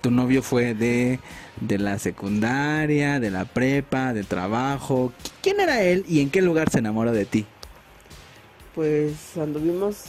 tu 0.00 0.12
novio 0.12 0.40
fue 0.40 0.74
de, 0.74 1.18
de 1.60 1.78
la 1.78 1.98
secundaria, 1.98 3.18
de 3.18 3.30
la 3.32 3.44
prepa, 3.44 4.12
de 4.12 4.22
trabajo. 4.22 5.12
¿Quién 5.42 5.58
era 5.58 5.82
él 5.82 6.04
y 6.08 6.20
en 6.20 6.30
qué 6.30 6.42
lugar 6.42 6.70
se 6.70 6.78
enamoró 6.78 7.10
de 7.10 7.24
ti? 7.24 7.44
Pues 8.74 9.36
anduvimos. 9.36 10.04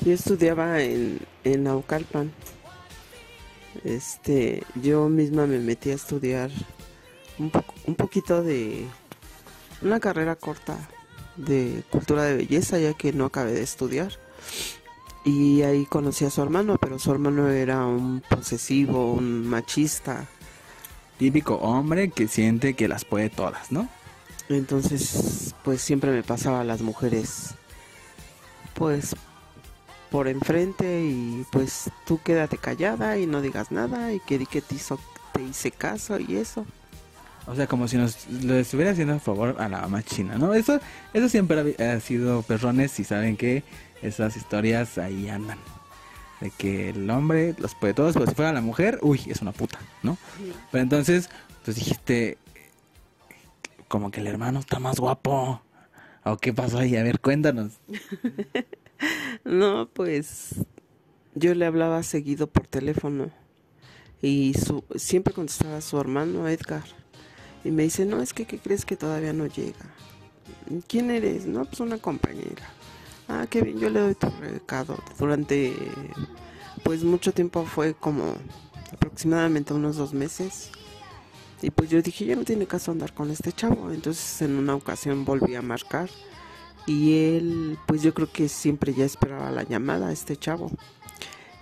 Yo 0.00 0.12
estudiaba 0.12 0.80
en, 0.82 1.18
en 1.42 1.64
Naucalpan. 1.64 2.30
Este, 3.82 4.62
yo 4.76 5.08
misma 5.08 5.46
me 5.46 5.58
metí 5.58 5.90
a 5.90 5.94
estudiar 5.94 6.50
un 7.38 7.94
poquito 7.96 8.44
de 8.44 8.86
una 9.80 9.98
carrera 9.98 10.36
corta 10.36 10.76
de 11.36 11.82
cultura 11.90 12.24
de 12.24 12.36
belleza, 12.36 12.78
ya 12.78 12.94
que 12.94 13.12
no 13.12 13.26
acabé 13.26 13.52
de 13.52 13.62
estudiar. 13.62 14.12
Y 15.24 15.62
ahí 15.62 15.86
conocí 15.86 16.24
a 16.24 16.30
su 16.30 16.42
hermano, 16.42 16.78
pero 16.80 16.98
su 16.98 17.12
hermano 17.12 17.48
era 17.48 17.86
un 17.86 18.22
posesivo, 18.28 19.12
un 19.12 19.46
machista. 19.46 20.26
Típico 21.18 21.56
hombre 21.56 22.10
que 22.10 22.26
siente 22.26 22.74
que 22.74 22.88
las 22.88 23.04
puede 23.04 23.30
todas, 23.30 23.70
¿no? 23.70 23.88
Entonces, 24.48 25.54
pues 25.62 25.80
siempre 25.80 26.10
me 26.10 26.22
pasaba 26.22 26.60
a 26.60 26.64
las 26.64 26.82
mujeres, 26.82 27.54
pues 28.74 29.14
por 30.10 30.28
enfrente 30.28 31.04
y 31.04 31.46
pues 31.50 31.90
tú 32.04 32.20
quédate 32.22 32.58
callada 32.58 33.16
y 33.16 33.26
no 33.26 33.40
digas 33.40 33.72
nada 33.72 34.12
y 34.12 34.20
que 34.20 34.38
di 34.38 34.44
que 34.44 34.60
te, 34.60 34.74
hizo, 34.74 34.98
te 35.32 35.42
hice 35.42 35.70
caso 35.70 36.18
y 36.20 36.36
eso. 36.36 36.66
O 37.46 37.56
sea, 37.56 37.66
como 37.66 37.88
si 37.88 37.96
nos 37.96 38.28
lo 38.28 38.54
estuviera 38.54 38.92
haciendo 38.92 39.14
a 39.14 39.18
favor 39.18 39.56
a 39.58 39.68
la 39.68 39.80
mamá 39.80 40.02
china, 40.02 40.38
¿no? 40.38 40.54
Eso, 40.54 40.80
eso 41.12 41.28
siempre 41.28 41.76
ha, 41.78 42.00
sido 42.00 42.42
perrones 42.42 42.98
y 43.00 43.04
saben 43.04 43.36
que 43.36 43.64
esas 44.00 44.36
historias 44.36 44.98
ahí 44.98 45.28
andan. 45.28 45.58
De 46.40 46.50
que 46.50 46.90
el 46.90 47.08
hombre 47.10 47.54
los 47.58 47.74
puede 47.74 47.94
todos, 47.94 48.14
pero 48.14 48.26
si 48.26 48.34
fuera 48.34 48.52
la 48.52 48.60
mujer, 48.60 48.98
uy, 49.02 49.20
es 49.26 49.42
una 49.42 49.52
puta, 49.52 49.78
¿no? 50.02 50.18
Pero 50.70 50.82
entonces, 50.82 51.30
pues 51.64 51.76
dijiste, 51.76 52.38
como 53.88 54.10
que 54.10 54.20
el 54.20 54.26
hermano 54.26 54.60
está 54.60 54.78
más 54.78 54.98
guapo. 54.98 55.62
¿O 56.24 56.36
qué 56.36 56.52
pasó 56.52 56.78
ahí? 56.78 56.96
A 56.96 57.02
ver, 57.02 57.20
cuéntanos. 57.20 57.72
no, 59.44 59.88
pues 59.92 60.64
yo 61.34 61.54
le 61.54 61.66
hablaba 61.66 62.02
seguido 62.02 62.46
por 62.46 62.66
teléfono 62.66 63.30
y 64.20 64.54
su, 64.54 64.84
siempre 64.94 65.34
contestaba 65.34 65.78
a 65.78 65.80
su 65.80 65.98
hermano 66.00 66.48
Edgar. 66.48 66.84
Y 67.64 67.70
me 67.70 67.84
dice, 67.84 68.04
no, 68.04 68.20
es 68.20 68.32
que 68.32 68.44
¿qué 68.44 68.58
crees 68.58 68.84
que 68.84 68.96
todavía 68.96 69.32
no 69.32 69.46
llega? 69.46 69.94
¿Quién 70.88 71.10
eres? 71.10 71.46
No, 71.46 71.64
pues 71.64 71.80
una 71.80 71.98
compañera. 71.98 72.68
Ah, 73.28 73.46
qué 73.48 73.62
bien, 73.62 73.78
yo 73.78 73.88
le 73.88 74.00
doy 74.00 74.14
tu 74.14 74.28
recado. 74.40 74.98
Durante, 75.18 75.72
pues 76.82 77.04
mucho 77.04 77.32
tiempo 77.32 77.64
fue 77.64 77.94
como 77.94 78.34
aproximadamente 78.92 79.72
unos 79.74 79.96
dos 79.96 80.12
meses. 80.12 80.70
Y 81.60 81.70
pues 81.70 81.88
yo 81.90 82.02
dije, 82.02 82.24
ya 82.24 82.34
no 82.34 82.44
tiene 82.44 82.66
caso 82.66 82.90
andar 82.90 83.14
con 83.14 83.30
este 83.30 83.52
chavo. 83.52 83.92
Entonces 83.92 84.42
en 84.42 84.56
una 84.56 84.74
ocasión 84.74 85.24
volví 85.24 85.54
a 85.54 85.62
marcar. 85.62 86.10
Y 86.86 87.36
él, 87.36 87.78
pues 87.86 88.02
yo 88.02 88.12
creo 88.12 88.30
que 88.30 88.48
siempre 88.48 88.92
ya 88.92 89.04
esperaba 89.04 89.50
la 89.52 89.62
llamada 89.62 90.08
a 90.08 90.12
este 90.12 90.36
chavo. 90.36 90.70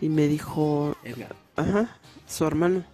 Y 0.00 0.08
me 0.08 0.28
dijo, 0.28 0.96
Edgar. 1.04 1.36
ajá, 1.56 1.98
su 2.26 2.46
hermano. 2.46 2.84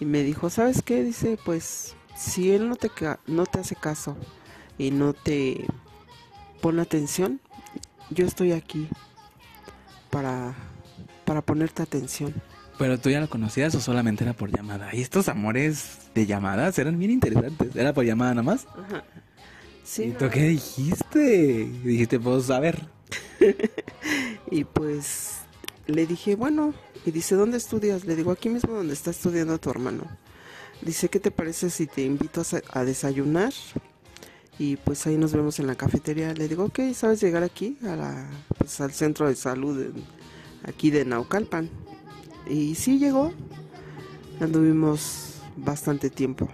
Y 0.00 0.04
me 0.04 0.24
dijo, 0.24 0.50
¿sabes 0.50 0.82
qué? 0.82 1.04
Dice, 1.04 1.38
pues 1.44 1.94
si 2.16 2.52
él 2.52 2.68
no 2.68 2.76
te, 2.76 2.90
no 3.26 3.46
te 3.46 3.60
hace 3.60 3.76
caso 3.76 4.16
y 4.78 4.90
no 4.90 5.12
te 5.12 5.66
pone 6.60 6.82
atención, 6.82 7.40
yo 8.10 8.26
estoy 8.26 8.52
aquí 8.52 8.88
para, 10.10 10.54
para 11.24 11.42
ponerte 11.42 11.82
atención. 11.82 12.34
Pero 12.78 12.98
tú 12.98 13.10
ya 13.10 13.20
lo 13.20 13.28
conocías 13.28 13.74
o 13.74 13.80
solamente 13.80 14.24
era 14.24 14.32
por 14.32 14.50
llamada. 14.50 14.94
Y 14.94 15.02
estos 15.02 15.28
amores 15.28 16.10
de 16.14 16.26
llamadas 16.26 16.78
eran 16.78 16.98
bien 16.98 17.10
interesantes. 17.10 17.76
¿Era 17.76 17.92
por 17.92 18.04
llamada 18.04 18.30
nada 18.32 18.42
más? 18.42 18.66
Ajá. 18.66 19.04
Sí, 19.84 20.04
¿Y 20.04 20.10
tú 20.12 20.30
qué 20.30 20.44
dijiste? 20.44 21.68
Dijiste, 21.84 22.18
pues, 22.18 22.48
a 22.50 22.60
ver. 22.60 22.86
y 24.50 24.64
pues 24.64 25.40
le 25.86 26.06
dije, 26.06 26.36
bueno, 26.36 26.72
y 27.04 27.10
dice, 27.10 27.34
¿dónde 27.34 27.58
estudias? 27.58 28.04
Le 28.04 28.16
digo, 28.16 28.30
aquí 28.30 28.48
mismo 28.48 28.72
donde 28.72 28.94
está 28.94 29.10
estudiando 29.10 29.58
tu 29.58 29.70
hermano. 29.70 30.04
Dice, 30.82 31.08
¿qué 31.08 31.20
te 31.20 31.30
parece 31.30 31.68
si 31.68 31.86
te 31.86 32.02
invito 32.02 32.42
a, 32.72 32.84
desayunar? 32.84 33.52
Y 34.58 34.76
pues 34.76 35.06
ahí 35.06 35.16
nos 35.16 35.32
vemos 35.32 35.58
en 35.58 35.66
la 35.66 35.74
cafetería. 35.74 36.32
Le 36.32 36.48
digo, 36.48 36.64
ok, 36.64 36.80
¿sabes 36.94 37.20
llegar 37.20 37.42
aquí? 37.42 37.76
A 37.82 37.96
la, 37.96 38.30
pues, 38.56 38.80
al 38.80 38.92
centro 38.92 39.28
de 39.28 39.34
salud 39.34 39.92
aquí 40.64 40.90
de 40.90 41.04
Naucalpan. 41.04 41.68
Y 42.48 42.74
sí 42.74 42.98
llegó. 42.98 43.32
Anduvimos 44.40 45.42
bastante 45.56 46.08
tiempo. 46.08 46.48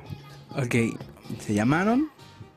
Ok, 0.57 0.75
se 1.41 1.55
llamaron, 1.55 2.11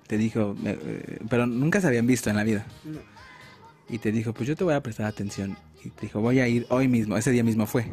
te 0.07 0.17
dijo, 0.17 0.55
eh, 0.65 0.79
eh, 0.81 1.19
pero 1.29 1.45
nunca 1.45 1.81
se 1.81 1.87
habían 1.87 2.07
visto 2.07 2.31
en 2.31 2.35
la 2.35 2.43
vida. 2.43 2.65
No. 2.83 2.99
Y 3.89 3.99
te 3.99 4.11
dijo, 4.11 4.33
pues 4.33 4.47
yo 4.47 4.55
te 4.55 4.63
voy 4.63 4.73
a 4.73 4.81
prestar 4.81 5.05
atención. 5.05 5.55
Y 5.83 5.89
te 5.89 6.01
dijo, 6.07 6.19
voy 6.19 6.39
a 6.39 6.47
ir 6.47 6.65
hoy 6.69 6.87
mismo, 6.87 7.15
ese 7.15 7.31
día 7.31 7.43
mismo 7.43 7.67
fue. 7.67 7.91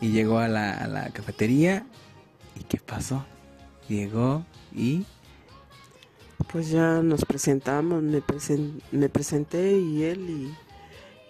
Y 0.00 0.10
llegó 0.10 0.38
a 0.38 0.48
la, 0.48 0.72
a 0.72 0.86
la 0.88 1.10
cafetería 1.10 1.86
¿Y 2.58 2.64
qué 2.64 2.78
pasó? 2.78 3.24
Llegó 3.88 4.44
y... 4.74 5.04
Pues 6.52 6.68
ya 6.68 7.00
nos 7.00 7.24
presentamos, 7.24 8.02
me, 8.02 8.22
me 8.92 9.08
presenté 9.08 9.78
y 9.78 10.02
él 10.02 10.52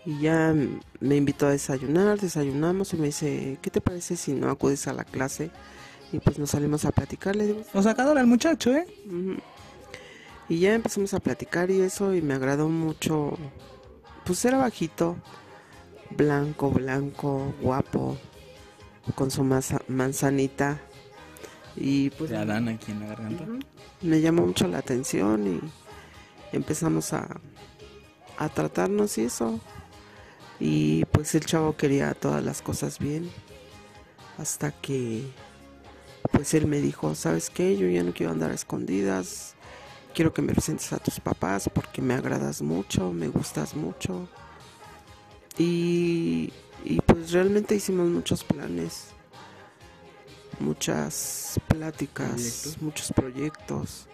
y, 0.04 0.10
y, 0.10 0.20
ya 0.20 0.54
me 1.00 1.16
invitó 1.16 1.46
a 1.46 1.50
desayunar, 1.50 2.18
desayunamos 2.18 2.92
y 2.94 2.96
me 2.96 3.06
dice, 3.06 3.58
¿qué 3.62 3.70
te 3.70 3.80
parece 3.80 4.16
si 4.16 4.32
no 4.32 4.50
acudes 4.50 4.88
a 4.88 4.92
la 4.92 5.04
clase? 5.04 5.50
Y 6.12 6.18
pues 6.20 6.38
nos 6.38 6.50
salimos 6.50 6.84
a 6.84 6.90
platicar, 6.90 7.36
le 7.36 7.46
digo. 7.46 7.62
O 7.74 7.82
sacador 7.82 8.18
al 8.18 8.26
muchacho, 8.26 8.74
¿eh? 8.74 8.86
Y 10.48 10.58
ya 10.60 10.74
empezamos 10.74 11.14
a 11.14 11.20
platicar 11.20 11.70
y 11.70 11.80
eso 11.80 12.14
y 12.14 12.22
me 12.22 12.34
agradó 12.34 12.68
mucho. 12.68 13.36
Pues 14.24 14.44
era 14.44 14.58
bajito, 14.58 15.16
blanco, 16.10 16.70
blanco, 16.70 17.54
guapo, 17.60 18.16
con 19.14 19.30
su 19.30 19.44
manzanita 19.88 20.80
y 21.76 22.10
pues 22.10 22.30
de 22.30 22.36
Adán 22.36 22.68
aquí 22.68 22.92
en 22.92 23.00
la 23.00 23.06
garganta. 23.06 23.44
Me 24.02 24.20
llamó 24.20 24.46
mucho 24.46 24.68
la 24.68 24.78
atención 24.78 25.46
y 25.46 25.60
empezamos 26.56 27.12
a, 27.12 27.40
a 28.38 28.48
tratarnos 28.48 29.18
y 29.18 29.22
eso. 29.22 29.60
Y 30.60 31.04
pues 31.06 31.34
el 31.34 31.44
chavo 31.44 31.76
quería 31.76 32.14
todas 32.14 32.44
las 32.44 32.62
cosas 32.62 32.98
bien. 32.98 33.30
Hasta 34.38 34.72
que 34.72 35.24
pues 36.30 36.54
él 36.54 36.66
me 36.66 36.80
dijo, 36.80 37.14
¿sabes 37.14 37.50
qué? 37.50 37.76
Yo 37.76 37.88
ya 37.88 38.02
no 38.02 38.12
quiero 38.12 38.32
andar 38.32 38.50
a 38.50 38.54
escondidas. 38.54 39.54
Quiero 40.14 40.32
que 40.32 40.42
me 40.42 40.52
presentes 40.52 40.92
a 40.92 40.98
tus 40.98 41.20
papás 41.20 41.68
porque 41.72 42.00
me 42.00 42.14
agradas 42.14 42.62
mucho, 42.62 43.12
me 43.12 43.28
gustas 43.28 43.74
mucho. 43.74 44.28
Y, 45.58 46.52
y 46.84 47.00
pues 47.00 47.32
realmente 47.32 47.74
hicimos 47.74 48.08
muchos 48.08 48.44
planes, 48.44 49.08
muchas 50.60 51.60
pláticas, 51.68 52.76
muchos 52.80 53.12
proyectos 53.12 54.06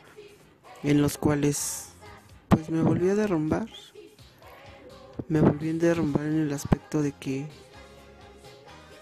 en 0.83 1.03
los 1.03 1.19
cuales 1.19 1.89
pues 2.49 2.71
me 2.71 2.83
volví 2.83 3.09
a 3.11 3.15
derrumbar. 3.15 3.69
Me 5.29 5.41
volví 5.41 5.71
a 5.71 5.75
derrumbar 5.75 6.25
en 6.27 6.41
el 6.41 6.53
aspecto 6.53 7.03
de 7.03 7.13
que 7.13 7.47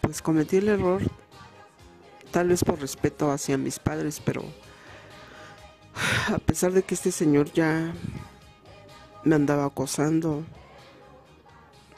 pues 0.01 0.21
cometí 0.21 0.57
el 0.57 0.69
error 0.69 1.03
tal 2.31 2.49
vez 2.49 2.65
por 2.65 2.81
respeto 2.81 3.31
hacia 3.31 3.57
mis 3.57 3.79
padres, 3.79 4.21
pero 4.25 4.45
a 6.33 6.39
pesar 6.39 6.73
de 6.73 6.83
que 6.83 6.95
este 6.95 7.13
señor 7.13 7.53
ya 7.53 7.93
me 9.25 9.35
andaba 9.35 9.65
acosando, 9.65 10.45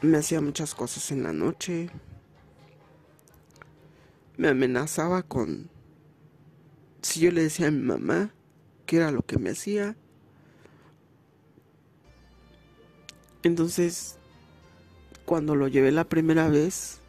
me 0.03 0.19
hacía 0.19 0.41
muchas 0.41 0.75
cosas 0.75 1.11
en 1.11 1.23
la 1.23 1.33
noche, 1.33 1.91
me 4.41 4.49
amenazaba 4.49 5.23
con 5.23 5.69
si 7.03 7.21
yo 7.21 7.31
le 7.31 7.43
decía 7.43 7.67
a 7.67 7.71
mi 7.71 7.83
mamá 7.83 8.33
que 8.87 8.97
era 8.97 9.11
lo 9.11 9.21
que 9.21 9.39
me 9.39 9.51
hacía. 9.51 9.97
Entonces, 13.43 14.17
cuando 15.27 15.55
lo 15.57 15.69
llevé 15.69 15.93
la 15.93 16.05
primera 16.05 16.49
vez, 16.49 17.01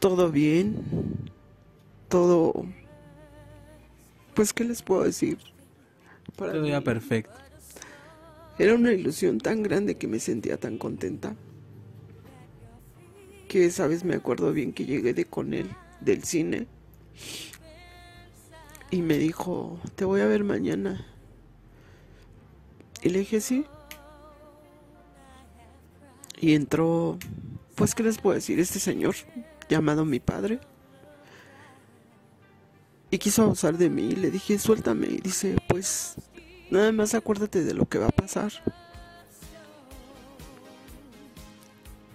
todo 0.00 0.30
bien, 0.30 0.76
todo, 2.10 2.52
pues, 4.34 4.52
¿qué 4.52 4.64
les 4.64 4.82
puedo 4.82 5.04
decir? 5.04 5.38
Para 6.36 6.52
todo 6.52 6.66
iba 6.66 6.82
perfecto. 6.82 7.32
Era 8.58 8.74
una 8.74 8.92
ilusión 8.92 9.38
tan 9.38 9.62
grande 9.62 9.96
que 9.96 10.08
me 10.08 10.20
sentía 10.20 10.58
tan 10.58 10.76
contenta. 10.76 11.34
Que, 13.52 13.70
sabes, 13.70 14.02
me 14.02 14.14
acuerdo 14.14 14.50
bien 14.54 14.72
que 14.72 14.86
llegué 14.86 15.12
de 15.12 15.26
con 15.26 15.52
él 15.52 15.68
del 16.00 16.24
cine 16.24 16.66
y 18.90 19.02
me 19.02 19.18
dijo, 19.18 19.78
te 19.94 20.06
voy 20.06 20.22
a 20.22 20.26
ver 20.26 20.42
mañana. 20.42 21.04
Y 23.02 23.10
le 23.10 23.18
dije, 23.18 23.42
sí. 23.42 23.66
Y 26.40 26.54
entró, 26.54 27.18
pues, 27.74 27.94
¿qué 27.94 28.02
les 28.02 28.16
puedo 28.16 28.36
decir? 28.36 28.58
Este 28.58 28.78
señor 28.78 29.16
llamado 29.68 30.06
mi 30.06 30.18
padre. 30.18 30.58
Y 33.10 33.18
quiso 33.18 33.42
abusar 33.42 33.76
de 33.76 33.90
mí. 33.90 34.12
Le 34.12 34.30
dije, 34.30 34.58
suéltame. 34.58 35.08
Y 35.08 35.18
dice, 35.18 35.56
pues 35.68 36.14
nada 36.70 36.90
más 36.90 37.14
acuérdate 37.14 37.62
de 37.64 37.74
lo 37.74 37.86
que 37.86 37.98
va 37.98 38.06
a 38.06 38.12
pasar. 38.12 38.50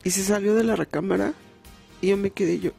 Y 0.07 0.11
se 0.11 0.23
salió 0.23 0.55
de 0.55 0.63
la 0.63 0.77
recámara. 0.77 1.33
Y 1.99 2.07
yo 2.07 2.15
me 2.15 2.31
quedé 2.31 2.59
yo. 2.59 2.71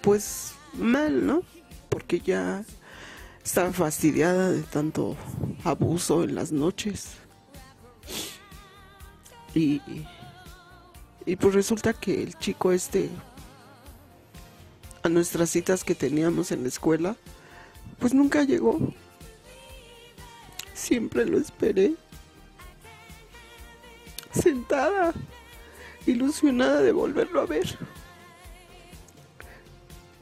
Pues 0.00 0.54
mal, 0.72 1.26
¿no? 1.26 1.42
Porque 1.90 2.18
ya 2.18 2.64
estaba 3.44 3.70
fastidiada 3.74 4.52
de 4.52 4.62
tanto 4.62 5.18
abuso 5.64 6.24
en 6.24 6.34
las 6.34 6.50
noches. 6.50 7.08
Y 9.54 9.82
y 11.26 11.36
pues 11.36 11.54
resulta 11.54 11.92
que 11.92 12.22
el 12.22 12.38
chico 12.38 12.72
este, 12.72 13.10
a 15.02 15.10
nuestras 15.10 15.50
citas 15.50 15.84
que 15.84 15.94
teníamos 15.94 16.52
en 16.52 16.62
la 16.62 16.68
escuela, 16.68 17.16
pues 17.98 18.14
nunca 18.14 18.44
llegó. 18.44 18.78
Siempre 20.72 21.26
lo 21.26 21.36
esperé. 21.36 21.96
Sentada, 24.32 25.12
ilusionada 26.06 26.80
de 26.82 26.92
volverlo 26.92 27.40
a 27.40 27.46
ver. 27.46 27.78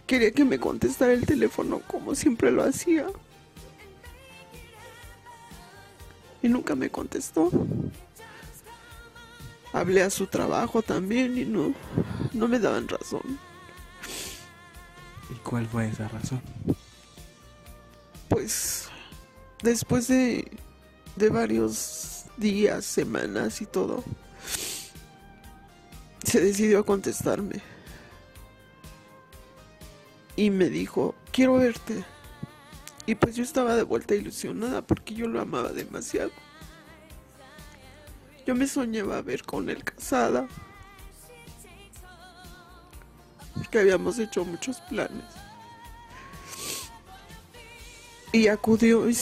Quería 0.07 0.33
que 0.33 0.45
me 0.45 0.59
contestara 0.59 1.13
el 1.13 1.25
teléfono 1.25 1.81
como 1.87 2.15
siempre 2.15 2.51
lo 2.51 2.63
hacía. 2.63 3.07
Y 6.43 6.49
nunca 6.49 6.75
me 6.75 6.91
contestó 6.91 7.51
hablé 9.75 10.03
a 10.03 10.11
su 10.11 10.29
trabajo 10.29 10.83
también 10.83 11.37
y 11.37 11.45
no, 11.45 11.75
no 12.33 12.49
me 12.49 12.61
daban 12.61 12.89
razón. 12.89 13.39
¿Y 15.31 15.35
cuál 15.43 15.67
fue 15.67 15.89
esa 15.89 16.07
razón? 16.09 16.41
Pues 18.29 18.89
después 19.63 20.07
de, 20.07 20.51
de 21.17 21.29
varios 21.29 22.25
días, 22.37 22.85
semanas 22.85 23.61
y 23.61 23.67
todo, 23.67 24.05
se 26.25 26.41
decidió 26.41 26.81
a 26.81 26.87
contestarme. 26.87 27.61
Y 30.37 30.51
me 30.51 30.69
dijo, 30.69 31.15
quiero 31.33 31.55
verte. 31.55 32.05
Y 33.07 33.15
pues 33.15 33.37
yo 33.37 33.43
estaba 33.43 33.77
de 33.77 33.83
vuelta 33.83 34.15
ilusionada 34.15 34.83
porque 34.83 35.15
yo 35.15 35.29
lo 35.29 35.41
amaba 35.41 35.73
demasiado. 35.73 36.33
Yo 38.47 38.55
me 38.55 38.67
soñaba 38.67 39.23
ver 39.23 39.43
con 39.45 39.71
él 39.71 39.85
casada. 39.85 40.49
Que 43.71 43.79
habíamos 43.79 44.19
hecho 44.19 44.45
muchos 44.45 44.81
planes. 44.83 45.25
Y 48.33 48.49
acudió 48.49 49.09
y, 49.09 49.17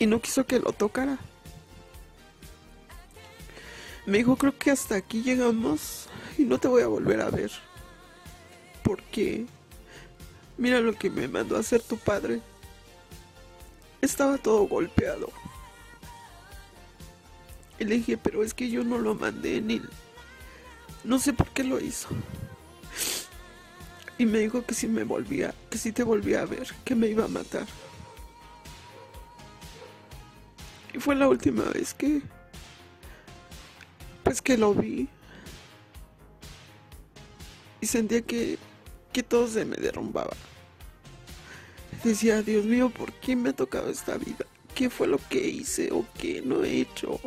y 0.00 0.06
no 0.06 0.20
quiso 0.20 0.44
que 0.44 0.58
lo 0.58 0.72
tocara. 0.72 1.18
Me 4.06 4.18
dijo, 4.18 4.36
creo 4.36 4.56
que 4.56 4.70
hasta 4.70 4.94
aquí 4.94 5.22
llegamos 5.22 6.06
y 6.38 6.44
no 6.44 6.58
te 6.58 6.68
voy 6.68 6.82
a 6.82 6.86
volver 6.86 7.20
a 7.20 7.30
ver. 7.30 7.50
Porque 8.84 9.46
mira 10.56 10.80
lo 10.80 10.92
que 10.94 11.10
me 11.10 11.26
mandó 11.26 11.56
a 11.56 11.60
hacer 11.60 11.82
tu 11.82 11.98
padre. 11.98 12.40
Estaba 14.00 14.38
todo 14.38 14.62
golpeado. 14.68 15.28
Y 17.80 17.84
le 17.84 17.96
dije, 17.96 18.16
pero 18.16 18.44
es 18.44 18.54
que 18.54 18.70
yo 18.70 18.84
no 18.84 18.98
lo 18.98 19.16
mandé 19.16 19.60
ni... 19.60 19.82
No 21.02 21.18
sé 21.18 21.32
por 21.32 21.48
qué 21.48 21.64
lo 21.64 21.80
hizo. 21.80 22.08
Y 24.18 24.24
me 24.24 24.38
dijo 24.38 24.64
que 24.64 24.74
si 24.74 24.86
me 24.86 25.04
volvía, 25.04 25.52
que 25.68 25.78
si 25.78 25.92
te 25.92 26.02
volvía 26.02 26.42
a 26.42 26.46
ver, 26.46 26.68
que 26.84 26.94
me 26.94 27.08
iba 27.08 27.24
a 27.24 27.28
matar. 27.28 27.66
Y 30.94 30.98
fue 31.00 31.16
la 31.16 31.28
última 31.28 31.64
vez 31.64 31.92
que... 31.92 32.22
Pues 34.26 34.42
que 34.42 34.58
lo 34.58 34.74
vi. 34.74 35.08
Y 37.80 37.86
sentía 37.86 38.22
que, 38.22 38.58
que 39.12 39.22
todo 39.22 39.46
se 39.46 39.64
me 39.64 39.76
derrumbaba. 39.76 40.32
Decía, 42.02 42.42
Dios 42.42 42.64
mío, 42.64 42.90
¿por 42.90 43.12
qué 43.12 43.36
me 43.36 43.50
ha 43.50 43.52
tocado 43.52 43.88
esta 43.88 44.16
vida? 44.16 44.44
¿Qué 44.74 44.90
fue 44.90 45.06
lo 45.06 45.18
que 45.28 45.46
hice 45.46 45.92
o 45.92 46.04
qué 46.18 46.42
no 46.44 46.64
he 46.64 46.80
hecho? 46.80 47.20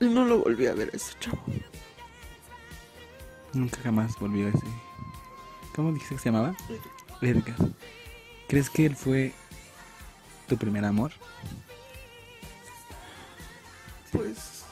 Y 0.00 0.06
no 0.06 0.24
lo 0.24 0.38
volví 0.38 0.66
a 0.66 0.72
ver 0.72 0.88
a 0.94 0.96
ese 0.96 1.12
chavo. 1.20 1.44
Nunca 3.52 3.82
jamás 3.82 4.18
volví 4.18 4.44
a 4.44 4.48
ese. 4.48 4.66
¿Cómo 5.74 5.92
dijiste 5.92 6.14
que 6.14 6.22
se 6.22 6.30
llamaba? 6.30 6.56
Edgar. 7.20 7.56
¿Crees 8.48 8.70
que 8.70 8.86
él 8.86 8.96
fue 8.96 9.34
tu 10.48 10.56
primer 10.56 10.86
amor? 10.86 11.12
Pues. 14.12 14.64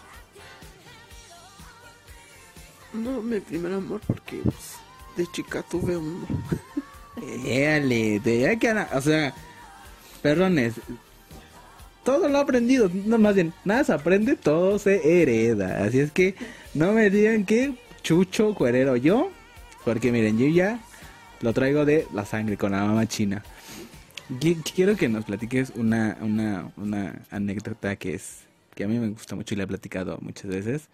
No, 2.93 3.23
mi 3.23 3.41
primer 3.41 3.73
amor, 3.73 4.01
porque 4.07 4.41
pues, 4.43 4.77
de 5.17 5.27
chica 5.33 5.63
tuve 5.63 5.97
uno. 5.97 6.27
Éale, 7.45 8.21
de 8.21 8.59
que 8.59 8.71
o 8.71 9.01
sea, 9.01 9.35
perdones, 10.23 10.75
todo 12.05 12.29
lo 12.29 12.39
aprendido. 12.39 12.91
No, 12.93 13.19
más 13.19 13.35
bien, 13.35 13.53
nada 13.65 13.85
se 13.85 13.93
aprende, 13.93 14.37
todo 14.37 14.79
se 14.79 15.21
hereda. 15.21 15.85
Así 15.85 16.01
es 16.01 16.11
que 16.11 16.35
no 16.75 16.93
me 16.93 17.11
digan 17.11 17.45
que 17.45 17.75
chucho 18.03 18.55
cuerero 18.55 18.97
yo. 18.97 19.31
Porque 19.85 20.11
miren, 20.11 20.39
yo 20.39 20.47
ya 20.49 20.81
lo 21.41 21.53
traigo 21.53 21.85
de 21.85 22.07
la 22.15 22.25
sangre 22.25 22.57
con 22.57 22.73
la 22.73 22.85
mamá 22.85 23.07
china. 23.07 23.43
Quiero 24.75 24.97
que 24.97 25.09
nos 25.09 25.25
platiques 25.25 25.73
una, 25.77 26.17
una, 26.21 26.71
una 26.77 27.23
anécdota 27.31 27.97
que 27.97 28.15
es 28.15 28.48
que 28.79 28.85
a 28.85 28.87
mí 28.87 28.97
me 28.97 29.09
gusta 29.09 29.35
mucho 29.35 29.55
y 29.55 29.57
le 29.57 29.65
he 29.65 29.67
platicado 29.67 30.19
muchas 30.21 30.47
veces. 30.47 30.89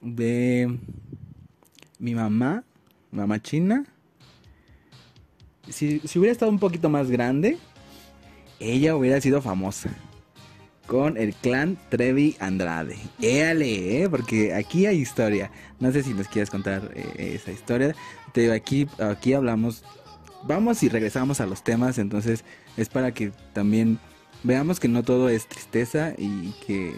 De 0.00 0.72
mi 1.98 2.14
mamá, 2.14 2.62
mamá 3.10 3.42
china. 3.42 3.84
Si, 5.68 5.98
si 5.98 6.18
hubiera 6.20 6.30
estado 6.30 6.52
un 6.52 6.60
poquito 6.60 6.88
más 6.88 7.10
grande, 7.10 7.58
ella 8.60 8.94
hubiera 8.94 9.20
sido 9.20 9.42
famosa 9.42 9.90
con 10.86 11.16
el 11.16 11.34
clan 11.34 11.76
Trevi 11.88 12.36
Andrade. 12.38 12.98
Éale, 13.20 14.04
¿eh? 14.04 14.08
porque 14.08 14.54
aquí 14.54 14.86
hay 14.86 14.98
historia. 14.98 15.50
No 15.80 15.90
sé 15.90 16.04
si 16.04 16.14
nos 16.14 16.28
quieres 16.28 16.50
contar 16.50 16.92
eh, 16.94 17.32
esa 17.34 17.50
historia. 17.50 17.96
Te 18.32 18.42
digo, 18.42 18.52
aquí, 18.52 18.86
aquí 19.00 19.32
hablamos, 19.32 19.82
vamos 20.44 20.84
y 20.84 20.88
regresamos 20.88 21.40
a 21.40 21.46
los 21.46 21.64
temas, 21.64 21.98
entonces 21.98 22.44
es 22.76 22.88
para 22.88 23.12
que 23.12 23.32
también 23.52 23.98
veamos 24.42 24.80
que 24.80 24.88
no 24.88 25.02
todo 25.02 25.28
es 25.28 25.46
tristeza 25.46 26.14
y 26.16 26.52
que 26.66 26.94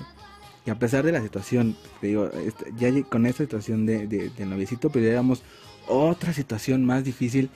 a 0.71 0.79
pesar 0.79 1.05
de 1.05 1.13
la 1.13 1.21
situación, 1.21 1.77
digo, 2.01 2.31
este, 2.31 2.73
ya 2.77 2.91
con 3.05 3.27
esta 3.27 3.43
situación 3.43 3.87
de, 3.87 4.07
de, 4.07 4.47
noviecito, 4.47 4.91
pero 4.91 5.23
pues 5.27 5.43
otra 5.89 6.33
situación 6.33 6.85
más 6.85 7.05
difícil 7.05 7.51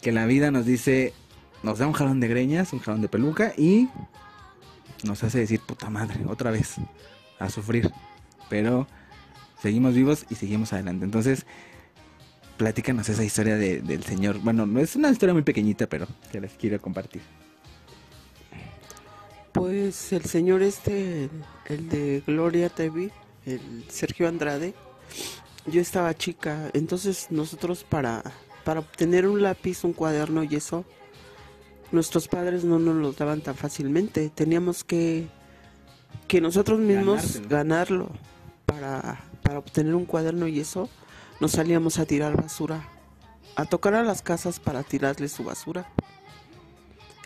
que 0.00 0.12
la 0.12 0.26
vida 0.26 0.50
nos 0.50 0.66
dice, 0.66 1.12
nos 1.62 1.78
da 1.78 1.86
un 1.86 1.92
jalón 1.92 2.20
de 2.20 2.28
greñas, 2.28 2.72
un 2.72 2.80
jalón 2.80 3.00
de 3.00 3.08
peluca 3.08 3.52
y 3.56 3.88
nos 5.04 5.22
hace 5.22 5.38
decir, 5.38 5.60
puta 5.60 5.88
madre, 5.90 6.24
otra 6.26 6.50
vez, 6.50 6.76
a 7.38 7.48
sufrir. 7.48 7.90
Pero 8.48 8.88
seguimos 9.60 9.94
vivos 9.94 10.26
y 10.28 10.34
seguimos 10.34 10.72
adelante. 10.72 11.04
Entonces, 11.04 11.46
platícanos 12.56 13.08
esa 13.08 13.24
historia 13.24 13.56
del 13.56 14.02
Señor. 14.02 14.38
Bueno, 14.40 14.66
no 14.66 14.80
es 14.80 14.96
una 14.96 15.10
historia 15.10 15.34
muy 15.34 15.42
pequeñita, 15.42 15.86
pero 15.86 16.06
que 16.32 16.40
les 16.40 16.52
quiero 16.52 16.80
compartir. 16.80 17.22
Pues 19.58 20.12
el 20.12 20.24
señor 20.24 20.62
este, 20.62 21.28
el 21.66 21.88
de 21.88 22.22
Gloria 22.24 22.68
TV, 22.68 23.10
el 23.44 23.84
Sergio 23.88 24.28
Andrade, 24.28 24.72
yo 25.66 25.80
estaba 25.80 26.16
chica, 26.16 26.70
entonces 26.74 27.26
nosotros 27.30 27.82
para, 27.82 28.22
para 28.62 28.78
obtener 28.78 29.26
un 29.26 29.42
lápiz, 29.42 29.82
un 29.82 29.94
cuaderno 29.94 30.44
y 30.44 30.54
eso, 30.54 30.84
nuestros 31.90 32.28
padres 32.28 32.62
no 32.62 32.78
nos 32.78 32.94
lo 32.94 33.12
daban 33.12 33.40
tan 33.40 33.56
fácilmente. 33.56 34.30
Teníamos 34.30 34.84
que, 34.84 35.26
que 36.28 36.40
nosotros 36.40 36.78
mismos 36.78 37.42
ganarlo 37.48 38.10
para, 38.64 39.24
para 39.42 39.58
obtener 39.58 39.96
un 39.96 40.04
cuaderno 40.04 40.46
y 40.46 40.60
eso. 40.60 40.88
Nos 41.40 41.50
salíamos 41.50 41.98
a 41.98 42.06
tirar 42.06 42.40
basura, 42.40 42.88
a 43.56 43.64
tocar 43.64 43.94
a 43.94 44.04
las 44.04 44.22
casas 44.22 44.60
para 44.60 44.84
tirarle 44.84 45.28
su 45.28 45.42
basura. 45.42 45.90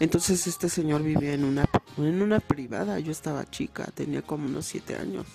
Entonces 0.01 0.47
este 0.47 0.71
señor 0.71 1.03
vivía 1.03 1.35
en 1.35 1.45
una, 1.45 1.65
en 1.99 2.23
una 2.23 2.41
privada, 2.41 2.99
yo 2.99 3.13
estaba 3.13 3.49
chica, 3.49 3.85
tenía 3.95 4.23
como 4.23 4.47
unos 4.47 4.67
siete 4.67 4.97
años. 4.97 5.27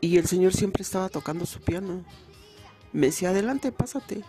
Y 0.00 0.18
el 0.18 0.26
señor 0.26 0.52
siempre 0.52 0.82
estaba 0.82 1.08
tocando 1.08 1.46
su 1.46 1.60
piano. 1.60 2.04
Me 2.92 3.06
decía, 3.06 3.30
adelante, 3.30 3.70
pásate. 3.72 4.22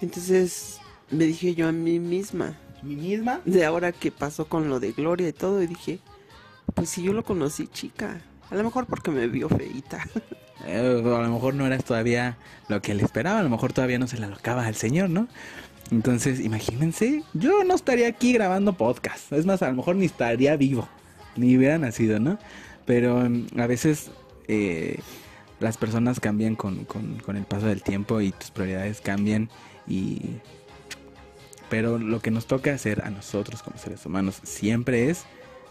Entonces 0.00 0.80
me 1.10 1.24
dije 1.24 1.54
yo 1.54 1.68
a 1.68 1.72
mí 1.72 1.98
misma. 1.98 2.56
¿Mi 2.82 2.94
misma? 2.94 3.40
De 3.44 3.64
ahora 3.64 3.92
que 3.92 4.12
pasó 4.12 4.48
con 4.48 4.68
lo 4.68 4.78
de 4.80 4.92
Gloria 4.92 5.28
y 5.28 5.32
todo, 5.32 5.62
y 5.62 5.66
dije, 5.66 6.00
pues 6.74 6.90
si 6.90 7.02
yo 7.02 7.12
lo 7.12 7.24
conocí 7.24 7.66
chica, 7.66 8.20
a 8.50 8.54
lo 8.54 8.62
mejor 8.62 8.86
porque 8.86 9.10
me 9.10 9.26
vio 9.26 9.48
feita. 9.48 10.06
Eh, 10.66 11.02
a 11.04 11.22
lo 11.22 11.32
mejor 11.32 11.54
no 11.54 11.66
eras 11.66 11.84
todavía 11.84 12.36
lo 12.68 12.82
que 12.82 12.92
él 12.92 13.00
esperaba, 13.00 13.38
a 13.38 13.42
lo 13.42 13.48
mejor 13.48 13.72
todavía 13.72 13.98
no 13.98 14.08
se 14.08 14.18
la 14.18 14.26
locaba 14.26 14.66
al 14.66 14.74
señor, 14.74 15.08
¿no? 15.08 15.28
Entonces, 15.90 16.40
imagínense, 16.40 17.22
yo 17.32 17.64
no 17.64 17.74
estaría 17.74 18.08
aquí 18.08 18.32
grabando 18.32 18.74
podcast. 18.74 19.32
Es 19.32 19.46
más, 19.46 19.62
a 19.62 19.68
lo 19.68 19.76
mejor 19.76 19.96
ni 19.96 20.06
estaría 20.06 20.56
vivo, 20.56 20.88
ni 21.36 21.56
hubiera 21.56 21.78
nacido, 21.78 22.20
¿no? 22.20 22.38
Pero 22.84 23.28
mm, 23.28 23.58
a 23.58 23.66
veces 23.66 24.10
eh, 24.48 24.98
las 25.60 25.76
personas 25.76 26.20
cambian 26.20 26.56
con, 26.56 26.84
con, 26.84 27.18
con 27.18 27.36
el 27.36 27.44
paso 27.44 27.66
del 27.66 27.82
tiempo 27.82 28.20
y 28.20 28.32
tus 28.32 28.50
prioridades 28.50 29.00
cambian 29.00 29.48
y 29.86 30.20
pero 31.68 31.98
lo 31.98 32.20
que 32.20 32.30
nos 32.30 32.46
toca 32.46 32.72
hacer 32.72 33.02
a 33.04 33.10
nosotros 33.10 33.62
como 33.62 33.76
seres 33.78 34.04
humanos 34.06 34.40
siempre 34.42 35.10
es 35.10 35.24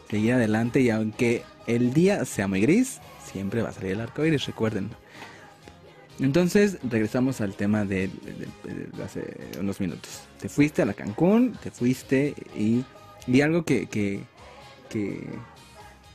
seguir 0.10 0.34
adelante 0.34 0.82
y 0.82 0.90
aunque 0.90 1.44
el 1.66 1.94
día 1.94 2.24
sea 2.26 2.48
muy 2.48 2.62
gris, 2.62 3.00
siempre 3.26 3.62
va 3.62 3.70
a 3.70 3.74
salir 3.74 3.94
el 3.94 4.02
arco 4.02 4.24
iris, 4.24 4.46
recuerden. 4.46 4.90
Entonces 6.20 6.80
regresamos 6.90 7.42
al 7.42 7.54
tema 7.56 7.86
de, 7.86 8.10
hace 9.04 9.38
unos 9.60 9.80
minutos. 9.80 10.24
Te 10.40 10.50
fuiste 10.50 10.82
a 10.82 10.86
la 10.86 10.94
Cancún, 10.94 11.56
te 11.62 11.70
fuiste 11.70 12.34
y, 12.56 12.84
y 13.28 13.42
algo 13.42 13.64
que, 13.64 13.88
que, 13.88 14.22
que, 14.90 15.24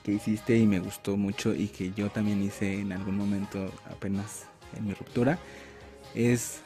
que 0.03 0.13
hiciste 0.13 0.59
y 0.59 0.67
me 0.67 0.81
gustó 0.81 1.17
mucho 1.17 1.55
y 1.55 1.69
que 1.69 1.93
yo 1.93 2.11
también 2.11 2.43
hice 2.43 2.81
en 2.81 2.93
algún 2.93 3.17
momento 3.17 3.71
apenas 3.91 4.47
en 4.77 4.87
mi 4.87 4.95
ruptura 4.95 5.39
es 6.15 6.61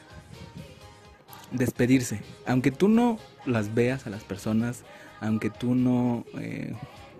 despedirse. 1.51 2.21
Aunque 2.45 2.71
tú 2.71 2.87
no 2.87 3.19
las 3.45 3.73
veas 3.73 4.07
a 4.07 4.09
las 4.09 4.23
personas, 4.23 4.83
aunque 5.19 5.49
tú 5.49 5.75
no 5.75 6.25
eh, 6.39 6.73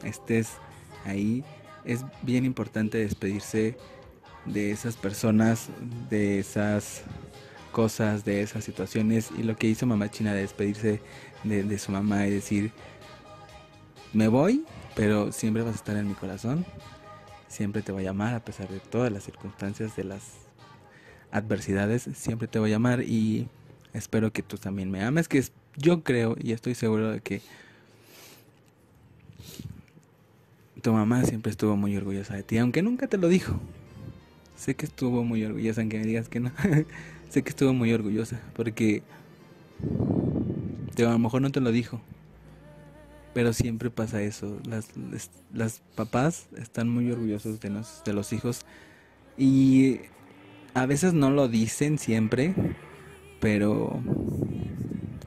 estés 0.04 0.54
ahí, 1.06 1.44
es 1.86 2.04
bien 2.22 2.46
importante 2.46 2.98
despedirse 2.98 3.78
de 4.48 4.72
esas 4.72 4.96
personas, 4.96 5.70
de 6.10 6.40
esas 6.40 7.04
cosas, 7.72 8.26
de 8.26 8.42
esas 8.42 8.64
situaciones. 8.64 9.30
Y 9.38 9.44
lo 9.44 9.56
que 9.56 9.68
hizo 9.68 9.86
mamá 9.86 10.10
China 10.10 10.34
de 10.34 10.42
despedirse 10.42 11.02
de, 11.44 11.80
su 11.80 11.92
mamá 11.92 12.28
y 12.28 12.32
decir, 12.32 12.72
me 14.14 14.28
voy, 14.28 14.66
pero 14.96 15.32
siempre 15.32 15.64
vas 15.64 15.74
a 15.74 15.78
estar 15.78 15.98
en 15.98 16.08
mi 16.08 16.14
corazón. 16.14 16.66
Siempre 17.48 17.82
te 17.82 17.92
voy 17.92 18.08
a 18.08 18.10
amar 18.10 18.36
a 18.36 18.44
pesar 18.44 18.68
de 18.68 18.80
todas 18.80 19.12
las 19.12 19.24
circunstancias, 19.24 19.96
de 19.96 20.04
las 20.04 20.24
adversidades. 21.32 22.10
Siempre 22.16 22.48
te 22.48 22.60
voy 22.60 22.74
a 22.74 22.78
amar 22.78 23.02
y 23.02 23.48
Espero 23.98 24.32
que 24.32 24.44
tú 24.44 24.58
también 24.58 24.92
me 24.92 25.04
ames, 25.04 25.28
que 25.28 25.44
yo 25.76 26.04
creo 26.04 26.36
y 26.40 26.52
estoy 26.52 26.76
seguro 26.76 27.12
de 27.12 27.20
que 27.20 27.42
tu 30.84 30.94
mamá 30.94 31.24
siempre 31.24 31.50
estuvo 31.50 31.76
muy 31.76 31.98
orgullosa 31.98 32.36
de 32.36 32.44
ti, 32.44 32.60
aunque 32.60 32.84
nunca 32.84 33.08
te 33.08 33.18
lo 33.18 33.28
dijo. 33.28 33.60
Sé 34.58 34.76
que 34.76 34.86
estuvo 34.86 35.24
muy 35.24 35.46
orgullosa, 35.46 35.82
aunque 35.82 36.00
me 36.00 36.06
digas 36.06 36.30
que 36.30 36.40
no. 36.40 36.52
sé 37.30 37.44
que 37.44 37.50
estuvo 37.50 37.74
muy 37.74 37.94
orgullosa, 37.94 38.42
porque 38.56 39.04
a 40.98 41.12
lo 41.12 41.20
mejor 41.20 41.42
no 41.42 41.52
te 41.52 41.62
lo 41.62 41.72
dijo. 41.72 42.02
Pero 43.36 43.54
siempre 43.54 43.92
pasa 43.92 44.22
eso. 44.24 44.60
Las, 45.54 45.82
papás 45.96 46.48
están 46.58 46.90
muy 46.90 47.12
orgullosos 47.12 47.60
de 47.60 47.70
los, 47.70 48.02
de 48.04 48.14
los 48.14 48.34
hijos. 48.34 48.66
Y 49.38 50.00
a 50.74 50.88
veces 50.88 51.14
no 51.14 51.30
lo 51.30 51.48
dicen 51.48 52.00
siempre, 52.00 52.56
pero 53.40 54.02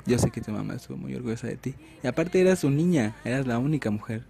yo 0.06 0.18
sé 0.18 0.32
que 0.32 0.40
tu 0.40 0.50
mamá 0.50 0.74
estuvo 0.74 0.96
muy 0.96 1.14
orgullosa 1.14 1.46
de 1.46 1.56
ti. 1.56 1.74
Y 2.02 2.08
aparte 2.08 2.40
eras 2.40 2.58
su 2.58 2.70
niña, 2.70 3.14
eras 3.24 3.46
la 3.46 3.58
única 3.58 3.92
mujer. 3.92 4.24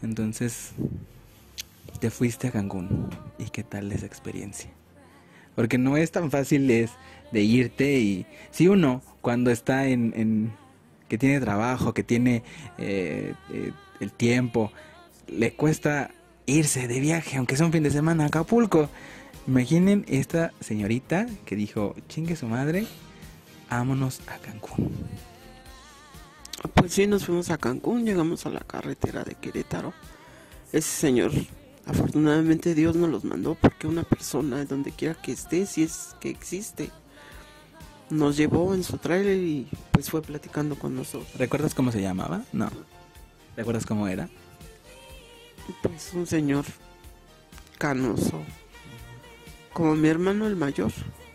Entonces, 0.00 0.74
te 2.04 2.10
fuiste 2.10 2.48
a 2.48 2.50
Cancún. 2.50 3.08
¿Y 3.38 3.44
qué 3.44 3.64
tal 3.64 3.90
esa 3.90 4.04
experiencia? 4.04 4.68
Porque 5.56 5.78
no 5.78 5.96
es 5.96 6.10
tan 6.12 6.30
fácil 6.30 6.70
es 6.70 6.90
de 7.32 7.40
irte 7.40 7.98
y 7.98 8.26
si 8.50 8.68
uno 8.68 9.00
cuando 9.22 9.50
está 9.50 9.86
en, 9.86 10.52
que 11.08 11.16
tiene 11.16 11.40
trabajo, 11.40 11.94
que 11.94 12.02
tiene 12.02 12.42
eh, 12.76 13.32
eh, 13.50 13.72
el 14.00 14.12
tiempo, 14.12 14.70
le 15.28 15.54
cuesta 15.54 16.10
irse 16.44 16.88
de 16.88 17.00
viaje, 17.00 17.38
aunque 17.38 17.56
sea 17.56 17.64
un 17.64 17.72
fin 17.72 17.82
de 17.82 17.90
semana 17.90 18.24
a 18.24 18.26
Acapulco. 18.26 18.90
Imaginen 19.46 20.04
esta 20.06 20.52
señorita 20.60 21.24
que 21.46 21.56
dijo, 21.56 21.94
chingue 22.10 22.36
su 22.36 22.48
madre, 22.48 22.86
vámonos 23.70 24.20
a 24.26 24.36
Cancún. 24.40 24.92
Pues 26.74 26.92
sí, 26.92 27.06
nos 27.06 27.24
fuimos 27.24 27.48
a 27.48 27.56
Cancún, 27.56 28.04
llegamos 28.04 28.44
a 28.44 28.50
la 28.50 28.60
carretera 28.60 29.24
de 29.24 29.36
Querétaro. 29.36 29.94
Ese 30.70 30.90
señor, 30.90 31.32
afortunadamente 31.86 32.74
Dios 32.74 32.96
nos 32.96 33.10
los 33.10 33.24
mandó 33.24 33.54
porque 33.54 33.86
una 33.86 34.02
persona, 34.02 34.64
donde 34.64 34.92
quiera 34.92 35.14
que 35.14 35.32
esté, 35.32 35.66
si 35.66 35.82
es 35.82 36.16
que 36.20 36.30
existe, 36.30 36.90
nos 38.10 38.36
llevó 38.36 38.74
en 38.74 38.84
su 38.84 38.98
trailer 38.98 39.38
y 39.38 39.68
pues 39.92 40.10
fue 40.10 40.22
platicando 40.22 40.76
con 40.78 40.94
nosotros. 40.94 41.32
¿Recuerdas 41.36 41.74
cómo 41.74 41.92
se 41.92 42.00
llamaba? 42.00 42.42
No. 42.52 42.70
¿Recuerdas 43.56 43.86
cómo 43.86 44.08
era? 44.08 44.28
Pues 45.82 46.12
un 46.14 46.26
señor 46.26 46.64
canoso, 47.78 48.42
como 49.72 49.94
mi 49.94 50.08
hermano 50.08 50.46
el 50.46 50.56
mayor, 50.56 50.92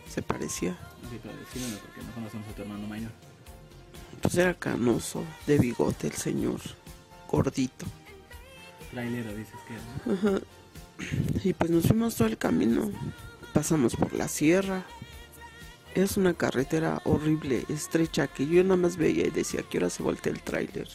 se 0.08 0.22
parecía. 0.22 0.78
Sí, 1.10 1.20
pero 1.22 1.34
porque 1.82 2.02
no 2.06 2.14
conocemos 2.14 2.48
a 2.48 2.56
tu 2.56 2.62
hermano 2.62 2.88
mayor. 2.88 3.12
Pues 4.22 4.36
era 4.36 4.54
canoso, 4.54 5.24
de 5.48 5.58
bigote 5.58 6.08
el 6.08 6.14
señor, 6.14 6.60
gordito. 7.30 7.86
Trailero 8.92 9.34
dices 9.36 9.56
que 9.68 10.12
Ajá. 10.12 10.40
Y 11.44 11.54
pues 11.54 11.72
nos 11.72 11.88
fuimos 11.88 12.16
todo 12.16 12.28
el 12.28 12.38
camino. 12.38 12.92
Pasamos 13.54 13.96
por 13.96 14.14
la 14.14 14.28
sierra. 14.28 14.86
Es 15.96 16.18
una 16.18 16.34
carretera 16.34 17.02
horrible, 17.06 17.66
estrecha, 17.70 18.28
que 18.28 18.46
yo 18.46 18.64
nada 18.64 18.76
más 18.76 18.98
veía 18.98 19.26
y 19.26 19.32
decía 19.32 19.64
que 19.64 19.78
ahora 19.78 19.90
se 19.90 20.04
voltea 20.04 20.34
el 20.34 20.42
tráiler. 20.42 20.88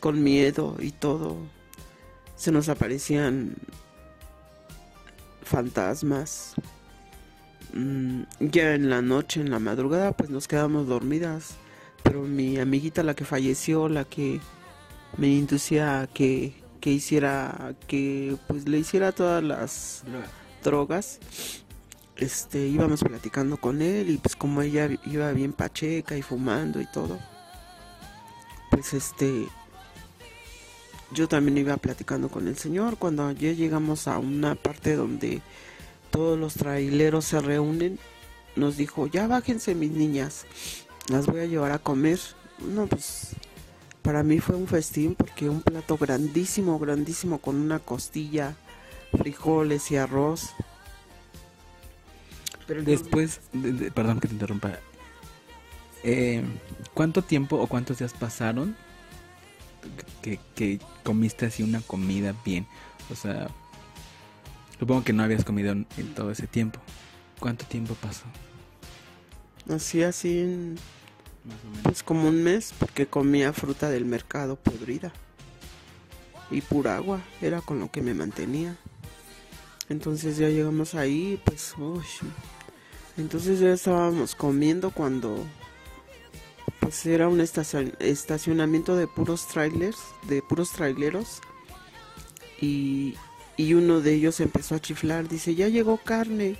Con 0.00 0.22
miedo 0.22 0.76
y 0.80 0.90
todo. 0.90 1.36
Se 2.36 2.52
nos 2.52 2.68
aparecían 2.68 3.56
fantasmas. 5.42 6.54
Mm, 7.72 8.22
ya 8.40 8.74
en 8.74 8.90
la 8.90 9.02
noche, 9.02 9.40
en 9.40 9.50
la 9.50 9.58
madrugada, 9.58 10.12
pues 10.12 10.30
nos 10.30 10.48
quedamos 10.48 10.86
dormidas. 10.86 11.56
pero 12.02 12.22
mi 12.22 12.58
amiguita 12.58 13.02
la 13.02 13.14
que 13.14 13.24
falleció, 13.24 13.88
la 13.88 14.04
que 14.04 14.40
me 15.18 15.28
inducía 15.28 16.00
a 16.00 16.06
que, 16.06 16.54
que 16.80 16.90
hiciera, 16.90 17.74
que 17.86 18.36
pues 18.46 18.68
le 18.68 18.78
hiciera 18.78 19.12
todas 19.12 19.42
las 19.42 20.02
drogas, 20.62 21.18
este, 22.16 22.66
íbamos 22.66 23.02
platicando 23.02 23.56
con 23.56 23.80
él 23.82 24.10
y 24.10 24.18
pues 24.18 24.36
como 24.36 24.62
ella 24.62 24.88
iba 25.06 25.30
bien 25.32 25.52
pacheca 25.52 26.16
y 26.16 26.22
fumando 26.22 26.80
y 26.80 26.86
todo, 26.86 27.18
pues 28.70 28.94
este, 28.94 29.46
yo 31.12 31.28
también 31.28 31.58
iba 31.58 31.76
platicando 31.76 32.28
con 32.28 32.48
el 32.48 32.56
señor 32.56 32.98
cuando 32.98 33.30
ya 33.32 33.52
llegamos 33.52 34.08
a 34.08 34.18
una 34.18 34.54
parte 34.54 34.96
donde 34.96 35.42
todos 36.10 36.38
los 36.38 36.54
traileros 36.54 37.24
se 37.24 37.40
reúnen, 37.40 37.98
nos 38.56 38.76
dijo, 38.76 39.06
ya 39.06 39.26
bájense 39.26 39.74
mis 39.74 39.90
niñas, 39.90 40.46
las 41.08 41.26
voy 41.26 41.40
a 41.40 41.46
llevar 41.46 41.72
a 41.72 41.78
comer. 41.78 42.18
No, 42.58 42.86
pues 42.86 43.36
para 44.08 44.22
mí 44.22 44.38
fue 44.38 44.56
un 44.56 44.66
festín 44.66 45.14
porque 45.14 45.50
un 45.50 45.60
plato 45.60 45.98
grandísimo, 45.98 46.78
grandísimo 46.78 47.40
con 47.40 47.56
una 47.56 47.78
costilla, 47.78 48.56
frijoles 49.18 49.90
y 49.90 49.98
arroz. 49.98 50.54
Pero 52.66 52.82
después, 52.82 53.42
perdón 53.94 54.18
que 54.18 54.28
te 54.28 54.32
interrumpa, 54.32 54.78
eh, 56.04 56.42
¿cuánto 56.94 57.20
tiempo 57.20 57.56
o 57.56 57.66
cuántos 57.66 57.98
días 57.98 58.14
pasaron 58.14 58.74
que, 60.22 60.40
que 60.54 60.80
comiste 61.04 61.44
así 61.44 61.62
una 61.62 61.82
comida 61.82 62.34
bien? 62.46 62.66
O 63.10 63.14
sea, 63.14 63.48
Supongo 64.78 65.04
que 65.04 65.12
no 65.12 65.22
habías 65.22 65.44
comido 65.44 65.72
en, 65.72 65.84
todo 66.14 66.30
ese 66.30 66.46
tiempo. 66.46 66.80
¿Cuánto 67.40 67.66
tiempo 67.66 67.94
pasó? 68.00 68.24
Así, 69.68 70.02
así, 70.02 70.38
en, 70.38 70.78
pues 71.82 72.02
como 72.02 72.28
un 72.28 72.42
mes, 72.42 72.74
porque 72.78 73.06
comía 73.06 73.52
fruta 73.52 73.90
del 73.90 74.04
mercado 74.04 74.56
podrida. 74.56 75.12
Y 76.50 76.60
pura 76.62 76.96
agua, 76.96 77.20
era 77.42 77.60
con 77.60 77.80
lo 77.80 77.90
que 77.90 78.02
me 78.02 78.14
mantenía. 78.14 78.76
Entonces 79.88 80.36
ya 80.36 80.48
llegamos 80.48 80.94
ahí, 80.94 81.40
pues, 81.44 81.74
uy. 81.78 82.04
Entonces 83.16 83.58
ya 83.60 83.72
estábamos 83.72 84.34
comiendo 84.34 84.90
cuando, 84.90 85.44
pues 86.80 87.04
era 87.06 87.28
un 87.28 87.40
estacionamiento 87.40 88.96
de 88.96 89.06
puros 89.06 89.48
trailers, 89.48 89.98
de 90.28 90.42
puros 90.42 90.72
traileros. 90.72 91.40
Y, 92.60 93.14
y 93.56 93.74
uno 93.74 94.00
de 94.00 94.14
ellos 94.14 94.40
empezó 94.40 94.74
a 94.74 94.80
chiflar, 94.80 95.28
dice, 95.28 95.54
ya 95.54 95.68
llegó 95.68 95.96
carne. 95.96 96.56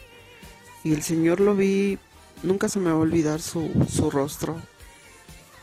Y 0.84 0.94
el 0.94 1.02
señor 1.02 1.40
lo 1.40 1.54
vi, 1.54 1.98
nunca 2.42 2.68
se 2.68 2.78
me 2.78 2.90
va 2.90 2.96
a 2.96 3.00
olvidar 3.00 3.40
su, 3.40 3.70
su 3.88 4.10
rostro, 4.10 4.60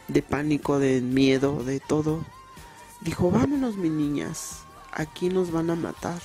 de 0.08 0.22
pánico, 0.22 0.80
de 0.80 1.01
miedo, 1.01 1.64
de 1.64 1.80
todo. 1.80 2.26
Dijo, 3.01 3.32
vámonos 3.32 3.78
mi 3.78 3.89
niñas, 3.89 4.62
aquí 4.91 5.30
nos 5.30 5.51
van 5.51 5.70
a 5.70 5.76
matar. 5.76 6.22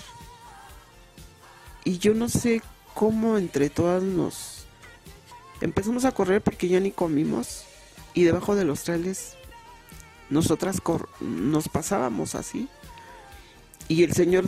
Y 1.85 1.99
yo 1.99 2.15
no 2.15 2.29
sé 2.29 2.63
cómo 2.95 3.39
entre 3.39 3.71
todas 3.71 4.03
nos 4.03 4.67
empezamos 5.61 6.05
a 6.05 6.13
correr 6.13 6.43
porque 6.43 6.69
ya 6.69 6.81
ni 6.81 6.91
comimos 6.91 7.65
y 8.15 8.25
debajo 8.25 8.55
de 8.55 8.65
los 8.65 8.83
trailers 8.83 9.35
nosotras 10.31 10.81
nos 11.21 11.69
pasábamos 11.69 12.35
así 12.35 12.69
y 13.91 14.05
el 14.05 14.13
Señor 14.13 14.47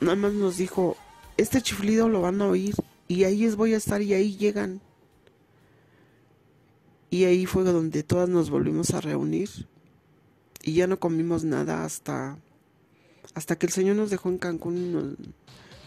nada 0.00 0.16
más 0.16 0.32
nos 0.32 0.56
dijo, 0.56 0.96
este 1.36 1.62
chiflido 1.62 2.08
lo 2.08 2.22
van 2.22 2.42
a 2.42 2.48
oír 2.48 2.74
y 3.06 3.22
ahí 3.22 3.44
es 3.44 3.54
voy 3.54 3.74
a 3.74 3.76
estar 3.76 4.02
y 4.02 4.14
ahí 4.14 4.36
llegan. 4.36 4.80
Y 7.10 7.24
ahí 7.24 7.46
fue 7.46 7.64
donde 7.64 8.02
todas 8.02 8.28
nos 8.28 8.50
volvimos 8.50 8.94
a 8.94 9.00
reunir 9.00 9.50
y 10.62 10.74
ya 10.74 10.86
no 10.86 10.98
comimos 11.00 11.44
nada 11.44 11.84
hasta 11.84 12.38
hasta 13.34 13.56
que 13.56 13.66
el 13.66 13.72
Señor 13.72 13.96
nos 13.96 14.10
dejó 14.10 14.28
en 14.28 14.38
Cancún 14.38 14.76
y 14.76 14.88
nos, 14.88 15.04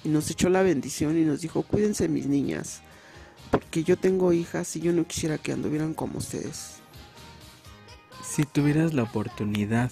y 0.03 0.09
nos 0.09 0.29
echó 0.29 0.49
la 0.49 0.63
bendición 0.63 1.17
y 1.17 1.25
nos 1.25 1.41
dijo, 1.41 1.63
cuídense 1.63 2.07
mis 2.07 2.25
niñas, 2.25 2.81
porque 3.51 3.83
yo 3.83 3.97
tengo 3.97 4.33
hijas 4.33 4.75
y 4.75 4.81
yo 4.81 4.93
no 4.93 5.05
quisiera 5.05 5.37
que 5.37 5.51
anduvieran 5.51 5.93
como 5.93 6.19
ustedes. 6.19 6.75
Si 8.23 8.45
tuvieras 8.45 8.93
la 8.93 9.03
oportunidad 9.03 9.91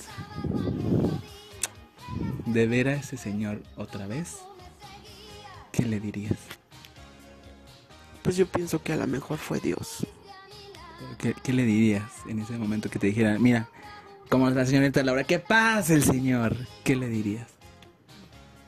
de 2.46 2.68
ver 2.68 2.88
a 2.88 2.96
ese 2.96 3.18
señor 3.18 3.62
otra 3.76 4.08
vez, 4.08 4.38
¿qué 5.72 5.84
le 5.84 6.00
dirías? 6.00 6.38
Pues 8.24 8.38
yo 8.38 8.48
pienso 8.48 8.82
que 8.82 8.94
a 8.94 8.98
lo 8.98 9.08
mejor 9.08 9.38
fue 9.38 9.60
Dios. 9.60 10.06
¿Qué, 11.18 11.54
le 11.54 11.64
dirías 11.64 12.04
en 12.28 12.40
ese 12.40 12.58
momento 12.58 12.90
que 12.90 13.00
te 13.00 13.08
dijera, 13.08 13.38
mira, 13.40 13.70
como 14.30 14.50
la 14.50 14.66
señorita 14.66 15.04
Laura, 15.04 15.24
¿qué 15.24 15.40
pasa 15.40 15.94
el 15.94 16.04
señor? 16.04 16.56
¿Qué 16.84 16.96
le 16.96 17.10
dirías? 17.10 17.48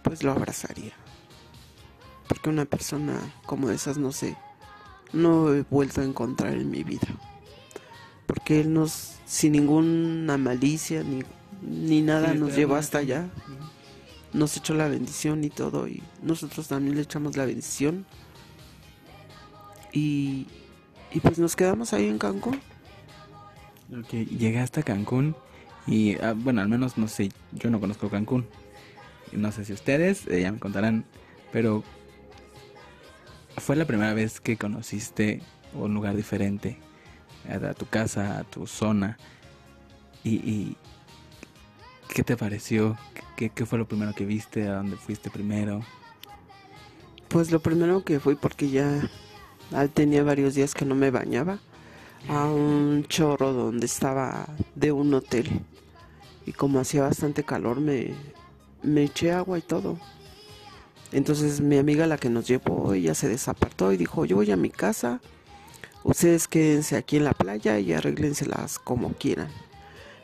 Pues 0.03 0.23
lo 0.23 0.31
abrazaría. 0.31 0.93
Porque 2.27 2.49
una 2.49 2.65
persona 2.65 3.19
como 3.45 3.69
esas 3.69 3.97
no 3.97 4.11
sé, 4.11 4.37
no 5.11 5.53
he 5.53 5.63
vuelto 5.63 6.01
a 6.01 6.03
encontrar 6.03 6.53
en 6.53 6.69
mi 6.69 6.83
vida. 6.83 7.07
Porque 8.27 8.61
él 8.61 8.73
nos, 8.73 9.17
sin 9.25 9.53
ninguna 9.53 10.37
malicia 10.37 11.03
ni 11.03 11.23
ni 11.65 12.01
nada 12.01 12.33
nos 12.33 12.55
llevó 12.55 12.75
hasta 12.75 12.99
allá. 12.99 13.29
Nos 14.33 14.57
echó 14.57 14.73
la 14.73 14.87
bendición 14.87 15.43
y 15.43 15.49
todo, 15.49 15.87
y 15.87 16.01
nosotros 16.21 16.67
también 16.67 16.95
le 16.95 17.03
echamos 17.03 17.37
la 17.37 17.45
bendición. 17.45 18.05
Y, 19.91 20.47
y 21.13 21.19
pues 21.19 21.39
nos 21.39 21.55
quedamos 21.55 21.93
ahí 21.93 22.07
en 22.07 22.17
Cancún. 22.17 22.59
Ok, 23.97 24.11
llegaste 24.13 24.79
a 24.79 24.83
Cancún 24.83 25.35
y, 25.85 26.15
ah, 26.21 26.33
bueno, 26.35 26.61
al 26.61 26.67
menos 26.67 26.97
no 26.97 27.07
sé, 27.07 27.29
yo 27.51 27.69
no 27.69 27.79
conozco 27.79 28.09
Cancún. 28.09 28.47
No 29.31 29.51
sé 29.51 29.65
si 29.65 29.73
ustedes 29.73 30.27
eh, 30.27 30.41
ya 30.41 30.51
me 30.51 30.59
contarán, 30.59 31.05
pero 31.51 31.83
fue 33.57 33.75
la 33.75 33.85
primera 33.85 34.13
vez 34.13 34.39
que 34.39 34.57
conociste 34.57 35.41
un 35.73 35.93
lugar 35.93 36.15
diferente, 36.15 36.77
a 37.49 37.73
tu 37.73 37.85
casa, 37.87 38.39
a 38.39 38.43
tu 38.43 38.67
zona. 38.67 39.17
y, 40.23 40.77
¿Qué 42.13 42.23
te 42.23 42.37
pareció? 42.37 42.95
¿Qué, 43.35 43.65
fue 43.65 43.79
lo 43.79 43.87
primero 43.87 44.13
que 44.13 44.25
viste? 44.25 44.67
¿A 44.67 44.75
dónde 44.75 44.97
fuiste 44.97 45.31
primero? 45.31 45.81
Pues 47.27 47.51
lo 47.51 47.59
primero 47.59 48.03
que 48.03 48.19
fui 48.19 48.35
porque 48.35 48.69
ya 48.69 49.09
tenía 49.93 50.23
varios 50.23 50.55
días 50.55 50.73
que 50.73 50.85
no 50.85 50.95
me 50.95 51.11
bañaba 51.11 51.59
a 52.29 52.45
un 52.45 53.05
chorro 53.07 53.53
donde 53.53 53.85
estaba 53.85 54.47
de 54.75 54.91
un 54.91 55.13
hotel 55.13 55.61
y 56.45 56.53
como 56.53 56.79
hacía 56.79 57.03
bastante 57.03 57.43
calor 57.43 57.79
me, 57.79 58.13
me 58.81 59.03
eché 59.03 59.31
agua 59.31 59.57
y 59.57 59.61
todo. 59.61 59.97
Entonces 61.11 61.61
mi 61.61 61.77
amiga 61.77 62.07
la 62.07 62.17
que 62.17 62.29
nos 62.29 62.47
llevó, 62.47 62.93
ella 62.93 63.13
se 63.13 63.27
desapartó 63.27 63.91
y 63.91 63.97
dijo, 63.97 64.25
yo 64.25 64.37
voy 64.37 64.51
a 64.51 64.57
mi 64.57 64.69
casa, 64.69 65.21
ustedes 66.03 66.47
quédense 66.47 66.95
aquí 66.95 67.17
en 67.17 67.25
la 67.25 67.33
playa 67.33 67.79
y 67.79 67.93
arréglenselas 67.93 68.79
como 68.79 69.13
quieran. 69.13 69.49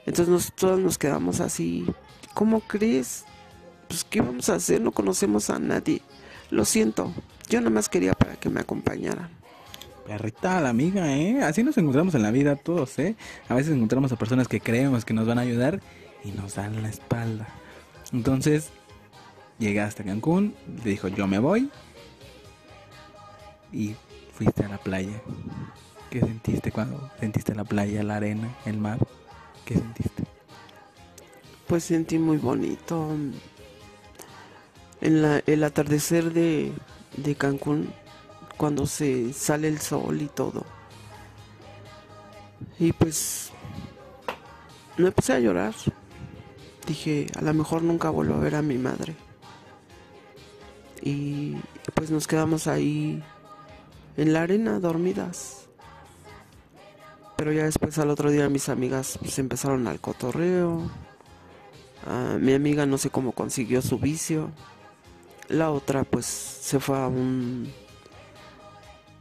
Entonces 0.06 0.30
nosotros 0.30 0.80
nos 0.80 0.98
quedamos 0.98 1.40
así, 1.40 1.86
¿cómo 2.34 2.62
crees? 2.62 3.26
Pues 3.88 4.04
¿qué 4.04 4.22
vamos 4.22 4.50
a 4.50 4.56
hacer? 4.56 4.82
No 4.82 4.92
conocemos 4.92 5.50
a 5.50 5.60
nadie. 5.60 6.02
Lo 6.50 6.66
siento, 6.66 7.14
yo 7.48 7.60
nada 7.60 7.70
más 7.70 7.90
quería 7.90 8.14
para 8.14 8.36
que 8.36 8.50
me 8.50 8.60
acompañaran. 8.60 9.39
Perrita, 10.10 10.60
la 10.60 10.70
amiga, 10.70 11.16
¿eh? 11.16 11.44
Así 11.44 11.62
nos 11.62 11.78
encontramos 11.78 12.16
en 12.16 12.24
la 12.24 12.32
vida 12.32 12.56
todos, 12.56 12.98
¿eh? 12.98 13.16
A 13.48 13.54
veces 13.54 13.76
encontramos 13.76 14.12
a 14.12 14.16
personas 14.16 14.48
que 14.48 14.60
creemos 14.60 15.06
que 15.06 15.14
nos 15.14 15.28
van 15.28 15.38
a 15.38 15.42
ayudar 15.42 15.82
y 16.24 16.32
nos 16.32 16.56
dan 16.56 16.82
la 16.82 16.90
espalda. 16.90 17.48
Entonces, 18.12 18.72
llegaste 19.60 20.02
a 20.02 20.06
Cancún, 20.08 20.56
le 20.84 20.90
dijo 20.90 21.10
yo 21.10 21.28
me 21.28 21.38
voy 21.38 21.70
y 23.72 23.96
fuiste 24.34 24.66
a 24.66 24.70
la 24.70 24.80
playa. 24.80 25.22
¿Qué 26.10 26.22
sentiste 26.22 26.72
cuando 26.72 27.12
sentiste 27.20 27.54
la 27.54 27.64
playa, 27.64 28.02
la 28.02 28.16
arena, 28.16 28.50
el 28.66 28.80
mar? 28.80 28.98
¿Qué 29.64 29.76
sentiste? 29.76 30.24
Pues 31.68 31.84
sentí 31.84 32.18
muy 32.18 32.38
bonito. 32.38 33.16
En 35.02 35.22
la, 35.22 35.44
el 35.46 35.64
atardecer 35.64 36.34
de, 36.34 36.72
de 37.16 37.36
Cancún, 37.36 37.94
cuando 38.60 38.86
se 38.86 39.32
sale 39.32 39.70
el 39.70 39.80
sol 39.80 40.22
y 40.22 40.28
todo. 40.28 40.66
Y 42.78 42.92
pues 42.92 43.52
me 44.98 45.08
empecé 45.08 45.32
a 45.32 45.40
llorar. 45.40 45.74
Dije, 46.86 47.28
a 47.38 47.42
lo 47.42 47.54
mejor 47.54 47.84
nunca 47.84 48.10
vuelvo 48.10 48.36
a 48.36 48.40
ver 48.40 48.56
a 48.56 48.62
mi 48.62 48.78
madre. 48.78 49.16
Y 51.02 51.56
pues 51.94 52.12
nos 52.12 52.28
quedamos 52.28 52.68
ahí 52.68 53.24
en 54.18 54.34
la 54.34 54.42
arena 54.42 54.82
dormidas. 54.82 55.70
Pero 57.38 57.54
ya 57.54 57.64
después 57.64 57.98
al 57.98 58.10
otro 58.10 58.30
día 58.30 58.50
mis 58.50 58.68
amigas 58.68 59.18
pues, 59.22 59.40
empezaron 59.40 59.88
al 59.88 60.02
cotorreo. 60.02 60.92
Mi 62.42 62.54
amiga 62.54 62.86
no 62.86 62.98
sé 62.98 63.10
cómo 63.10 63.32
consiguió 63.32 63.82
su 63.82 64.00
vicio. 64.00 64.52
La 65.48 65.72
otra 65.72 66.04
pues 66.04 66.26
se 66.26 66.82
fue 66.82 66.98
a 66.98 67.08
un 67.08 67.72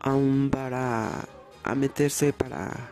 a 0.09 0.15
un 0.15 0.51
bar 0.51 0.75
a, 0.75 1.29
meterse 1.77 2.33
para 2.33 2.91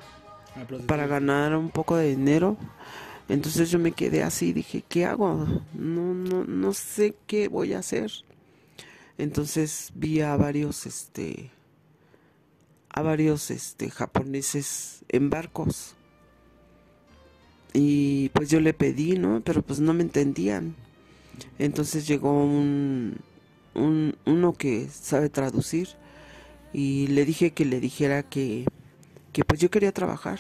para 0.87 1.07
ganar 1.07 1.57
un 1.57 1.71
poco 1.71 1.97
de 1.97 2.11
dinero. 2.11 2.57
Entonces 3.29 3.71
yo 3.71 3.79
me 3.79 3.93
quedé 3.93 4.23
así, 4.23 4.53
dije, 4.53 4.85
¿qué 4.89 5.05
hago? 5.05 5.47
No, 5.75 6.15
no, 6.15 6.45
no 6.45 6.73
sé 6.73 7.15
qué 7.27 7.49
voy 7.49 7.73
a 7.73 7.81
hacer. 7.81 8.13
Entonces 9.19 9.91
vi 9.95 10.21
a 10.21 10.37
varios, 10.37 10.87
este, 10.87 11.51
a 12.91 13.03
varios, 13.03 13.51
este, 13.51 13.91
japoneses 13.91 15.05
en 15.09 15.31
barcos. 15.31 15.95
Y 17.73 18.31
pues 18.31 18.49
yo 18.49 18.61
le 18.61 18.75
pedí, 18.75 19.19
¿no? 19.19 19.43
Pero 19.43 19.63
pues 19.63 19.81
no 19.81 19.93
me 19.93 20.03
entendían. 20.03 20.77
Entonces 21.59 22.07
llegó 22.07 22.45
un, 22.45 23.17
un 23.75 24.17
uno 24.25 24.53
que 24.53 24.89
sabe 24.89 25.29
traducir 25.29 25.89
y 26.77 27.07
le 27.07 27.25
dije 27.25 27.53
que 27.53 27.65
le 27.65 27.81
dijera 27.81 28.23
que, 28.23 28.67
que 29.33 29.47
pues 29.47 29.59
yo 29.59 29.71
quería 29.71 29.93
trabajar, 29.93 30.39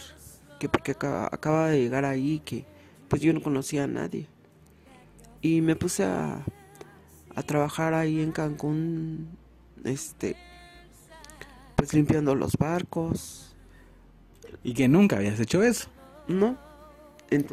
que 0.60 0.68
porque 0.68 0.90
acaba, 0.90 1.30
acaba 1.32 1.70
de 1.70 1.80
llegar 1.80 2.04
ahí, 2.04 2.42
que 2.44 2.66
pues 3.08 3.22
yo 3.22 3.32
no 3.32 3.40
conocía 3.40 3.84
a 3.84 3.86
nadie. 3.86 4.26
Y 5.40 5.62
me 5.62 5.76
puse 5.76 6.04
a, 6.04 6.44
a 7.34 7.42
trabajar 7.42 7.94
ahí 7.94 8.20
en 8.20 8.32
Cancún, 8.32 9.30
este, 9.82 10.36
pues 11.74 11.94
limpiando 11.94 12.34
los 12.34 12.58
barcos. 12.58 13.56
Y 14.62 14.74
que 14.74 14.88
nunca 14.88 15.16
habías 15.16 15.40
hecho 15.40 15.62
eso. 15.62 15.88
No. 16.28 16.58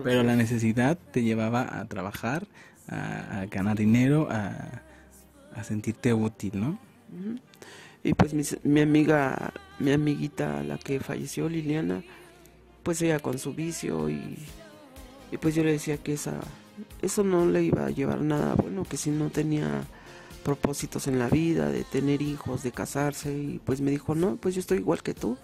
Pero 0.03 0.23
la 0.23 0.35
necesidad 0.35 0.97
te 1.13 1.23
llevaba 1.23 1.79
a 1.79 1.85
trabajar, 1.85 2.47
a, 2.89 3.45
ganar 3.49 3.77
dinero, 3.77 4.27
a, 4.29 4.81
a, 5.55 5.63
sentirte 5.63 6.13
útil, 6.13 6.59
¿no? 6.59 6.79
Y 8.03 8.13
pues 8.13 8.33
mi, 8.63 8.81
amiga, 8.81 9.53
mi 9.79 9.91
amiguita, 9.91 10.61
la 10.63 10.77
que 10.77 10.99
falleció, 10.99 11.47
Liliana, 11.47 12.03
pues 12.83 13.01
ella 13.01 13.19
con 13.19 13.39
su 13.39 13.53
vicio 13.53 14.09
y, 14.09 14.37
y 15.31 15.37
pues 15.37 15.55
yo 15.55 15.63
le 15.63 15.71
decía 15.71 15.97
que 15.97 16.13
esa 16.13 16.39
eso 17.01 17.23
no 17.23 17.45
le 17.45 17.63
iba 17.63 17.85
a 17.85 17.89
llevar 17.89 18.21
nada 18.21 18.55
bueno, 18.55 18.83
que 18.83 18.97
si 18.97 19.11
no 19.11 19.29
tenía 19.29 19.83
propósitos 20.43 21.07
en 21.07 21.19
la 21.19 21.29
vida, 21.29 21.69
de 21.69 21.83
tener 21.83 22.21
hijos, 22.21 22.63
de 22.63 22.71
casarse, 22.71 23.33
y 23.33 23.61
pues 23.63 23.81
me 23.81 23.91
dijo, 23.91 24.15
no, 24.15 24.35
pues 24.35 24.55
yo 24.55 24.59
estoy 24.59 24.79
igual 24.79 25.01
que 25.01 25.13
tú. 25.13 25.37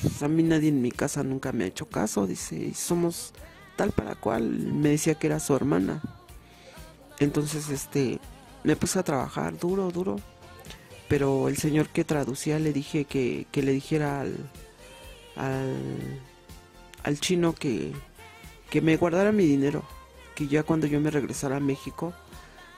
Pues 0.00 0.22
a 0.22 0.28
mí 0.28 0.42
nadie 0.42 0.68
en 0.68 0.82
mi 0.82 0.90
casa 0.90 1.22
nunca 1.22 1.52
me 1.52 1.64
ha 1.64 1.68
hecho 1.68 1.88
caso, 1.88 2.26
dice, 2.26 2.74
somos 2.74 3.32
tal 3.76 3.92
para 3.92 4.14
cual, 4.14 4.50
me 4.50 4.90
decía 4.90 5.14
que 5.14 5.28
era 5.28 5.38
su 5.38 5.54
hermana. 5.54 6.02
Entonces, 7.18 7.68
este, 7.70 8.18
me 8.64 8.74
puse 8.76 8.98
a 8.98 9.04
trabajar 9.04 9.58
duro, 9.58 9.90
duro, 9.90 10.16
pero 11.08 11.48
el 11.48 11.56
señor 11.56 11.88
que 11.88 12.04
traducía 12.04 12.58
le 12.58 12.72
dije 12.72 13.04
que, 13.04 13.46
que 13.52 13.62
le 13.62 13.72
dijera 13.72 14.20
al, 14.20 14.36
al, 15.36 16.20
al 17.02 17.20
chino 17.20 17.54
que, 17.54 17.92
que 18.70 18.80
me 18.80 18.96
guardara 18.96 19.32
mi 19.32 19.46
dinero 19.46 19.82
que 20.36 20.46
ya 20.46 20.62
cuando 20.62 20.86
yo 20.86 21.00
me 21.00 21.10
regresara 21.10 21.56
a 21.56 21.60
México, 21.60 22.12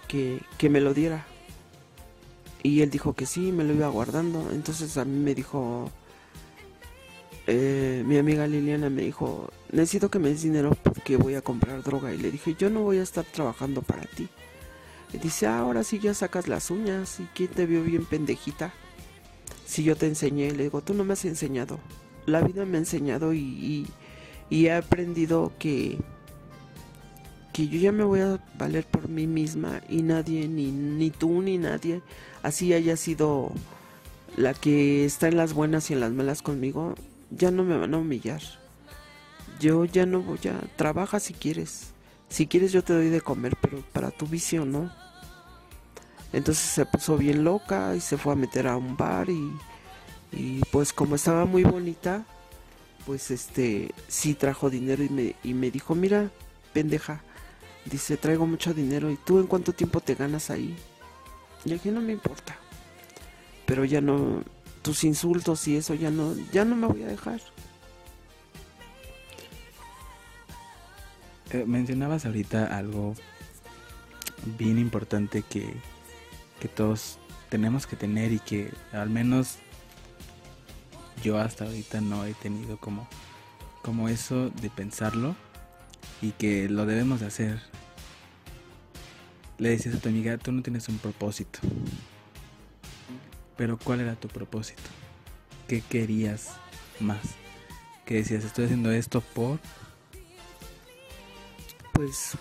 que, 0.06 0.40
me 0.70 0.80
lo 0.80 0.94
diera. 0.94 1.26
Y 2.62 2.80
él 2.80 2.90
dijo 2.90 3.12
que 3.12 3.26
sí, 3.26 3.52
me 3.52 3.64
lo 3.64 3.74
iba 3.74 3.88
guardando. 3.88 4.50
Entonces 4.52 4.96
a 4.96 5.04
mí 5.04 5.18
me 5.18 5.34
dijo, 5.34 5.90
eh, 7.48 8.04
mi 8.06 8.16
amiga 8.16 8.46
Liliana 8.46 8.88
me 8.88 9.02
dijo, 9.02 9.50
necesito 9.72 10.08
que 10.08 10.20
me 10.20 10.28
des 10.28 10.42
dinero 10.42 10.76
porque 10.82 11.16
voy 11.16 11.34
a 11.34 11.42
comprar 11.42 11.82
droga. 11.82 12.14
Y 12.14 12.18
le 12.18 12.30
dije, 12.30 12.54
yo 12.56 12.70
no 12.70 12.82
voy 12.82 12.98
a 12.98 13.02
estar 13.02 13.24
trabajando 13.24 13.82
para 13.82 14.02
ti. 14.02 14.28
Y 15.12 15.18
dice, 15.18 15.46
ah, 15.46 15.60
ahora 15.60 15.84
sí 15.84 15.98
ya 15.98 16.14
sacas 16.14 16.48
las 16.48 16.70
uñas. 16.70 17.20
¿Y 17.20 17.24
quién 17.34 17.50
te 17.50 17.66
vio 17.66 17.82
bien 17.82 18.04
pendejita? 18.04 18.72
Si 19.66 19.82
yo 19.82 19.96
te 19.96 20.06
enseñé, 20.06 20.52
le 20.52 20.64
digo, 20.64 20.82
tú 20.82 20.94
no 20.94 21.04
me 21.04 21.14
has 21.14 21.24
enseñado. 21.24 21.78
La 22.26 22.40
vida 22.40 22.64
me 22.64 22.76
ha 22.76 22.80
enseñado 22.80 23.32
y 23.32 23.86
he 24.50 24.72
aprendido 24.72 25.52
que 25.58 25.98
yo 27.66 27.78
ya 27.78 27.90
me 27.90 28.04
voy 28.04 28.20
a 28.20 28.38
valer 28.56 28.84
por 28.84 29.08
mí 29.08 29.26
misma 29.26 29.82
y 29.88 30.02
nadie, 30.02 30.46
ni, 30.46 30.70
ni 30.70 31.10
tú 31.10 31.42
ni 31.42 31.58
nadie, 31.58 32.02
así 32.42 32.72
haya 32.72 32.96
sido 32.96 33.50
la 34.36 34.54
que 34.54 35.04
está 35.04 35.26
en 35.26 35.36
las 35.36 35.54
buenas 35.54 35.90
y 35.90 35.94
en 35.94 36.00
las 36.00 36.12
malas 36.12 36.42
conmigo, 36.42 36.94
ya 37.30 37.50
no 37.50 37.64
me 37.64 37.76
van 37.76 37.94
a 37.94 37.98
humillar. 37.98 38.42
Yo 39.58 39.84
ya 39.84 40.06
no 40.06 40.20
voy 40.20 40.38
a... 40.48 40.60
Trabaja 40.76 41.18
si 41.18 41.34
quieres. 41.34 41.92
Si 42.28 42.46
quieres 42.46 42.72
yo 42.72 42.82
te 42.82 42.92
doy 42.92 43.08
de 43.08 43.20
comer, 43.20 43.56
pero 43.60 43.82
para 43.92 44.10
tu 44.10 44.26
vicio 44.26 44.64
no. 44.64 44.92
Entonces 46.32 46.64
se 46.64 46.84
puso 46.84 47.16
bien 47.16 47.44
loca 47.44 47.96
y 47.96 48.00
se 48.00 48.18
fue 48.18 48.34
a 48.34 48.36
meter 48.36 48.66
a 48.66 48.76
un 48.76 48.96
bar 48.96 49.30
y, 49.30 49.52
y 50.32 50.60
pues 50.70 50.92
como 50.92 51.14
estaba 51.14 51.46
muy 51.46 51.64
bonita, 51.64 52.26
pues 53.06 53.30
este 53.30 53.94
sí 54.08 54.34
trajo 54.34 54.68
dinero 54.68 55.02
y 55.02 55.08
me, 55.08 55.36
y 55.42 55.54
me 55.54 55.70
dijo, 55.70 55.94
mira, 55.94 56.30
pendeja, 56.74 57.22
Dice, 57.90 58.16
traigo 58.16 58.46
mucho 58.46 58.74
dinero. 58.74 59.10
¿Y 59.10 59.16
tú 59.16 59.38
en 59.38 59.46
cuánto 59.46 59.72
tiempo 59.72 60.00
te 60.00 60.14
ganas 60.14 60.50
ahí? 60.50 60.76
Y 61.64 61.72
dije, 61.72 61.90
no 61.90 62.00
me 62.00 62.12
importa. 62.12 62.56
Pero 63.66 63.84
ya 63.84 64.00
no, 64.00 64.42
tus 64.82 65.04
insultos 65.04 65.66
y 65.68 65.76
eso 65.76 65.94
ya 65.94 66.10
no, 66.10 66.34
ya 66.52 66.64
no 66.64 66.76
me 66.76 66.86
voy 66.86 67.02
a 67.02 67.06
dejar. 67.06 67.40
Eh, 71.50 71.64
mencionabas 71.66 72.26
ahorita 72.26 72.76
algo 72.76 73.14
bien 74.58 74.78
importante 74.78 75.42
que, 75.42 75.74
que 76.60 76.68
todos 76.68 77.18
tenemos 77.48 77.86
que 77.86 77.96
tener 77.96 78.32
y 78.32 78.38
que 78.38 78.70
al 78.92 79.08
menos 79.08 79.56
yo 81.22 81.38
hasta 81.38 81.64
ahorita 81.64 82.00
no 82.00 82.24
he 82.24 82.34
tenido 82.34 82.76
como, 82.76 83.08
como 83.82 84.08
eso 84.08 84.50
de 84.50 84.70
pensarlo 84.70 85.34
y 86.20 86.32
que 86.32 86.68
lo 86.68 86.86
debemos 86.86 87.20
de 87.20 87.26
hacer. 87.26 87.60
Le 89.58 89.70
decías 89.70 89.94
a 89.96 90.00
tu 90.00 90.08
amiga, 90.08 90.38
tú 90.38 90.52
no 90.52 90.62
tienes 90.62 90.88
un 90.88 90.98
propósito. 90.98 91.58
Pero 93.56 93.78
¿cuál 93.78 94.00
era 94.00 94.14
tu 94.14 94.28
propósito? 94.28 94.82
¿Qué 95.66 95.80
querías 95.80 96.52
más? 97.00 97.20
¿Qué 98.04 98.14
decías, 98.14 98.44
estoy 98.44 98.66
haciendo 98.66 98.92
esto 98.92 99.20
por... 99.20 99.58
Pues... 101.98 102.34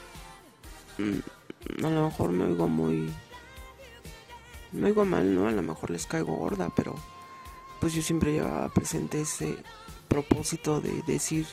Mm, 0.99 1.83
a 1.83 1.89
lo 1.89 2.05
mejor 2.05 2.29
me 2.29 2.45
oigo 2.45 2.67
muy... 2.67 3.11
Me 4.71 4.85
oigo 4.85 5.03
mal, 5.03 5.33
¿no? 5.33 5.47
A 5.47 5.51
lo 5.51 5.63
mejor 5.63 5.89
les 5.89 6.05
caigo 6.05 6.35
gorda, 6.35 6.71
pero... 6.75 6.93
Pues 7.81 7.93
yo 7.93 8.03
siempre 8.03 8.33
llevaba 8.33 8.69
presente 8.69 9.21
ese 9.21 9.57
propósito 10.07 10.79
de 10.79 11.01
decir 11.07 11.47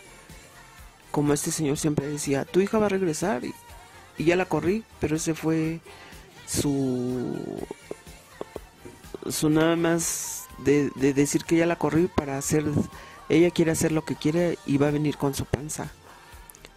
como 1.13 1.33
este 1.33 1.51
señor 1.51 1.79
siempre 1.79 2.07
decía, 2.07 2.45
tu 2.45 2.61
hija 2.61 2.79
va 2.79 2.87
a 2.87 2.91
regresar 2.91 3.43
y, 3.43 3.55
ya 4.19 4.37
la 4.37 4.45
corrí, 4.45 4.85
pero 5.01 5.17
ese 5.17 5.35
fue 5.35 5.81
su 6.47 7.39
su 9.31 9.49
nada 9.49 9.77
más 9.77 10.45
de, 10.59 10.91
decir 11.15 11.45
que 11.45 11.57
ya 11.57 11.65
la 11.65 11.77
corrí 11.77 12.09
para 12.09 12.37
hacer, 12.37 12.67
ella 13.31 13.51
quiere 13.51 13.71
hacer 13.71 13.93
lo 13.93 14.05
que 14.05 14.15
quiere 14.15 14.59
y 14.67 14.77
va 14.77 14.89
a 14.89 14.91
venir 14.91 15.17
con 15.17 15.35
su 15.35 15.47
panza. 15.47 15.91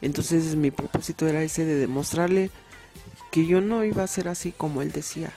Entonces 0.02 0.56
mi 0.56 0.72
propósito 0.72 1.28
era 1.28 1.43
ese 1.43 1.66
de 1.66 1.76
demostrarle 1.76 2.52
que 3.32 3.45
yo 3.45 3.62
no 3.62 3.84
iba 3.84 4.04
a 4.04 4.08
ser 4.08 4.28
así 4.28 4.52
como 4.52 4.82
él 4.82 4.91
decía. 4.91 5.32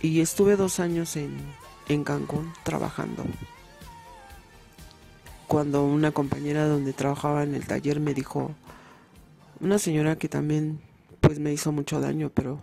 Y 0.00 0.20
estuve 0.20 0.56
dos 0.56 0.80
años 0.80 1.16
en, 1.16 1.36
en 1.88 2.04
Cancún 2.04 2.52
trabajando 2.64 3.24
cuando 5.46 5.84
una 5.84 6.12
compañera 6.12 6.66
donde 6.66 6.92
trabajaba 6.92 7.42
en 7.42 7.54
el 7.54 7.66
taller 7.66 8.00
me 8.00 8.14
dijo, 8.14 8.54
una 9.60 9.78
señora 9.78 10.16
que 10.16 10.28
también 10.28 10.80
pues 11.20 11.38
me 11.38 11.52
hizo 11.52 11.72
mucho 11.72 12.00
daño, 12.00 12.30
pero 12.34 12.60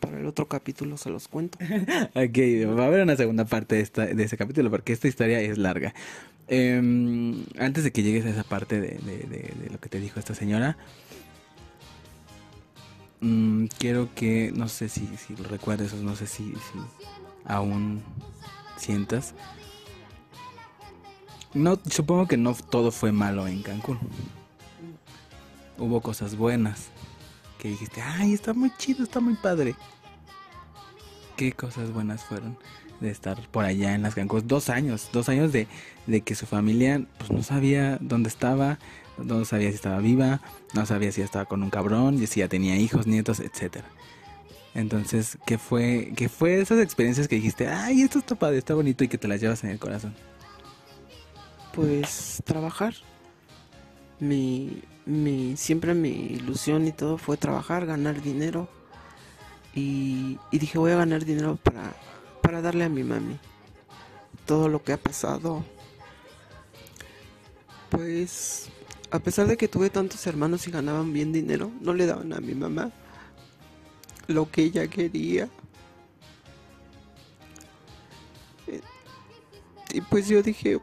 para 0.00 0.18
el 0.18 0.26
otro 0.26 0.46
capítulo 0.46 0.96
se 0.96 1.10
los 1.10 1.28
cuento. 1.28 1.58
ok, 2.14 2.38
va 2.78 2.84
a 2.84 2.86
haber 2.86 3.02
una 3.02 3.16
segunda 3.16 3.44
parte 3.46 3.76
de, 3.76 3.80
esta, 3.80 4.06
de 4.06 4.22
ese 4.22 4.36
capítulo 4.36 4.70
porque 4.70 4.92
esta 4.92 5.08
historia 5.08 5.40
es 5.40 5.58
larga. 5.58 5.94
Em, 6.46 7.44
antes 7.58 7.84
de 7.84 7.92
que 7.92 8.02
llegues 8.02 8.26
a 8.26 8.30
esa 8.30 8.44
parte 8.44 8.80
de, 8.80 8.98
de, 8.98 9.70
lo 9.70 9.80
que 9.80 9.88
te 9.88 10.00
dijo 10.00 10.18
esta 10.20 10.34
señora, 10.34 10.76
mm, 13.20 13.66
quiero 13.78 14.14
que, 14.14 14.52
no 14.54 14.68
sé 14.68 14.88
si, 14.88 15.06
si 15.16 15.36
lo 15.36 15.44
recuerdes 15.44 15.92
o 15.94 15.96
no 15.96 16.14
sé 16.16 16.26
si, 16.26 16.52
si 16.52 16.78
aún 17.44 18.02
sientas 18.76 19.34
no, 21.54 21.78
supongo 21.88 22.26
que 22.26 22.36
no 22.36 22.52
todo 22.54 22.90
fue 22.90 23.12
malo 23.12 23.46
en 23.46 23.62
Cancún. 23.62 23.98
Hubo 25.78 26.00
cosas 26.00 26.36
buenas. 26.36 26.88
Que 27.58 27.68
dijiste, 27.68 28.02
ay, 28.02 28.34
está 28.34 28.52
muy 28.52 28.72
chido, 28.76 29.04
está 29.04 29.20
muy 29.20 29.34
padre. 29.34 29.76
¿Qué 31.36 31.52
cosas 31.52 31.92
buenas 31.92 32.24
fueron 32.24 32.58
de 33.04 33.12
estar 33.12 33.40
por 33.48 33.64
allá 33.64 33.94
en 33.94 34.02
las 34.02 34.14
Cancún? 34.14 34.48
Dos 34.48 34.68
años, 34.70 35.10
dos 35.12 35.28
años 35.28 35.52
de, 35.52 35.68
de 36.06 36.20
que 36.22 36.34
su 36.34 36.46
familia 36.46 37.02
pues 37.18 37.30
no 37.30 37.42
sabía 37.42 37.98
dónde 38.00 38.28
estaba, 38.28 38.78
no 39.18 39.44
sabía 39.44 39.68
si 39.68 39.76
estaba 39.76 39.98
viva, 39.98 40.40
no 40.74 40.86
sabía 40.86 41.12
si 41.12 41.22
estaba 41.22 41.44
con 41.44 41.62
un 41.62 41.70
cabrón, 41.70 42.18
si 42.26 42.40
ya 42.40 42.48
tenía 42.48 42.76
hijos, 42.76 43.06
nietos, 43.06 43.40
etcétera. 43.40 43.86
Entonces, 44.74 45.38
¿qué 45.46 45.56
fue, 45.56 46.12
qué 46.16 46.28
fue 46.28 46.60
esas 46.60 46.80
experiencias 46.80 47.28
que 47.28 47.36
dijiste, 47.36 47.68
ay, 47.68 48.02
esto 48.02 48.18
está 48.18 48.34
padre, 48.34 48.58
está 48.58 48.74
bonito 48.74 49.04
y 49.04 49.08
que 49.08 49.18
te 49.18 49.28
las 49.28 49.40
llevas 49.40 49.62
en 49.62 49.70
el 49.70 49.78
corazón? 49.78 50.14
pues 51.74 52.42
trabajar. 52.44 52.94
Mi, 54.20 54.82
mi, 55.06 55.56
siempre 55.56 55.94
mi 55.94 56.10
ilusión 56.10 56.86
y 56.86 56.92
todo 56.92 57.18
fue 57.18 57.36
trabajar, 57.36 57.84
ganar 57.84 58.22
dinero. 58.22 58.68
Y, 59.74 60.38
y 60.52 60.58
dije, 60.58 60.78
voy 60.78 60.92
a 60.92 60.96
ganar 60.96 61.24
dinero 61.24 61.58
para, 61.62 61.94
para 62.44 62.60
darle 62.60 62.84
a 62.84 62.90
mi 62.90 63.02
mami. 63.02 63.38
Todo 64.44 64.68
lo 64.68 64.84
que 64.84 64.92
ha 64.92 64.98
pasado. 64.98 65.64
Pues, 67.88 68.68
a 69.10 69.18
pesar 69.18 69.46
de 69.46 69.56
que 69.56 69.66
tuve 69.66 69.88
tantos 69.88 70.26
hermanos 70.26 70.68
y 70.68 70.70
ganaban 70.70 71.10
bien 71.10 71.32
dinero, 71.32 71.72
no 71.80 71.94
le 71.94 72.04
daban 72.04 72.34
a 72.34 72.40
mi 72.40 72.54
mamá 72.54 72.92
lo 74.26 74.50
que 74.50 74.62
ella 74.62 74.86
quería. 74.88 75.48
Y 79.90 80.00
pues 80.02 80.28
yo 80.28 80.42
dije, 80.42 80.78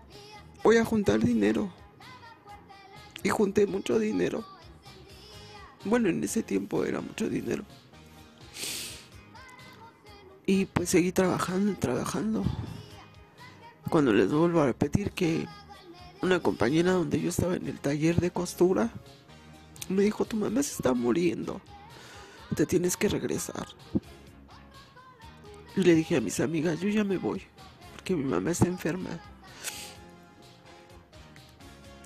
voy 0.63 0.77
a 0.77 0.85
juntar 0.85 1.19
dinero. 1.19 1.71
Y 3.21 3.29
junté 3.29 3.67
mucho 3.67 3.99
dinero. 3.99 4.43
Bueno, 5.85 6.09
en 6.09 6.23
ese 6.23 6.41
tiempo 6.41 6.85
era 6.85 7.01
mucho 7.01 7.29
dinero. 7.29 7.65
Y 10.51 10.65
pues 10.65 10.89
seguí 10.89 11.13
trabajando, 11.13 11.79
trabajando. 11.79 12.43
Cuando 13.89 14.11
les 14.11 14.29
vuelvo 14.29 14.59
a 14.59 14.65
repetir 14.65 15.11
que 15.11 15.47
una 16.21 16.41
compañera 16.41 16.91
donde 16.91 17.21
yo 17.21 17.29
estaba 17.29 17.55
en 17.55 17.67
el 17.67 17.79
taller 17.79 18.19
de 18.19 18.31
costura 18.31 18.91
me 19.87 20.03
dijo, 20.03 20.25
tu 20.25 20.35
mamá 20.35 20.61
se 20.61 20.73
está 20.73 20.93
muriendo. 20.93 21.61
Te 22.53 22.65
tienes 22.65 22.97
que 22.97 23.07
regresar. 23.07 23.65
Y 25.77 25.83
le 25.83 25.95
dije 25.95 26.17
a 26.17 26.21
mis 26.21 26.41
amigas, 26.41 26.81
yo 26.81 26.89
ya 26.89 27.05
me 27.05 27.17
voy, 27.17 27.41
porque 27.93 28.13
mi 28.13 28.25
mamá 28.25 28.51
está 28.51 28.65
enferma. 28.65 29.21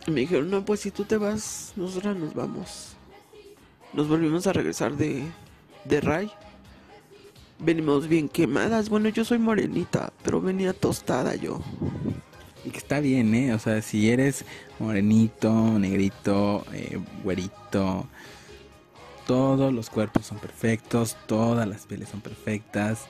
Y 0.05 0.11
me 0.11 0.19
dijeron, 0.19 0.51
no, 0.51 0.63
pues 0.63 0.81
si 0.81 0.91
tú 0.91 1.03
te 1.03 1.17
vas, 1.17 1.73
nosotras 1.75 2.15
nos 2.15 2.35
vamos. 2.35 2.93
Nos 3.91 4.07
volvimos 4.07 4.45
a 4.45 4.53
regresar 4.53 4.95
de, 4.95 5.25
de 5.85 5.99
Ray. 5.99 6.31
Venimos 7.59 8.07
bien 8.07 8.29
quemadas. 8.29 8.89
Bueno, 8.89 9.09
yo 9.09 9.23
soy 9.23 9.39
morenita, 9.39 10.11
pero 10.23 10.41
venía 10.41 10.73
tostada 10.73 11.35
yo. 11.35 11.61
Y 12.65 12.69
que 12.69 12.77
está 12.77 12.99
bien, 12.99 13.33
¿eh? 13.35 13.53
O 13.53 13.59
sea, 13.59 13.81
si 13.81 14.09
eres 14.09 14.43
morenito, 14.79 15.53
negrito, 15.79 16.65
eh, 16.73 16.99
güerito, 17.23 18.07
todos 19.25 19.73
los 19.73 19.89
cuerpos 19.89 20.25
son 20.25 20.39
perfectos, 20.39 21.15
todas 21.27 21.67
las 21.67 21.85
pieles 21.85 22.09
son 22.09 22.21
perfectas. 22.21 23.05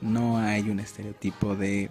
No 0.00 0.38
hay 0.38 0.68
un 0.68 0.80
estereotipo 0.80 1.54
de 1.54 1.90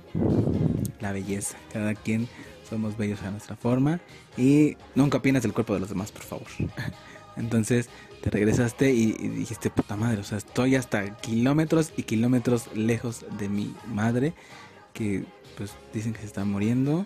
la 1.00 1.12
belleza. 1.12 1.58
Cada 1.72 1.96
quien 1.96 2.28
somos 2.70 2.98
bellos 2.98 3.22
a 3.22 3.32
nuestra 3.32 3.56
forma 3.56 4.00
y 4.38 4.78
nunca 4.96 5.18
opinas 5.20 5.44
del 5.44 5.54
cuerpo 5.54 5.74
de 5.74 5.80
los 5.80 5.90
demás, 5.90 6.12
por 6.12 6.24
favor. 6.24 6.48
Entonces 7.38 7.90
te 8.24 8.30
regresaste 8.30 8.90
y, 8.94 9.12
dijiste, 9.12 9.70
puta 9.70 9.98
madre, 9.98 10.22
o 10.22 10.24
sea, 10.24 10.38
estoy 10.38 10.78
hasta 10.78 11.18
kilómetros 11.18 11.92
y 11.98 12.04
kilómetros 12.04 12.74
lejos 12.74 13.26
de 13.38 13.50
mi 13.50 13.76
madre, 13.86 14.34
que 14.94 15.26
pues 15.58 15.74
dicen 15.94 16.14
que 16.14 16.20
se 16.20 16.28
está 16.28 16.46
muriendo, 16.46 17.06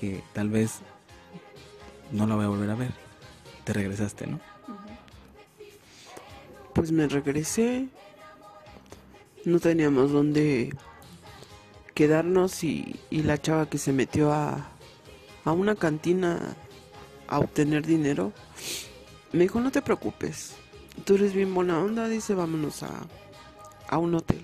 que 0.00 0.22
tal 0.32 0.48
vez 0.48 0.76
no 2.10 2.26
la 2.26 2.36
voy 2.36 2.46
a 2.46 2.48
volver 2.48 2.70
a 2.70 2.74
ver. 2.74 2.90
Te 3.64 3.74
regresaste, 3.74 4.26
¿no? 4.26 4.40
Pues 6.72 6.90
me 6.90 7.06
regresé, 7.06 7.88
no 9.44 9.60
teníamos 9.60 10.10
dónde 10.10 10.74
quedarnos 11.92 12.64
y 12.64 12.96
la 13.10 13.36
chava 13.36 13.68
que 13.68 13.76
se 13.76 13.92
metió 13.92 14.32
a, 14.32 14.70
a 15.44 15.52
una 15.52 15.74
cantina 15.74 16.56
a 17.28 17.40
obtener 17.40 17.86
dinero, 17.86 18.32
me 19.36 19.44
dijo, 19.44 19.60
no 19.60 19.70
te 19.70 19.82
preocupes, 19.82 20.54
tú 21.04 21.14
eres 21.14 21.34
bien 21.34 21.54
buena 21.54 21.78
onda, 21.78 22.08
dice, 22.08 22.34
vámonos 22.34 22.82
a, 22.82 23.06
a 23.88 23.98
un 23.98 24.14
hotel. 24.14 24.40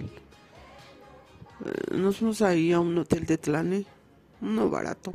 Eh, 1.64 1.97
nos 1.97 2.18
fuimos 2.18 2.43
ahí 2.43 2.72
a 2.72 2.80
un 2.80 2.97
hotel 2.99 3.26
de 3.26 3.38
Tlane, 3.38 3.86
uno 4.40 4.68
barato. 4.68 5.12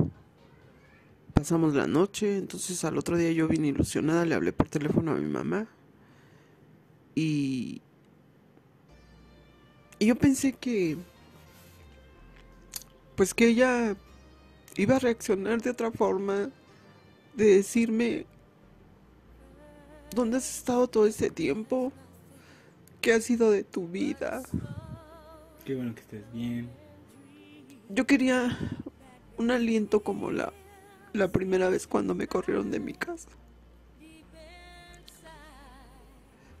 Pasamos 1.32 1.74
la 1.74 1.86
noche, 1.86 2.38
entonces 2.38 2.84
al 2.84 2.98
otro 2.98 3.16
día 3.16 3.30
yo 3.30 3.46
vine 3.46 3.68
ilusionada, 3.68 4.24
le 4.24 4.34
hablé 4.34 4.52
por 4.52 4.68
teléfono 4.68 5.12
a 5.12 5.14
mi 5.14 5.28
mamá. 5.28 5.68
Y, 7.14 7.80
y 10.00 10.06
yo 10.06 10.16
pensé 10.16 10.54
que, 10.54 10.96
pues 13.14 13.32
que 13.32 13.48
ella 13.48 13.96
iba 14.76 14.96
a 14.96 14.98
reaccionar 14.98 15.62
de 15.62 15.70
otra 15.70 15.92
forma, 15.92 16.50
de 17.34 17.56
decirme, 17.56 18.26
¿dónde 20.14 20.38
has 20.38 20.58
estado 20.58 20.88
todo 20.88 21.06
este 21.06 21.30
tiempo? 21.30 21.92
¿Qué 23.00 23.12
ha 23.12 23.20
sido 23.20 23.50
de 23.50 23.64
tu 23.64 23.88
vida? 23.88 24.42
Qué 25.64 25.74
bueno 25.74 25.94
que 25.94 26.00
estés 26.00 26.32
bien. 26.32 26.68
Yo 27.88 28.06
quería 28.06 28.58
un 29.36 29.50
aliento 29.50 30.02
como 30.02 30.30
la, 30.30 30.52
la 31.12 31.28
primera 31.28 31.68
vez 31.68 31.86
cuando 31.86 32.14
me 32.14 32.26
corrieron 32.26 32.70
de 32.70 32.80
mi 32.80 32.94
casa. 32.94 33.28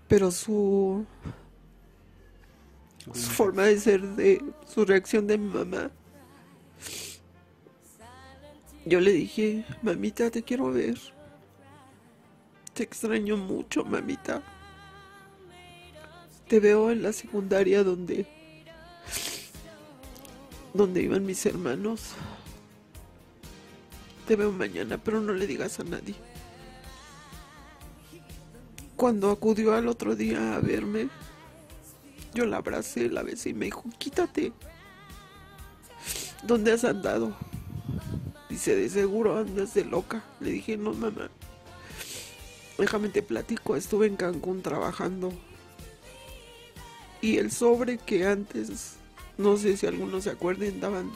Pero 0.06 0.30
su, 0.30 1.04
su 3.12 3.30
forma 3.30 3.64
de 3.64 3.78
ser, 3.78 4.02
de 4.02 4.42
su 4.66 4.86
reacción 4.86 5.26
de 5.26 5.36
mi 5.36 5.52
mamá, 5.52 5.90
yo 8.86 9.00
le 9.00 9.12
dije, 9.12 9.66
mamita, 9.82 10.30
te 10.30 10.42
quiero 10.42 10.72
ver. 10.72 10.98
Te 12.78 12.84
extraño 12.84 13.36
mucho, 13.36 13.84
mamita. 13.84 14.40
Te 16.46 16.60
veo 16.60 16.92
en 16.92 17.02
la 17.02 17.12
secundaria 17.12 17.82
donde 17.82 18.24
donde 20.72 21.02
iban 21.02 21.26
mis 21.26 21.44
hermanos. 21.44 22.12
Te 24.28 24.36
veo 24.36 24.52
mañana, 24.52 24.96
pero 24.96 25.20
no 25.20 25.32
le 25.32 25.48
digas 25.48 25.80
a 25.80 25.82
nadie. 25.82 26.14
Cuando 28.94 29.32
acudió 29.32 29.74
al 29.74 29.88
otro 29.88 30.14
día 30.14 30.54
a 30.54 30.60
verme, 30.60 31.08
yo 32.32 32.46
la 32.46 32.58
abracé, 32.58 33.08
la 33.08 33.24
besé 33.24 33.48
y 33.48 33.54
me 33.54 33.64
dijo, 33.64 33.82
quítate. 33.98 34.52
¿Dónde 36.44 36.70
has 36.70 36.84
andado? 36.84 37.36
Dice, 38.48 38.76
de 38.76 38.88
seguro 38.88 39.36
andas 39.36 39.74
de 39.74 39.84
loca. 39.84 40.22
Le 40.38 40.52
dije, 40.52 40.76
no, 40.76 40.94
mamá. 40.94 41.28
Déjame 42.78 43.08
te 43.08 43.22
platico. 43.22 43.76
Estuve 43.76 44.06
en 44.06 44.16
Cancún 44.16 44.62
trabajando. 44.62 45.32
Y 47.20 47.38
el 47.38 47.50
sobre 47.50 47.98
que 47.98 48.26
antes, 48.26 48.94
no 49.36 49.56
sé 49.56 49.76
si 49.76 49.86
algunos 49.86 50.24
se 50.24 50.30
acuerden, 50.30 50.80
daban. 50.80 51.10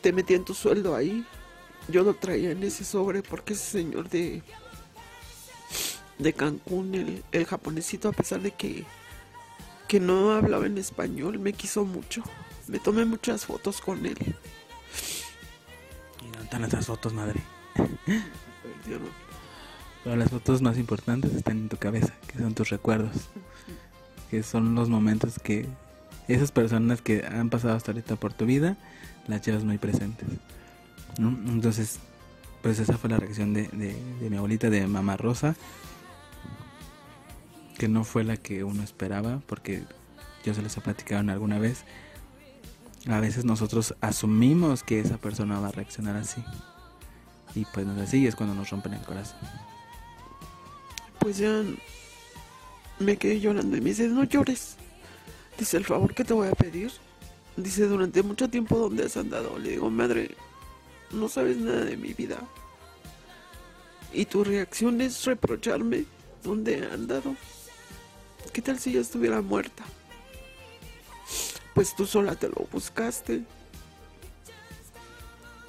Te 0.00 0.12
metían 0.12 0.44
tu 0.44 0.54
sueldo 0.54 0.94
ahí. 0.94 1.26
Yo 1.88 2.02
lo 2.02 2.14
traía 2.14 2.52
en 2.52 2.62
ese 2.62 2.84
sobre 2.84 3.22
porque 3.22 3.54
ese 3.54 3.70
señor 3.78 4.08
de. 4.08 4.42
de 6.18 6.32
Cancún, 6.32 6.94
el, 6.94 7.24
el 7.32 7.44
japonesito, 7.44 8.08
a 8.08 8.12
pesar 8.12 8.40
de 8.40 8.52
que. 8.52 8.84
que 9.88 10.00
no 10.00 10.32
hablaba 10.32 10.66
en 10.66 10.78
español, 10.78 11.38
me 11.38 11.52
quiso 11.52 11.84
mucho. 11.84 12.22
Me 12.68 12.78
tomé 12.78 13.04
muchas 13.04 13.44
fotos 13.44 13.80
con 13.80 14.06
él 14.06 14.36
están 16.46 16.64
esas 16.64 16.86
fotos, 16.86 17.12
madre? 17.12 17.42
Pero 20.06 20.14
las 20.14 20.30
fotos 20.30 20.62
más 20.62 20.78
importantes 20.78 21.34
están 21.34 21.56
en 21.56 21.68
tu 21.68 21.78
cabeza, 21.78 22.14
que 22.28 22.38
son 22.38 22.54
tus 22.54 22.70
recuerdos. 22.70 23.28
Que 24.30 24.44
son 24.44 24.76
los 24.76 24.88
momentos 24.88 25.40
que 25.42 25.66
esas 26.28 26.52
personas 26.52 27.02
que 27.02 27.26
han 27.26 27.50
pasado 27.50 27.74
hasta 27.74 27.90
ahorita 27.90 28.14
por 28.14 28.32
tu 28.32 28.46
vida, 28.46 28.76
las 29.26 29.42
llevas 29.42 29.64
muy 29.64 29.78
presentes. 29.78 30.28
Entonces, 31.18 31.98
pues 32.62 32.78
esa 32.78 32.96
fue 32.96 33.10
la 33.10 33.16
reacción 33.16 33.52
de, 33.52 33.66
de 33.66 34.30
mi 34.30 34.36
abuelita, 34.36 34.70
de 34.70 34.86
mamá 34.86 35.16
Rosa. 35.16 35.56
Que 37.76 37.88
no 37.88 38.04
fue 38.04 38.22
la 38.22 38.36
que 38.36 38.62
uno 38.62 38.84
esperaba, 38.84 39.42
porque 39.48 39.82
yo 40.44 40.54
se 40.54 40.62
los 40.62 40.76
he 40.76 40.80
platicado 40.82 41.28
alguna 41.32 41.58
vez 41.58 41.84
a 43.08 43.18
veces 43.18 43.44
nosotros 43.44 43.96
asumimos 44.00 44.84
que 44.84 45.00
esa 45.00 45.16
persona 45.16 45.58
va 45.58 45.66
a 45.68 45.72
reaccionar 45.72 46.14
así. 46.14 46.44
Y 47.56 47.64
pues 47.64 47.84
no 47.84 47.96
es 47.96 48.08
así, 48.08 48.24
es 48.24 48.36
cuando 48.36 48.54
nos 48.54 48.70
rompen 48.70 48.94
el 48.94 49.02
corazón. 49.02 49.65
Pues 51.26 51.38
ya 51.38 51.60
me 53.00 53.16
quedé 53.16 53.40
llorando 53.40 53.76
y 53.76 53.80
me 53.80 53.90
dice, 53.90 54.06
no 54.06 54.22
llores. 54.22 54.76
Dice, 55.58 55.76
el 55.76 55.84
favor 55.84 56.14
que 56.14 56.22
te 56.22 56.32
voy 56.32 56.46
a 56.46 56.52
pedir. 56.52 56.92
Dice, 57.56 57.88
durante 57.88 58.22
mucho 58.22 58.48
tiempo, 58.48 58.78
¿dónde 58.78 59.06
has 59.06 59.16
andado? 59.16 59.58
Le 59.58 59.70
digo, 59.70 59.90
madre, 59.90 60.36
no 61.10 61.28
sabes 61.28 61.56
nada 61.56 61.84
de 61.84 61.96
mi 61.96 62.12
vida. 62.12 62.38
Y 64.12 64.26
tu 64.26 64.44
reacción 64.44 65.00
es 65.00 65.24
reprocharme 65.24 66.04
dónde 66.44 66.78
he 66.78 66.84
andado. 66.92 67.34
¿Qué 68.52 68.62
tal 68.62 68.78
si 68.78 68.92
ya 68.92 69.00
estuviera 69.00 69.40
muerta? 69.40 69.82
pues 71.74 71.96
tú 71.96 72.06
sola 72.06 72.36
te 72.36 72.48
lo 72.48 72.68
buscaste. 72.70 73.42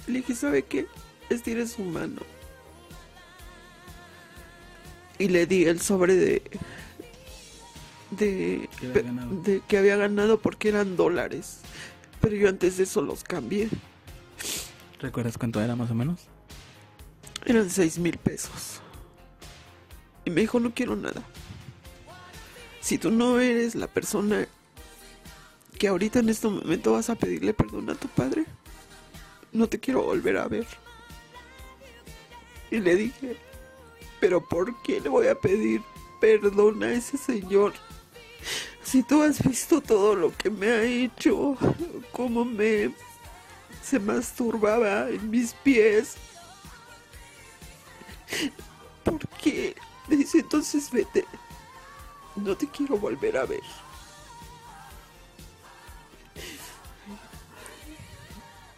Le 0.06 0.20
dije, 0.20 0.36
¿sabe 0.36 0.62
qué? 0.62 0.86
Estire 1.32 1.66
su 1.66 1.82
mano. 1.82 2.37
Y 5.20 5.28
le 5.30 5.46
di 5.46 5.66
el 5.66 5.80
sobre 5.82 6.16
de. 6.16 6.42
De 8.12 8.70
Que 8.80 8.88
había 8.88 9.02
ganado. 9.02 9.42
de 9.42 9.62
que 9.68 9.78
había 9.78 9.96
ganado 9.98 10.40
porque 10.40 10.70
eran 10.70 10.96
dólares. 10.96 11.60
Pero 12.22 12.36
yo 12.36 12.50
antes 12.50 12.78
de 12.78 12.84
eso 12.84 13.02
los 13.02 13.24
cambié. 13.24 13.70
¿Recuerdas 15.00 15.38
cuánto 15.38 15.62
era 15.62 15.76
más 15.76 15.92
o 15.92 15.96
menos? 15.96 16.22
Eran 17.46 17.70
seis 17.70 18.00
mil 18.00 18.18
pesos. 18.18 18.82
Y 20.26 20.30
me 20.30 20.42
dijo, 20.42 20.60
no 20.60 20.74
quiero 20.74 20.96
nada. 20.96 21.22
Si 22.82 22.98
tú 22.98 23.12
no 23.12 23.40
eres 23.40 23.76
la 23.76 23.88
persona 23.88 24.48
que 25.78 25.88
ahorita 25.88 26.20
en 26.20 26.30
este 26.30 26.48
momento 26.48 26.94
vas 26.94 27.10
a 27.10 27.16
pedirle 27.16 27.54
perdón 27.54 27.90
a 27.90 27.96
tu 27.96 28.08
padre, 28.08 28.46
no 29.52 29.68
te 29.68 29.80
quiero 29.80 30.04
volver 30.04 30.38
a 30.38 30.48
ver. 30.48 30.66
Y 32.72 32.80
le 32.80 32.96
dije, 32.96 33.38
pero 34.20 34.42
¿por 34.42 34.76
qué 34.82 35.00
le 35.00 35.10
voy 35.10 35.28
a 35.28 35.36
pedir 35.36 35.82
perdón 36.20 36.84
a 36.84 36.92
ese 36.92 37.18
señor? 37.18 37.74
Si 38.84 39.04
tú 39.04 39.22
has 39.22 39.44
visto 39.44 39.82
todo 39.82 40.16
lo 40.16 40.36
que 40.36 40.50
me 40.50 40.68
ha 40.68 40.84
hecho, 40.84 41.58
cómo 42.12 42.46
me 42.46 42.92
se 43.82 44.00
masturbaba 44.00 45.10
en 45.10 45.30
mis 45.30 45.54
pies, 45.54 46.18
¿Por 49.04 49.28
qué? 49.42 49.76
Dice, 50.08 50.40
entonces 50.40 50.92
vete. 50.92 51.26
No 52.36 52.56
te 52.56 52.68
quiero 52.68 52.98
volver 52.98 53.38
a 53.38 53.46
ver. 53.46 53.62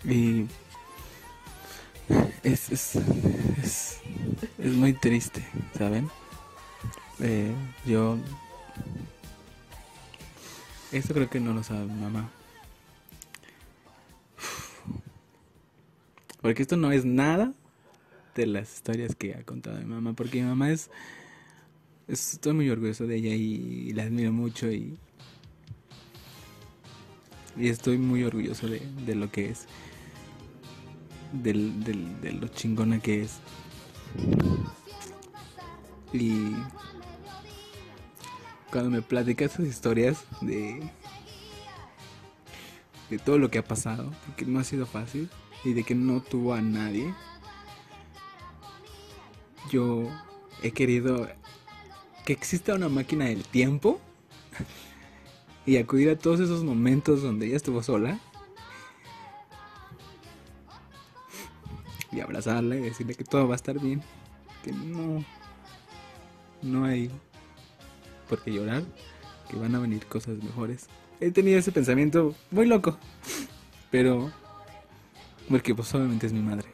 Y 0.04 0.48
es, 2.44 2.70
es, 2.72 2.96
es, 4.58 4.74
muy 4.74 4.94
triste, 4.94 5.46
¿saben? 5.78 6.10
Eh, 7.20 7.54
yo... 7.86 8.18
Esto 10.92 11.14
creo 11.14 11.30
que 11.30 11.40
no 11.40 11.54
lo 11.54 11.64
sabe 11.64 11.86
mi 11.86 12.02
mamá. 12.02 12.30
Porque 16.42 16.62
esto 16.64 16.78
no 16.78 16.92
es 16.92 17.06
nada 17.06 17.54
de 18.36 18.48
las 18.48 18.74
historias 18.74 19.16
que 19.16 19.36
ha 19.36 19.44
contado 19.44 19.78
mi 19.78 19.86
mamá. 19.86 20.14
Porque 20.14 20.42
mi 20.42 20.48
mamá 20.48 20.72
es- 20.72 20.90
estoy 22.08 22.54
muy 22.54 22.70
orgulloso 22.70 23.06
de 23.06 23.18
ella 23.18 23.36
y, 23.36 23.92
la 23.94 24.04
admiro 24.04 24.32
mucho 24.32 24.72
y... 24.72 24.98
Y 27.58 27.68
estoy 27.68 27.98
muy 27.98 28.24
orgulloso 28.24 28.68
de, 28.68 28.80
de 29.06 29.16
lo 29.16 29.30
que 29.32 29.50
es 29.50 29.68
del, 31.32 31.84
del- 31.84 32.22
de 32.22 32.32
lo 32.34 32.48
chingona 32.48 33.00
que 33.00 33.24
es. 33.24 33.40
Y 36.14 36.52
cuando 38.72 38.90
me 38.90 39.02
platica 39.02 39.46
esas 39.46 39.66
historias 39.68 40.26
de, 40.42 40.90
de 43.10 43.20
todo 43.20 43.38
lo 43.38 43.50
que 43.50 43.60
ha 43.60 43.64
pasado, 43.64 44.06
de 44.28 44.36
que 44.36 44.46
no 44.46 44.60
ha 44.60 44.64
sido 44.64 44.86
fácil 44.86 45.30
y 45.64 45.74
de 45.74 45.84
que 45.84 45.96
no 45.96 46.22
tuvo 46.22 46.54
a 46.54 46.62
nadie, 46.62 47.14
yo 49.72 50.10
he 50.64 50.72
querido 50.72 51.28
que 52.26 52.34
exista 52.34 52.74
una 52.76 52.90
máquina 52.90 53.26
del 53.26 53.44
tiempo 53.44 54.00
y 55.66 55.78
acudir 55.78 56.10
a 56.10 56.18
todos 56.18 56.40
esos 56.40 56.64
momentos 56.64 57.22
donde 57.22 57.48
ella 57.48 57.58
estuvo 57.58 57.84
sola 57.84 58.20
y 62.12 62.20
abrazarla 62.22 62.76
y 62.76 62.82
decirle 62.82 63.16
que 63.16 63.24
todo 63.24 63.48
va 63.48 63.54
a 63.54 63.58
estar 63.58 63.80
bien, 63.80 64.02
que 64.64 64.72
no, 64.72 65.24
no 66.62 66.86
hay 66.86 67.10
por 68.28 68.42
qué 68.44 68.52
llorar, 68.52 68.84
que 69.50 69.56
van 69.58 69.76
a 69.76 69.80
venir 69.80 70.06
cosas 70.06 70.38
mejores. 70.44 70.88
He 71.20 71.32
tenido 71.32 71.60
ese 71.60 71.72
pensamiento 71.72 72.36
muy 72.52 72.66
loco, 72.66 72.98
pero 73.92 74.32
porque 75.50 75.74
pues 75.76 75.94
obviamente 75.96 76.28
es 76.28 76.34
mi 76.34 76.42
madre 76.42 76.68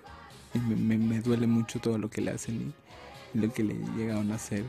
y 0.53 0.59
me, 0.59 0.97
me- 0.97 1.21
duele 1.21 1.47
mucho 1.47 1.79
todo 1.79 1.97
lo 1.97 2.09
que 2.09 2.21
le 2.21 2.31
hacen 2.31 2.73
y 3.33 3.37
lo 3.39 3.51
que 3.53 3.63
le 3.63 3.73
llegaron 3.97 4.31
a 4.31 4.35
hacer. 4.35 4.63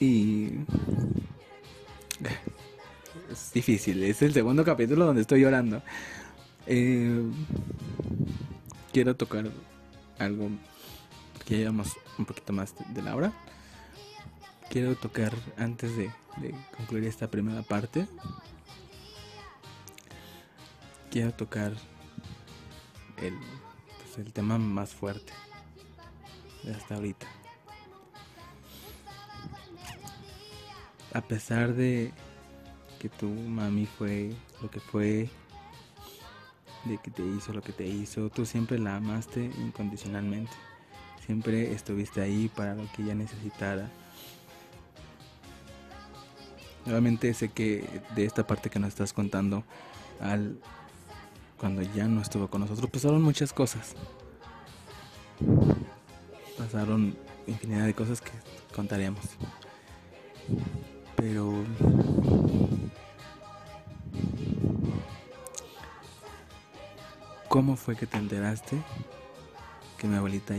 Y 0.00 0.48
es 3.30 3.52
difícil, 3.52 4.02
es 4.02 4.22
el 4.22 4.32
segundo 4.32 4.64
capítulo 4.64 5.06
donde 5.06 5.22
estoy 5.22 5.40
llorando. 5.42 5.82
Eh, 6.66 7.22
quiero 8.92 9.16
tocar 9.16 9.50
algo 10.18 10.50
que 11.44 11.58
llevamos 11.58 11.96
un 12.18 12.24
poquito 12.24 12.52
más 12.52 12.74
de, 12.94 13.02
la 13.02 13.16
hora. 13.16 13.32
Quiero 14.70 14.94
tocar 14.96 15.32
antes 15.56 15.96
de, 15.96 16.10
de 16.38 16.54
concluir 16.76 17.04
esta 17.04 17.28
primera 17.28 17.62
parte. 17.62 18.06
Quiero 21.10 21.32
tocar 21.32 21.72
el, 23.18 23.34
pues, 24.02 24.18
el 24.18 24.32
tema 24.32 24.58
más 24.58 24.90
fuerte 24.90 25.32
de 26.62 26.72
hasta 26.72 26.94
ahorita. 26.94 27.26
A 31.12 31.20
pesar 31.20 31.74
de 31.74 32.12
que 32.98 33.08
tu 33.08 33.28
mami 33.28 33.84
fue 33.84 34.34
lo 34.62 34.70
que 34.70 34.80
fue, 34.80 35.28
de 36.84 36.98
que 36.98 37.10
te 37.10 37.22
hizo 37.24 37.52
lo 37.52 37.62
que 37.62 37.72
te 37.72 37.86
hizo, 37.86 38.30
tú 38.30 38.46
siempre 38.46 38.78
la 38.78 38.96
amaste 38.96 39.44
incondicionalmente. 39.58 40.52
Siempre 41.24 41.72
estuviste 41.72 42.20
ahí 42.20 42.50
para 42.54 42.74
lo 42.74 42.90
que 42.92 43.02
ella 43.02 43.14
necesitara. 43.14 43.88
Nuevamente 46.84 47.32
sé 47.32 47.48
que 47.48 48.02
de 48.16 48.24
esta 48.24 48.46
parte 48.46 48.70
que 48.70 48.80
nos 48.80 48.88
estás 48.88 49.12
contando, 49.12 49.62
al 50.20 50.58
cuando 51.62 51.80
ya 51.82 52.08
no 52.08 52.20
estuvo 52.20 52.48
con 52.48 52.62
nosotros, 52.62 52.90
pasaron 52.90 53.22
muchas 53.22 53.52
cosas. 53.52 53.94
Pasaron 56.58 57.16
infinidad 57.46 57.86
de 57.86 57.94
cosas 57.94 58.20
que 58.20 58.32
contaremos. 58.74 59.24
Pero 61.14 61.64
¿Cómo 67.52 67.76
fue 67.76 67.96
que 67.96 68.06
te 68.06 68.16
enteraste 68.16 68.78
que 69.98 70.06
mi 70.06 70.16
abuelita 70.16 70.54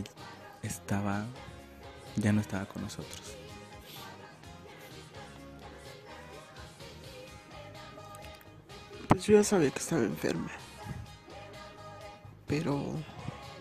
estaba 0.62 1.26
ya 2.18 2.32
no 2.32 2.40
estaba 2.40 2.68
con 2.68 2.84
nosotros? 2.84 3.36
Pues 9.08 9.26
yo 9.26 9.34
ya 9.34 9.44
sabía 9.44 9.72
que 9.72 9.80
estaba 9.80 10.04
enferma. 10.04 10.52
Pero 12.46 12.94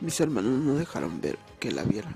mis 0.03 0.21
hermanos 0.21 0.53
no 0.61 0.75
dejaron 0.75 1.19
ver 1.23 1.39
que 1.59 1.73
la 1.73 1.85
viera. 1.85 2.15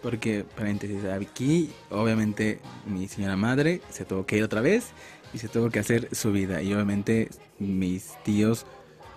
Porque, 0.00 0.44
paréntesis, 0.44 1.06
aquí 1.06 1.72
obviamente 1.90 2.60
mi 2.86 3.08
señora 3.08 3.34
madre 3.34 3.82
se 3.90 4.04
tuvo 4.04 4.24
que 4.26 4.36
ir 4.36 4.44
otra 4.44 4.60
vez 4.60 4.90
y 5.34 5.38
se 5.38 5.48
tuvo 5.48 5.70
que 5.70 5.80
hacer 5.80 6.14
su 6.14 6.30
vida. 6.30 6.62
Y 6.62 6.72
obviamente 6.72 7.30
mis 7.58 8.14
tíos 8.22 8.64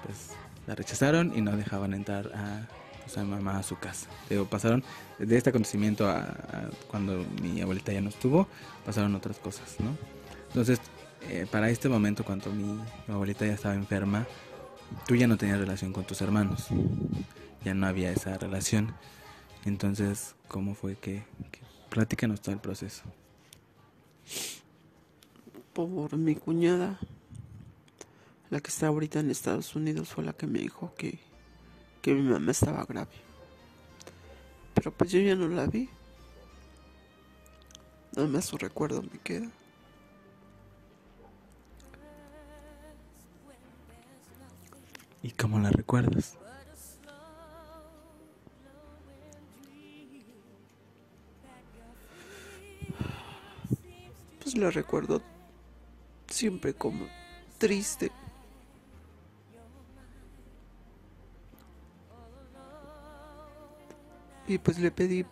pues 0.03 0.38
la 0.69 0.75
rechazaron 0.75 1.33
y 1.35 1.41
no 1.41 1.57
dejaban 1.57 1.95
entrar 1.95 2.31
a, 2.35 2.67
pues, 3.03 3.17
a 3.17 3.23
mi 3.23 3.31
mamá 3.31 3.57
a 3.57 3.63
su 3.63 3.79
casa. 3.79 4.07
Pero 4.27 4.45
pasaron 4.45 4.83
de 5.17 5.35
este 5.35 5.49
acontecimiento 5.49 6.07
a, 6.07 6.19
a 6.19 6.69
cuando 6.87 7.25
mi 7.41 7.59
abuelita 7.59 7.91
ya 7.91 8.01
no 8.01 8.09
estuvo, 8.09 8.47
pasaron 8.85 9.15
otras 9.15 9.39
cosas, 9.39 9.77
¿no? 9.79 9.97
Entonces, 10.49 10.79
eh, 11.27 11.47
para 11.51 11.71
este 11.71 11.89
momento, 11.89 12.23
cuando 12.23 12.51
mi, 12.51 12.79
mi 13.07 13.13
abuelita 13.13 13.47
ya 13.47 13.53
estaba 13.53 13.73
enferma, 13.73 14.27
tú 15.07 15.15
ya 15.15 15.25
no 15.25 15.37
tenías 15.37 15.57
relación 15.57 15.91
con 15.91 16.03
tus 16.03 16.21
hermanos. 16.21 16.67
Ya 17.65 17.73
no 17.73 17.87
había 17.87 18.11
esa 18.11 18.37
relación. 18.37 18.93
Entonces, 19.65 20.35
¿cómo 20.47 20.75
fue 20.75 20.95
que, 20.95 21.23
que 21.51 21.61
platícanos 21.89 22.41
todo 22.41 22.53
el 22.53 22.61
proceso? 22.61 23.01
Por 25.73 26.15
mi 26.15 26.35
cuñada, 26.35 26.99
la 28.49 28.59
que 28.59 28.69
está 28.69 28.87
ahorita 28.87 29.19
en 29.19 29.29
Estados 29.29 29.75
Unidos, 29.75 30.09
fue 30.09 30.23
la 30.23 30.33
que 30.33 30.47
me 30.47 30.59
dijo 30.59 30.93
que, 30.95 31.19
que 32.01 32.13
mi 32.13 32.21
mamá 32.21 32.51
estaba 32.51 32.83
grave. 32.85 33.11
Pero 34.73 34.91
pues 34.91 35.11
yo 35.11 35.19
ya 35.19 35.35
no 35.35 35.47
la 35.47 35.67
vi. 35.67 35.89
Nada 38.15 38.27
más 38.27 38.45
su 38.45 38.57
recuerdo 38.57 39.01
me 39.03 39.19
queda. 39.19 39.49
¿Y 45.21 45.31
cómo 45.31 45.59
la 45.59 45.69
recuerdas? 45.69 46.37
Pues 54.41 54.57
la 54.57 54.71
recuerdo 54.71 55.21
siempre 56.27 56.73
como 56.73 57.05
triste. 57.57 58.11
Y 64.49 64.57
pues 64.57 64.79
le 64.79 64.89
pedí, 64.89 65.23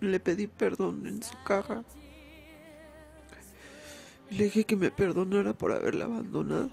le 0.00 0.20
pedí 0.20 0.46
perdón 0.46 1.06
en 1.06 1.22
su 1.22 1.34
caja. 1.42 1.82
Le 4.30 4.44
dije 4.44 4.64
que 4.64 4.76
me 4.76 4.90
perdonara 4.90 5.54
por 5.54 5.72
haberla 5.72 6.04
abandonado. 6.04 6.70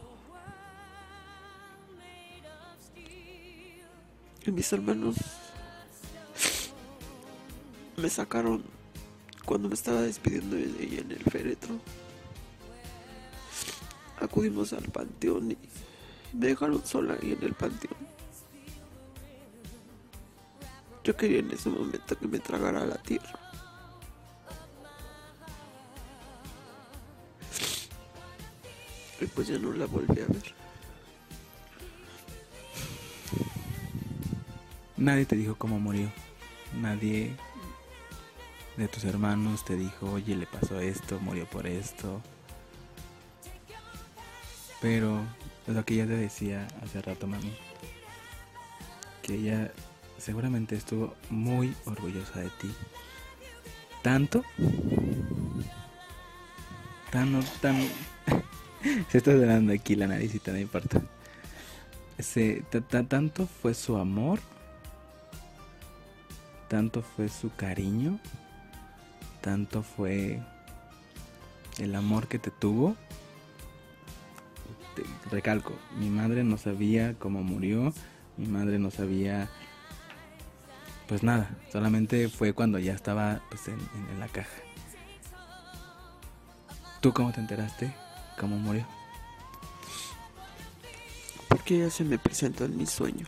Y 4.45 4.51
mis 4.51 4.73
hermanos 4.73 5.15
me 7.95 8.09
sacaron 8.09 8.61
cuando 9.45 9.69
me 9.69 9.75
estaba 9.75 10.01
despidiendo 10.01 10.57
de 10.57 10.65
ella 10.65 10.99
en 10.99 11.11
el 11.11 11.23
féretro. 11.23 11.79
Acudimos 14.19 14.73
al 14.73 14.83
panteón 14.91 15.51
y 15.51 15.57
me 16.33 16.47
dejaron 16.47 16.85
sola 16.85 17.17
ahí 17.21 17.31
en 17.31 17.41
el 17.41 17.53
panteón. 17.53 18.14
Yo 21.05 21.15
quería 21.15 21.37
en 21.37 21.51
ese 21.51 21.69
momento 21.69 22.17
que 22.17 22.27
me 22.27 22.39
tragara 22.39 22.83
la 22.83 22.95
tierra. 22.95 23.39
Y 29.21 29.25
pues 29.27 29.47
ya 29.47 29.59
no 29.59 29.71
la 29.71 29.85
volví 29.85 30.19
a 30.19 30.25
ver. 30.25 30.55
Nadie 34.97 35.25
te 35.25 35.35
dijo 35.35 35.55
cómo 35.55 35.79
murió. 35.79 36.11
Nadie 36.81 37.35
de 38.75 38.87
tus 38.87 39.03
hermanos 39.03 39.63
te 39.63 39.75
dijo, 39.75 40.11
oye, 40.11 40.35
le 40.35 40.47
pasó 40.47 40.79
esto, 40.79 41.19
murió 41.19 41.45
por 41.45 41.67
esto. 41.67 42.19
Pero 44.81 45.21
lo 45.67 45.85
que 45.85 45.93
ella 45.93 46.07
te 46.07 46.17
decía 46.17 46.67
hace 46.81 46.99
rato, 46.99 47.27
mami. 47.27 47.55
Que 49.21 49.35
ella 49.35 49.71
seguramente 50.17 50.75
estuvo 50.75 51.15
muy 51.29 51.73
orgullosa 51.85 52.39
de 52.39 52.49
ti. 52.49 52.71
Tanto. 54.01 54.43
Tan, 57.11 57.43
tan. 57.61 57.75
Se 59.09 59.17
está 59.17 59.35
dando 59.35 59.73
aquí 59.73 59.95
la 59.95 60.07
naricita, 60.07 60.51
no 60.51 60.59
importa. 60.59 61.01
Se, 62.19 62.63
tanto 63.09 63.47
fue 63.47 63.73
su 63.73 63.97
amor. 63.97 64.39
Tanto 66.67 67.01
fue 67.01 67.29
su 67.29 67.53
cariño. 67.55 68.19
Tanto 69.41 69.83
fue 69.83 70.41
el 71.79 71.95
amor 71.95 72.27
que 72.27 72.39
te 72.39 72.51
tuvo. 72.51 72.95
recalco, 75.29 75.73
mi 75.99 76.09
madre 76.09 76.43
no 76.43 76.57
sabía 76.57 77.15
cómo 77.17 77.43
murió. 77.43 77.93
Mi 78.37 78.47
madre 78.47 78.79
no 78.79 78.91
sabía 78.91 79.49
pues 81.07 81.21
nada, 81.23 81.49
solamente 81.71 82.29
fue 82.29 82.53
cuando 82.53 82.79
ya 82.79 82.93
estaba 82.93 83.41
pues, 83.49 83.67
en, 83.67 83.79
la 84.19 84.27
caja. 84.27 84.57
¿Tú 87.01 87.13
cómo 87.13 87.31
te 87.31 87.39
enteraste? 87.39 87.93
¿Cómo 88.39 88.57
murió? 88.57 88.85
Porque 91.47 91.75
ella 91.75 91.91
se 91.91 92.03
me 92.03 92.17
presentó 92.17 92.65
en 92.65 92.77
mi 92.77 92.85
sueño. 92.87 93.27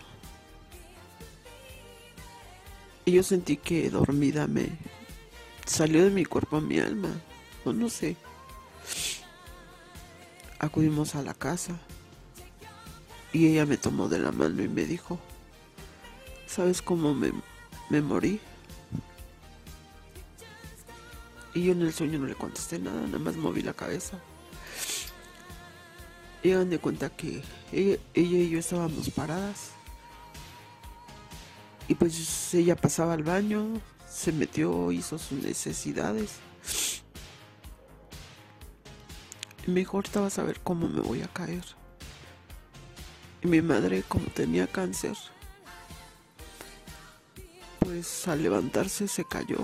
Y 3.06 3.12
yo 3.12 3.24
sentí 3.24 3.58
que 3.58 3.90
dormida 3.90 4.48
me 4.48 4.70
salió 5.66 6.04
de 6.04 6.10
mi 6.10 6.26
cuerpo 6.26 6.58
a 6.58 6.62
mi 6.62 6.80
alma. 6.80 7.10
No 7.64 7.90
sé. 7.90 8.16
Acudimos 10.60 11.16
a 11.16 11.22
la 11.22 11.34
casa. 11.34 11.78
Y 13.34 13.48
ella 13.48 13.66
me 13.66 13.78
tomó 13.78 14.08
de 14.08 14.20
la 14.20 14.32
mano 14.32 14.64
y 14.64 14.68
me 14.68 14.86
dijo, 14.86 15.20
¿sabes 16.48 16.82
cómo 16.82 17.14
me 17.14 17.32
me 17.90 18.02
morí. 18.02 18.40
Y 21.54 21.64
yo 21.64 21.72
en 21.72 21.82
el 21.82 21.94
sueño 21.94 22.20
no 22.20 22.28
le 22.28 22.36
contesté 22.36 22.78
nada, 22.78 23.02
nada 23.02 23.20
más 23.20 23.36
moví 23.36 23.62
la 23.62 23.74
cabeza. 23.74 24.20
Y 26.44 26.52
hagan 26.52 26.70
de 26.70 26.80
cuenta 26.80 27.10
que 27.10 27.42
ella, 27.72 27.98
y 28.14 28.50
yo 28.50 28.60
estábamos 28.60 29.10
paradas. 29.10 29.72
Y 31.88 31.96
pues 31.96 32.54
ella 32.54 32.76
pasaba 32.76 33.14
al 33.14 33.24
baño, 33.24 33.82
se 34.10 34.32
metió, 34.32 34.92
hizo 34.92 35.18
sus 35.18 35.44
necesidades. 35.44 36.36
Y 39.66 39.72
mejor 39.72 40.06
estaba 40.06 40.28
a 40.28 40.30
saber 40.30 40.60
cómo 40.62 40.88
me 40.88 41.02
voy 41.02 41.22
a 41.22 41.28
caer. 41.28 41.64
Y 43.42 43.48
mi 43.48 43.62
madre, 43.62 44.04
como 44.08 44.26
tenía 44.28 44.68
cáncer, 44.68 45.18
pues 47.88 48.28
al 48.28 48.44
levantarse 48.44 49.08
se 49.08 49.24
cayó 49.24 49.60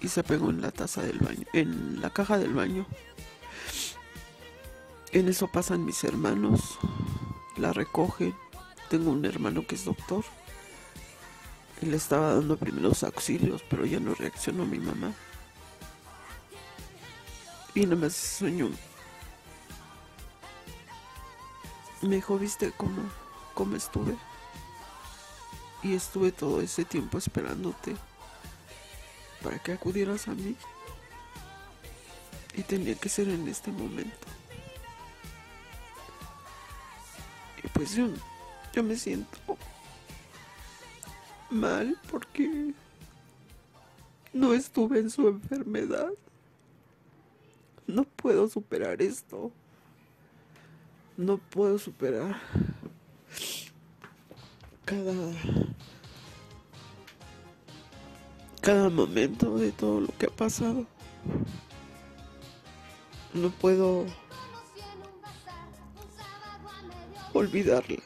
y 0.00 0.08
se 0.08 0.22
pegó 0.22 0.48
en 0.48 0.62
la 0.62 0.70
taza 0.70 1.02
del 1.02 1.18
baño, 1.18 1.44
en 1.52 2.00
la 2.00 2.08
caja 2.08 2.38
del 2.38 2.54
baño. 2.54 2.86
En 5.12 5.28
eso 5.28 5.46
pasan 5.46 5.84
mis 5.84 6.02
hermanos, 6.04 6.78
la 7.58 7.74
recogen. 7.74 8.34
Tengo 8.88 9.10
un 9.10 9.22
hermano 9.26 9.66
que 9.66 9.74
es 9.74 9.84
doctor. 9.84 10.24
Le 11.82 11.94
estaba 11.94 12.36
dando 12.36 12.56
primeros 12.56 13.02
auxilios, 13.04 13.62
pero 13.68 13.84
ya 13.84 14.00
no 14.00 14.14
reaccionó 14.14 14.64
mi 14.64 14.78
mamá. 14.78 15.12
Y 17.74 17.82
nada 17.82 17.96
más 17.96 18.14
sueño. 18.14 18.70
Me 22.00 22.16
dijo, 22.16 22.38
¿viste 22.38 22.72
cómo, 22.78 23.02
cómo 23.52 23.76
estuve? 23.76 24.16
Y 25.86 25.94
estuve 25.94 26.32
todo 26.32 26.60
ese 26.60 26.84
tiempo 26.84 27.18
esperándote 27.18 27.94
para 29.42 29.58
que 29.60 29.72
acudieras 29.72 30.26
a 30.26 30.34
mí. 30.34 30.56
Y 32.54 32.62
tenía 32.62 32.94
que 32.96 33.08
ser 33.08 33.28
en 33.28 33.46
este 33.46 33.70
momento. 33.70 34.26
Y 37.62 37.68
pues 37.68 37.94
yo, 37.94 38.08
yo 38.72 38.82
me 38.82 38.96
siento 38.96 39.56
mal 41.50 41.96
porque 42.10 42.72
no 44.32 44.54
estuve 44.54 44.98
en 44.98 45.10
su 45.10 45.28
enfermedad. 45.28 46.10
No 47.86 48.02
puedo 48.04 48.48
superar 48.48 49.00
esto. 49.02 49.52
No 51.16 51.38
puedo 51.38 51.78
superar 51.78 52.40
cada 54.86 55.14
cada 58.66 58.90
momento 58.90 59.58
de 59.58 59.70
todo 59.70 60.00
lo 60.00 60.08
que 60.18 60.26
ha 60.26 60.30
pasado. 60.30 60.84
No 63.32 63.48
puedo 63.50 64.06
olvidarla. 67.32 68.02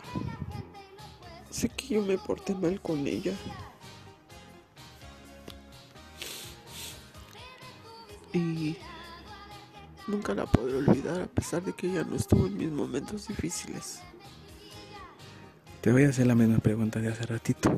Sé 1.48 1.70
que 1.70 1.94
yo 1.94 2.02
me 2.02 2.18
porté 2.18 2.54
mal 2.54 2.78
con 2.78 3.06
ella. 3.06 3.32
Y 8.34 8.76
nunca 10.06 10.34
la 10.34 10.44
podré 10.44 10.76
olvidar 10.76 11.22
a 11.22 11.26
pesar 11.26 11.62
de 11.62 11.72
que 11.72 11.86
ella 11.86 12.04
no 12.04 12.16
estuvo 12.16 12.46
en 12.46 12.58
mis 12.58 12.70
momentos 12.70 13.28
difíciles. 13.28 14.02
Te 15.80 15.90
voy 15.90 16.04
a 16.04 16.10
hacer 16.10 16.26
la 16.26 16.34
misma 16.34 16.58
pregunta 16.58 17.00
de 17.00 17.08
hace 17.08 17.24
ratito. 17.24 17.74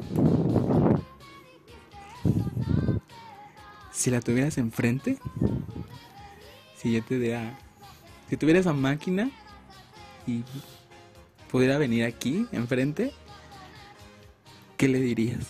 Si 4.03 4.11
la 4.11 4.21
tuvieras 4.21 4.59
enfrente, 4.59 5.17
si 6.77 6.93
yo 6.93 7.05
te 7.05 7.21
diera, 7.21 7.57
si 8.29 8.37
tuviera 8.37 8.59
esa 8.59 8.73
máquina 8.73 9.31
y 10.27 10.43
pudiera 11.53 11.79
venir 11.79 12.03
aquí 12.07 12.49
enfrente, 12.51 13.13
¿qué 14.77 14.89
le 14.89 14.99
dirías? 14.99 15.47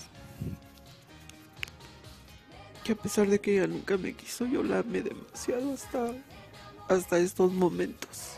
Que 2.84 2.92
a 2.92 2.94
pesar 2.94 3.26
de 3.26 3.40
que 3.40 3.56
ella 3.56 3.68
nunca 3.68 3.96
me 3.96 4.12
quiso, 4.12 4.44
yo 4.44 4.62
la 4.62 4.80
amé 4.80 5.00
demasiado 5.00 5.72
hasta, 5.72 6.12
hasta 6.88 7.18
estos 7.20 7.54
momentos. 7.54 8.36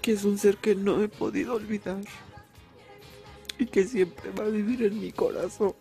que 0.00 0.12
es 0.12 0.24
un 0.24 0.38
ser 0.38 0.56
que 0.56 0.74
no 0.74 1.02
he 1.02 1.08
podido 1.08 1.52
olvidar 1.56 2.00
y 3.58 3.66
que 3.66 3.84
siempre 3.84 4.30
va 4.30 4.44
a 4.44 4.48
vivir 4.48 4.84
en 4.84 4.98
mi 4.98 5.12
corazón, 5.12 5.74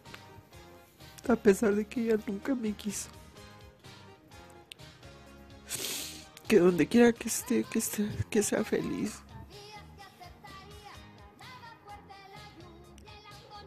a 1.29 1.35
pesar 1.35 1.75
de 1.75 1.85
que 1.85 2.01
ella 2.01 2.17
nunca 2.25 2.55
me 2.55 2.73
quiso. 2.73 3.09
Que 6.47 6.59
donde 6.59 6.87
quiera 6.87 7.11
que 7.11 7.27
esté, 7.27 7.63
que 7.63 7.79
esté, 7.79 8.07
que 8.29 8.41
sea 8.41 8.63
feliz. 8.63 9.19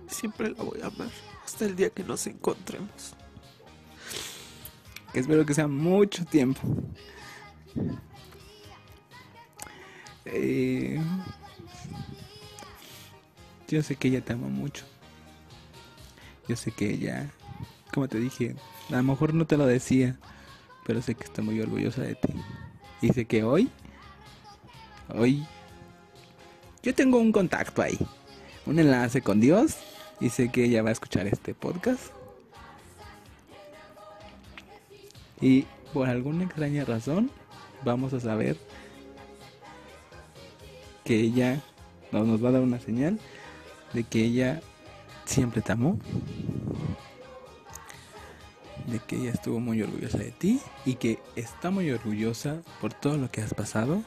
Siempre 0.08 0.50
la 0.50 0.62
voy 0.62 0.80
a 0.80 0.86
amar 0.86 1.10
hasta 1.44 1.64
el 1.64 1.76
día 1.76 1.90
que 1.90 2.04
nos 2.04 2.26
encontremos. 2.26 3.14
espero 5.12 5.44
que 5.44 5.54
sea 5.54 5.66
mucho 5.66 6.24
tiempo. 6.24 6.60
Eh, 10.24 11.00
yo 13.68 13.82
sé 13.82 13.96
que 13.96 14.08
ella 14.08 14.20
te 14.20 14.32
ama 14.32 14.48
mucho. 14.48 14.84
Yo 16.48 16.56
sé 16.56 16.72
que 16.72 16.90
ella, 16.90 17.30
como 17.90 18.08
te 18.08 18.18
dije, 18.18 18.54
a 18.90 18.96
lo 18.96 19.02
mejor 19.02 19.34
no 19.34 19.46
te 19.46 19.56
lo 19.56 19.66
decía, 19.66 20.18
pero 20.86 21.02
sé 21.02 21.14
que 21.14 21.24
está 21.24 21.42
muy 21.42 21.60
orgullosa 21.60 22.02
de 22.02 22.14
ti. 22.14 22.34
Y 23.02 23.08
sé 23.08 23.24
que 23.24 23.44
hoy, 23.44 23.70
hoy, 25.14 25.46
yo 26.82 26.94
tengo 26.94 27.18
un 27.18 27.32
contacto 27.32 27.82
ahí, 27.82 27.98
un 28.66 28.78
enlace 28.78 29.22
con 29.22 29.40
Dios, 29.40 29.76
y 30.20 30.30
sé 30.30 30.50
que 30.50 30.64
ella 30.64 30.82
va 30.82 30.90
a 30.90 30.92
escuchar 30.92 31.26
este 31.26 31.54
podcast. 31.54 32.12
Y 35.40 35.66
por 35.92 36.08
alguna 36.08 36.44
extraña 36.44 36.84
razón, 36.84 37.30
vamos 37.84 38.12
a 38.12 38.20
saber 38.20 38.56
que 41.04 41.18
ella 41.18 41.62
nos, 42.12 42.26
nos 42.26 42.44
va 42.44 42.50
a 42.50 42.52
dar 42.52 42.62
una 42.62 42.78
señal 42.78 43.18
de 43.94 44.04
que 44.04 44.24
ella 44.24 44.60
siempre 45.24 45.62
te 45.62 45.72
amó, 45.72 45.98
de 48.90 48.98
que 48.98 49.16
ella 49.16 49.30
estuvo 49.30 49.60
muy 49.60 49.82
orgullosa 49.82 50.18
de 50.18 50.32
ti 50.32 50.60
y 50.84 50.94
que 50.94 51.18
está 51.36 51.70
muy 51.70 51.90
orgullosa 51.90 52.62
por 52.80 52.92
todo 52.92 53.16
lo 53.16 53.30
que 53.30 53.40
has 53.40 53.54
pasado, 53.54 54.02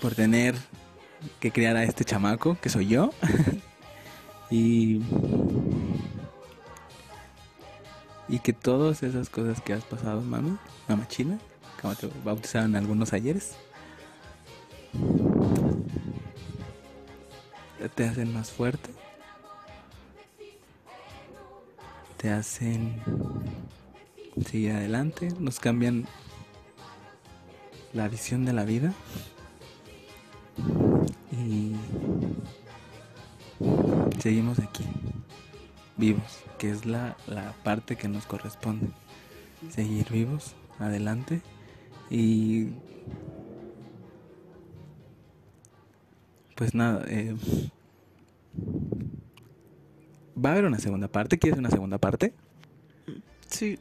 por 0.00 0.14
tener 0.14 0.54
que 1.40 1.52
criar 1.52 1.76
a 1.76 1.84
este 1.84 2.04
chamaco 2.04 2.56
que 2.60 2.68
soy 2.68 2.88
yo. 2.88 3.10
Y 4.54 5.00
y 8.28 8.38
que 8.38 8.52
todas 8.52 9.02
esas 9.02 9.28
cosas 9.28 9.60
que 9.60 9.72
has 9.72 9.84
pasado, 9.84 10.22
mami, 10.22 10.56
mamá 10.88 11.06
china, 11.06 11.38
como 11.80 11.94
te 11.94 12.08
bautizaron 12.24 12.76
algunos 12.76 13.12
ayeres, 13.12 13.56
te 17.94 18.04
hacen 18.04 18.32
más 18.32 18.50
fuerte, 18.50 18.90
te 22.22 22.30
hacen 22.30 23.02
seguir 24.46 24.70
adelante, 24.70 25.28
nos 25.40 25.58
cambian 25.58 26.06
la 27.92 28.06
visión 28.06 28.44
de 28.44 28.52
la 28.52 28.64
vida. 28.64 28.94
Y 31.32 31.74
seguimos 34.20 34.60
aquí, 34.60 34.84
vivos, 35.96 36.44
que 36.58 36.70
es 36.70 36.86
la, 36.86 37.16
la 37.26 37.54
parte 37.64 37.96
que 37.96 38.06
nos 38.06 38.24
corresponde, 38.26 38.86
seguir 39.68 40.08
vivos, 40.08 40.54
adelante. 40.78 41.42
Y 42.08 42.68
pues 46.54 46.72
nada, 46.72 47.04
eh, 47.08 47.34
va 50.44 50.50
a 50.50 50.52
haber 50.52 50.64
una 50.64 50.78
segunda 50.78 51.08
parte. 51.08 51.38
¿Quieres 51.38 51.58
una 51.58 51.70
segunda 51.70 51.98
parte? 51.98 52.32
Sí, 53.48 53.78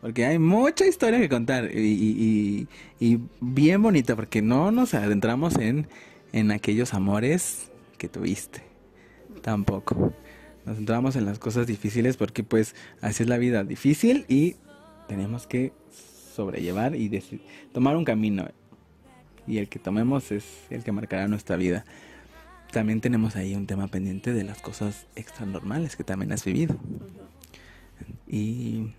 Porque 0.00 0.24
hay 0.26 0.38
mucha 0.38 0.86
historia 0.86 1.18
que 1.18 1.28
contar 1.28 1.70
y, 1.74 1.78
y- 1.80 2.66
y- 3.00 3.14
y 3.14 3.20
bien 3.40 3.82
bonita 3.82 4.14
porque 4.14 4.42
no 4.42 4.70
nos 4.70 4.94
adentramos 4.94 5.56
en, 5.56 5.88
en 6.32 6.52
aquellos 6.52 6.94
amores 6.94 7.70
que 7.98 8.08
tuviste. 8.08 8.62
Tampoco. 9.42 10.12
Nos 10.64 10.76
centramos 10.76 11.16
en 11.16 11.24
las 11.24 11.38
cosas 11.40 11.66
difíciles 11.66 12.16
porque 12.16 12.44
pues 12.44 12.76
así 13.00 13.24
es 13.24 13.28
la 13.28 13.38
vida 13.38 13.64
difícil 13.64 14.24
y 14.28 14.54
tenemos 15.08 15.46
que 15.48 15.72
sobrellevar 16.34 16.94
y 16.94 17.10
tomar 17.72 17.96
un 17.96 18.04
camino. 18.04 18.46
Y 19.48 19.58
el 19.58 19.68
que 19.68 19.78
tomemos 19.80 20.30
es 20.30 20.44
el 20.70 20.84
que 20.84 20.92
marcará 20.92 21.26
nuestra 21.26 21.56
vida. 21.56 21.84
También 22.72 23.00
tenemos 23.00 23.34
ahí 23.36 23.54
un 23.54 23.66
tema 23.66 23.88
pendiente 23.88 24.32
de 24.32 24.44
las 24.44 24.60
cosas 24.60 25.06
extranormales 25.16 25.96
que 25.96 26.04
también 26.04 26.32
has 26.32 26.44
vivido. 26.44 26.76
Y 28.26 28.92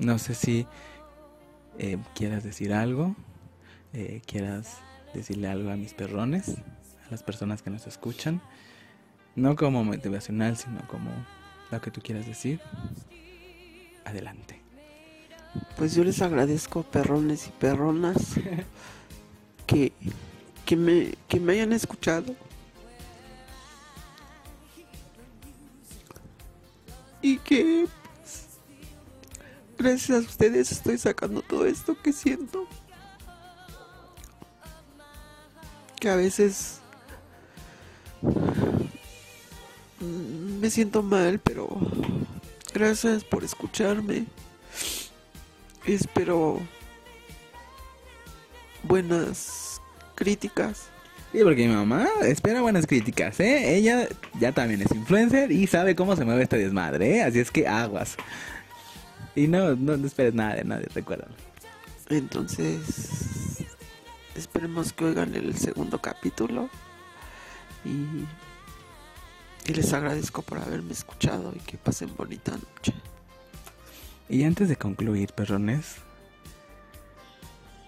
no 0.00 0.18
sé 0.18 0.34
si 0.34 0.66
eh, 1.78 1.96
quieras 2.14 2.44
decir 2.44 2.74
algo, 2.74 3.16
eh, 3.94 4.20
quieras 4.26 4.78
decirle 5.14 5.48
algo 5.48 5.70
a 5.70 5.76
mis 5.76 5.94
perrones, 5.94 6.56
a 7.06 7.10
las 7.10 7.22
personas 7.22 7.62
que 7.62 7.70
nos 7.70 7.86
escuchan. 7.86 8.42
No 9.34 9.56
como 9.56 9.82
motivacional, 9.84 10.56
sino 10.56 10.86
como 10.88 11.10
lo 11.70 11.80
que 11.80 11.90
tú 11.90 12.02
quieras 12.02 12.26
decir. 12.26 12.60
Adelante. 14.04 14.60
pues 15.76 15.94
yo 15.94 16.04
les 16.04 16.20
agradezco 16.22 16.82
perrones 16.82 17.46
y 17.46 17.50
perronas 17.50 18.34
que, 19.66 19.92
que, 20.66 20.76
me, 20.76 21.14
que 21.28 21.40
me 21.40 21.54
hayan 21.54 21.72
escuchado. 21.72 22.34
Y 27.28 27.36
que 27.40 27.86
pues, 28.22 28.46
gracias 29.76 30.24
a 30.24 30.26
ustedes 30.26 30.72
estoy 30.72 30.96
sacando 30.96 31.42
todo 31.42 31.66
esto 31.66 31.94
que 32.00 32.14
siento. 32.14 32.66
Que 36.00 36.08
a 36.08 36.16
veces 36.16 36.80
mm, 38.22 38.88
me 40.58 40.70
siento 40.70 41.02
mal, 41.02 41.38
pero 41.38 41.68
gracias 42.72 43.24
por 43.24 43.44
escucharme. 43.44 44.24
Espero 45.84 46.60
buenas 48.84 49.82
críticas. 50.14 50.86
Sí, 51.32 51.40
porque 51.42 51.68
mi 51.68 51.74
mamá 51.74 52.08
espera 52.22 52.62
buenas 52.62 52.86
críticas, 52.86 53.38
¿eh? 53.40 53.76
Ella 53.76 54.08
ya 54.40 54.52
también 54.52 54.80
es 54.80 54.90
influencer 54.92 55.52
y 55.52 55.66
sabe 55.66 55.94
cómo 55.94 56.16
se 56.16 56.24
mueve 56.24 56.44
este 56.44 56.56
desmadre, 56.56 57.16
¿eh? 57.16 57.22
Así 57.22 57.38
es 57.38 57.50
que 57.50 57.68
aguas. 57.68 58.16
Y 59.34 59.46
no, 59.46 59.76
no, 59.76 59.96
no 59.96 60.06
esperes 60.06 60.32
nada 60.32 60.54
de 60.54 60.64
nadie, 60.64 60.86
recuérdalo. 60.94 61.34
Entonces, 62.08 63.62
esperemos 64.34 64.94
que 64.94 65.04
oigan 65.04 65.34
el 65.34 65.54
segundo 65.56 66.00
capítulo. 66.00 66.70
Y, 67.84 68.24
y 69.70 69.74
les 69.74 69.92
agradezco 69.92 70.40
por 70.40 70.58
haberme 70.58 70.92
escuchado 70.92 71.52
y 71.54 71.58
que 71.60 71.76
pasen 71.76 72.16
bonita 72.16 72.52
noche. 72.52 72.94
Y 74.30 74.44
antes 74.44 74.68
de 74.70 74.76
concluir, 74.76 75.32
perrones, 75.34 75.96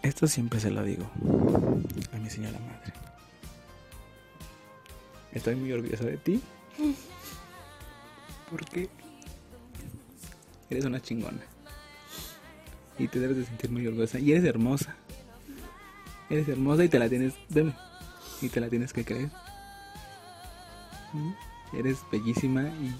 esto 0.02 0.26
siempre 0.26 0.60
se 0.60 0.70
lo 0.70 0.84
digo 0.84 1.10
a 2.12 2.16
mi 2.18 2.28
señora 2.28 2.58
madre. 2.58 2.99
Estoy 5.32 5.56
muy 5.56 5.72
orgulloso 5.72 6.04
de 6.04 6.16
ti. 6.16 6.40
Porque 8.50 8.88
eres 10.68 10.84
una 10.84 11.00
chingona. 11.00 11.40
Y 12.98 13.08
te 13.08 13.20
debes 13.20 13.36
de 13.36 13.44
sentir 13.44 13.70
muy 13.70 13.86
orgullosa. 13.86 14.18
Y 14.18 14.32
eres 14.32 14.44
hermosa. 14.44 14.96
Eres 16.28 16.48
hermosa 16.48 16.84
y 16.84 16.88
te 16.88 16.98
la 16.98 17.08
tienes... 17.08 17.34
Veme. 17.48 17.74
Y 18.42 18.48
te 18.48 18.60
la 18.60 18.68
tienes 18.68 18.92
que 18.92 19.04
creer. 19.04 19.30
¿Mm? 21.12 21.76
Eres 21.76 21.98
bellísima 22.10 22.62
y 22.62 22.94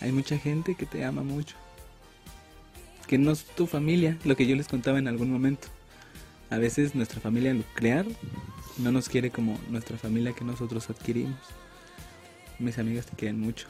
hay 0.00 0.12
mucha 0.12 0.38
gente 0.38 0.74
que 0.74 0.86
te 0.86 1.04
ama 1.04 1.22
mucho 1.22 1.56
que 3.08 3.18
no 3.18 3.32
es 3.32 3.44
tu 3.44 3.66
familia, 3.66 4.18
lo 4.24 4.36
que 4.36 4.46
yo 4.46 4.54
les 4.54 4.68
contaba 4.68 4.98
en 4.98 5.08
algún 5.08 5.32
momento. 5.32 5.66
A 6.50 6.58
veces 6.58 6.94
nuestra 6.94 7.20
familia 7.20 7.54
nuclear 7.54 8.06
no 8.76 8.92
nos 8.92 9.08
quiere 9.08 9.30
como 9.30 9.58
nuestra 9.70 9.96
familia 9.96 10.34
que 10.34 10.44
nosotros 10.44 10.88
adquirimos. 10.90 11.40
Mis 12.58 12.78
amigas 12.78 13.06
te 13.06 13.16
quieren 13.16 13.40
mucho. 13.40 13.68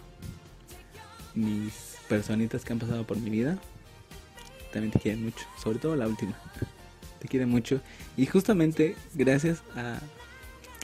Mis 1.35 1.97
personitas 2.09 2.65
que 2.65 2.73
han 2.73 2.79
pasado 2.79 3.07
por 3.07 3.19
mi 3.19 3.31
vida 3.31 3.59
también 4.73 4.93
te 4.93 4.99
quieren 4.99 5.25
mucho, 5.25 5.47
sobre 5.63 5.79
todo 5.79 5.97
la 5.97 6.07
última. 6.07 6.37
Te 7.19 7.29
quieren 7.29 7.49
mucho 7.49 7.81
y 8.17 8.27
justamente 8.27 8.95
gracias 9.15 9.63
a 9.75 10.01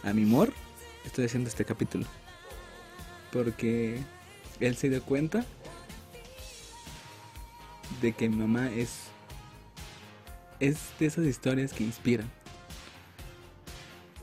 a 0.05 0.13
mi 0.13 0.23
amor 0.23 0.53
estoy 1.05 1.25
haciendo 1.25 1.49
este 1.49 1.65
capítulo. 1.65 2.07
Porque 3.33 3.99
él 4.61 4.77
se 4.77 4.91
dio 4.91 5.03
cuenta 5.03 5.45
de 8.01 8.13
que 8.13 8.29
mi 8.29 8.37
mamá 8.37 8.71
es 8.71 9.05
es 10.61 10.79
de 10.99 11.07
esas 11.07 11.27
historias 11.27 11.73
que 11.73 11.83
inspiran 11.83 12.31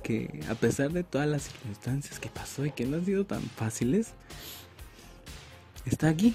que 0.03 0.43
a 0.49 0.55
pesar 0.55 0.91
de 0.91 1.03
todas 1.03 1.27
las 1.27 1.43
circunstancias 1.43 2.19
que 2.19 2.29
pasó 2.29 2.65
y 2.65 2.71
que 2.71 2.85
no 2.85 2.97
han 2.97 3.05
sido 3.05 3.25
tan 3.25 3.41
fáciles 3.41 4.13
está 5.85 6.09
aquí. 6.09 6.33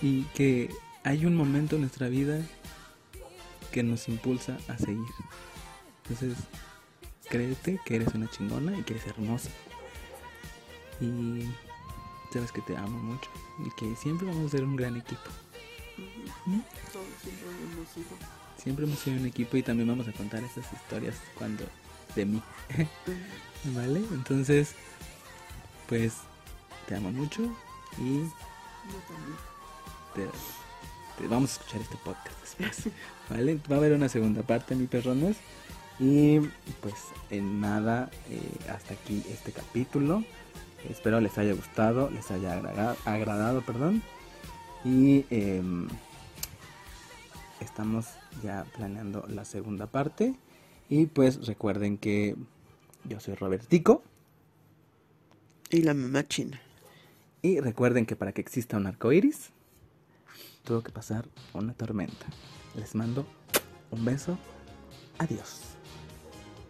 Y 0.00 0.22
que 0.34 0.70
hay 1.04 1.26
un 1.26 1.36
momento 1.36 1.76
en 1.76 1.82
nuestra 1.82 2.08
vida 2.08 2.40
que 3.70 3.82
nos 3.82 4.08
impulsa 4.08 4.58
a 4.68 4.78
seguir. 4.78 5.06
Entonces 6.02 6.36
créete 7.28 7.80
que 7.84 7.96
eres 7.96 8.14
una 8.14 8.28
chingona 8.30 8.76
y 8.76 8.82
que 8.82 8.94
eres 8.94 9.06
hermosa. 9.06 9.50
Y 11.00 11.44
sabes 12.32 12.52
que 12.52 12.60
te 12.62 12.76
amo 12.76 12.98
mucho 12.98 13.30
y 13.64 13.70
que 13.78 13.96
siempre 13.96 14.26
vamos 14.26 14.46
a 14.46 14.56
ser 14.56 14.64
un 14.64 14.76
gran 14.76 14.96
equipo. 14.96 15.22
Siempre 18.56 18.84
hemos 18.84 18.98
sido 18.98 19.18
un 19.18 19.26
equipo 19.26 19.56
y 19.56 19.62
también 19.62 19.88
vamos 19.88 20.08
a 20.08 20.12
contar 20.12 20.42
esas 20.44 20.70
historias 20.72 21.16
cuando 21.36 21.64
de 22.14 22.26
mí. 22.26 22.42
¿Vale? 23.64 24.00
Entonces, 24.12 24.74
pues 25.88 26.14
te 26.88 26.96
amo 26.96 27.12
mucho 27.12 27.42
Y 27.98 28.20
Yo 28.22 28.98
también. 29.08 29.36
te, 30.14 31.22
te 31.22 31.28
vamos 31.28 31.50
a 31.50 31.52
escuchar 31.54 31.80
este 31.80 31.96
podcast 32.04 32.40
después. 32.40 32.88
¿Vale? 33.30 33.58
Va 33.70 33.76
a 33.76 33.78
haber 33.78 33.92
una 33.92 34.08
segunda 34.08 34.42
parte, 34.42 34.74
mi 34.74 34.86
perrones. 34.86 35.36
Y 35.98 36.40
pues 36.80 36.94
en 37.30 37.60
nada, 37.60 38.10
eh, 38.28 38.40
hasta 38.70 38.94
aquí 38.94 39.22
este 39.30 39.52
capítulo. 39.52 40.24
Espero 40.88 41.20
les 41.20 41.38
haya 41.38 41.52
gustado, 41.54 42.10
les 42.10 42.28
haya 42.32 42.60
agradado, 43.04 43.60
perdón. 43.62 44.02
Y 44.84 45.24
em, 45.30 45.86
estamos 47.60 48.06
ya 48.42 48.64
planeando 48.76 49.24
la 49.28 49.44
segunda 49.44 49.86
parte. 49.86 50.34
Y 50.88 51.06
pues 51.06 51.46
recuerden 51.46 51.98
que 51.98 52.36
yo 53.04 53.20
soy 53.20 53.34
Robertico. 53.34 54.02
Y 55.70 55.82
la 55.82 55.94
mamá 55.94 56.26
china. 56.28 56.60
Y 57.40 57.60
recuerden 57.60 58.06
que 58.06 58.14
para 58.14 58.32
que 58.32 58.40
exista 58.40 58.76
un 58.76 58.86
arco 58.86 59.10
iris, 59.10 59.50
tuvo 60.64 60.82
que 60.82 60.92
pasar 60.92 61.28
una 61.54 61.72
tormenta. 61.72 62.26
Les 62.76 62.94
mando 62.94 63.26
un 63.90 64.04
beso. 64.04 64.38
Adiós. 65.18 65.71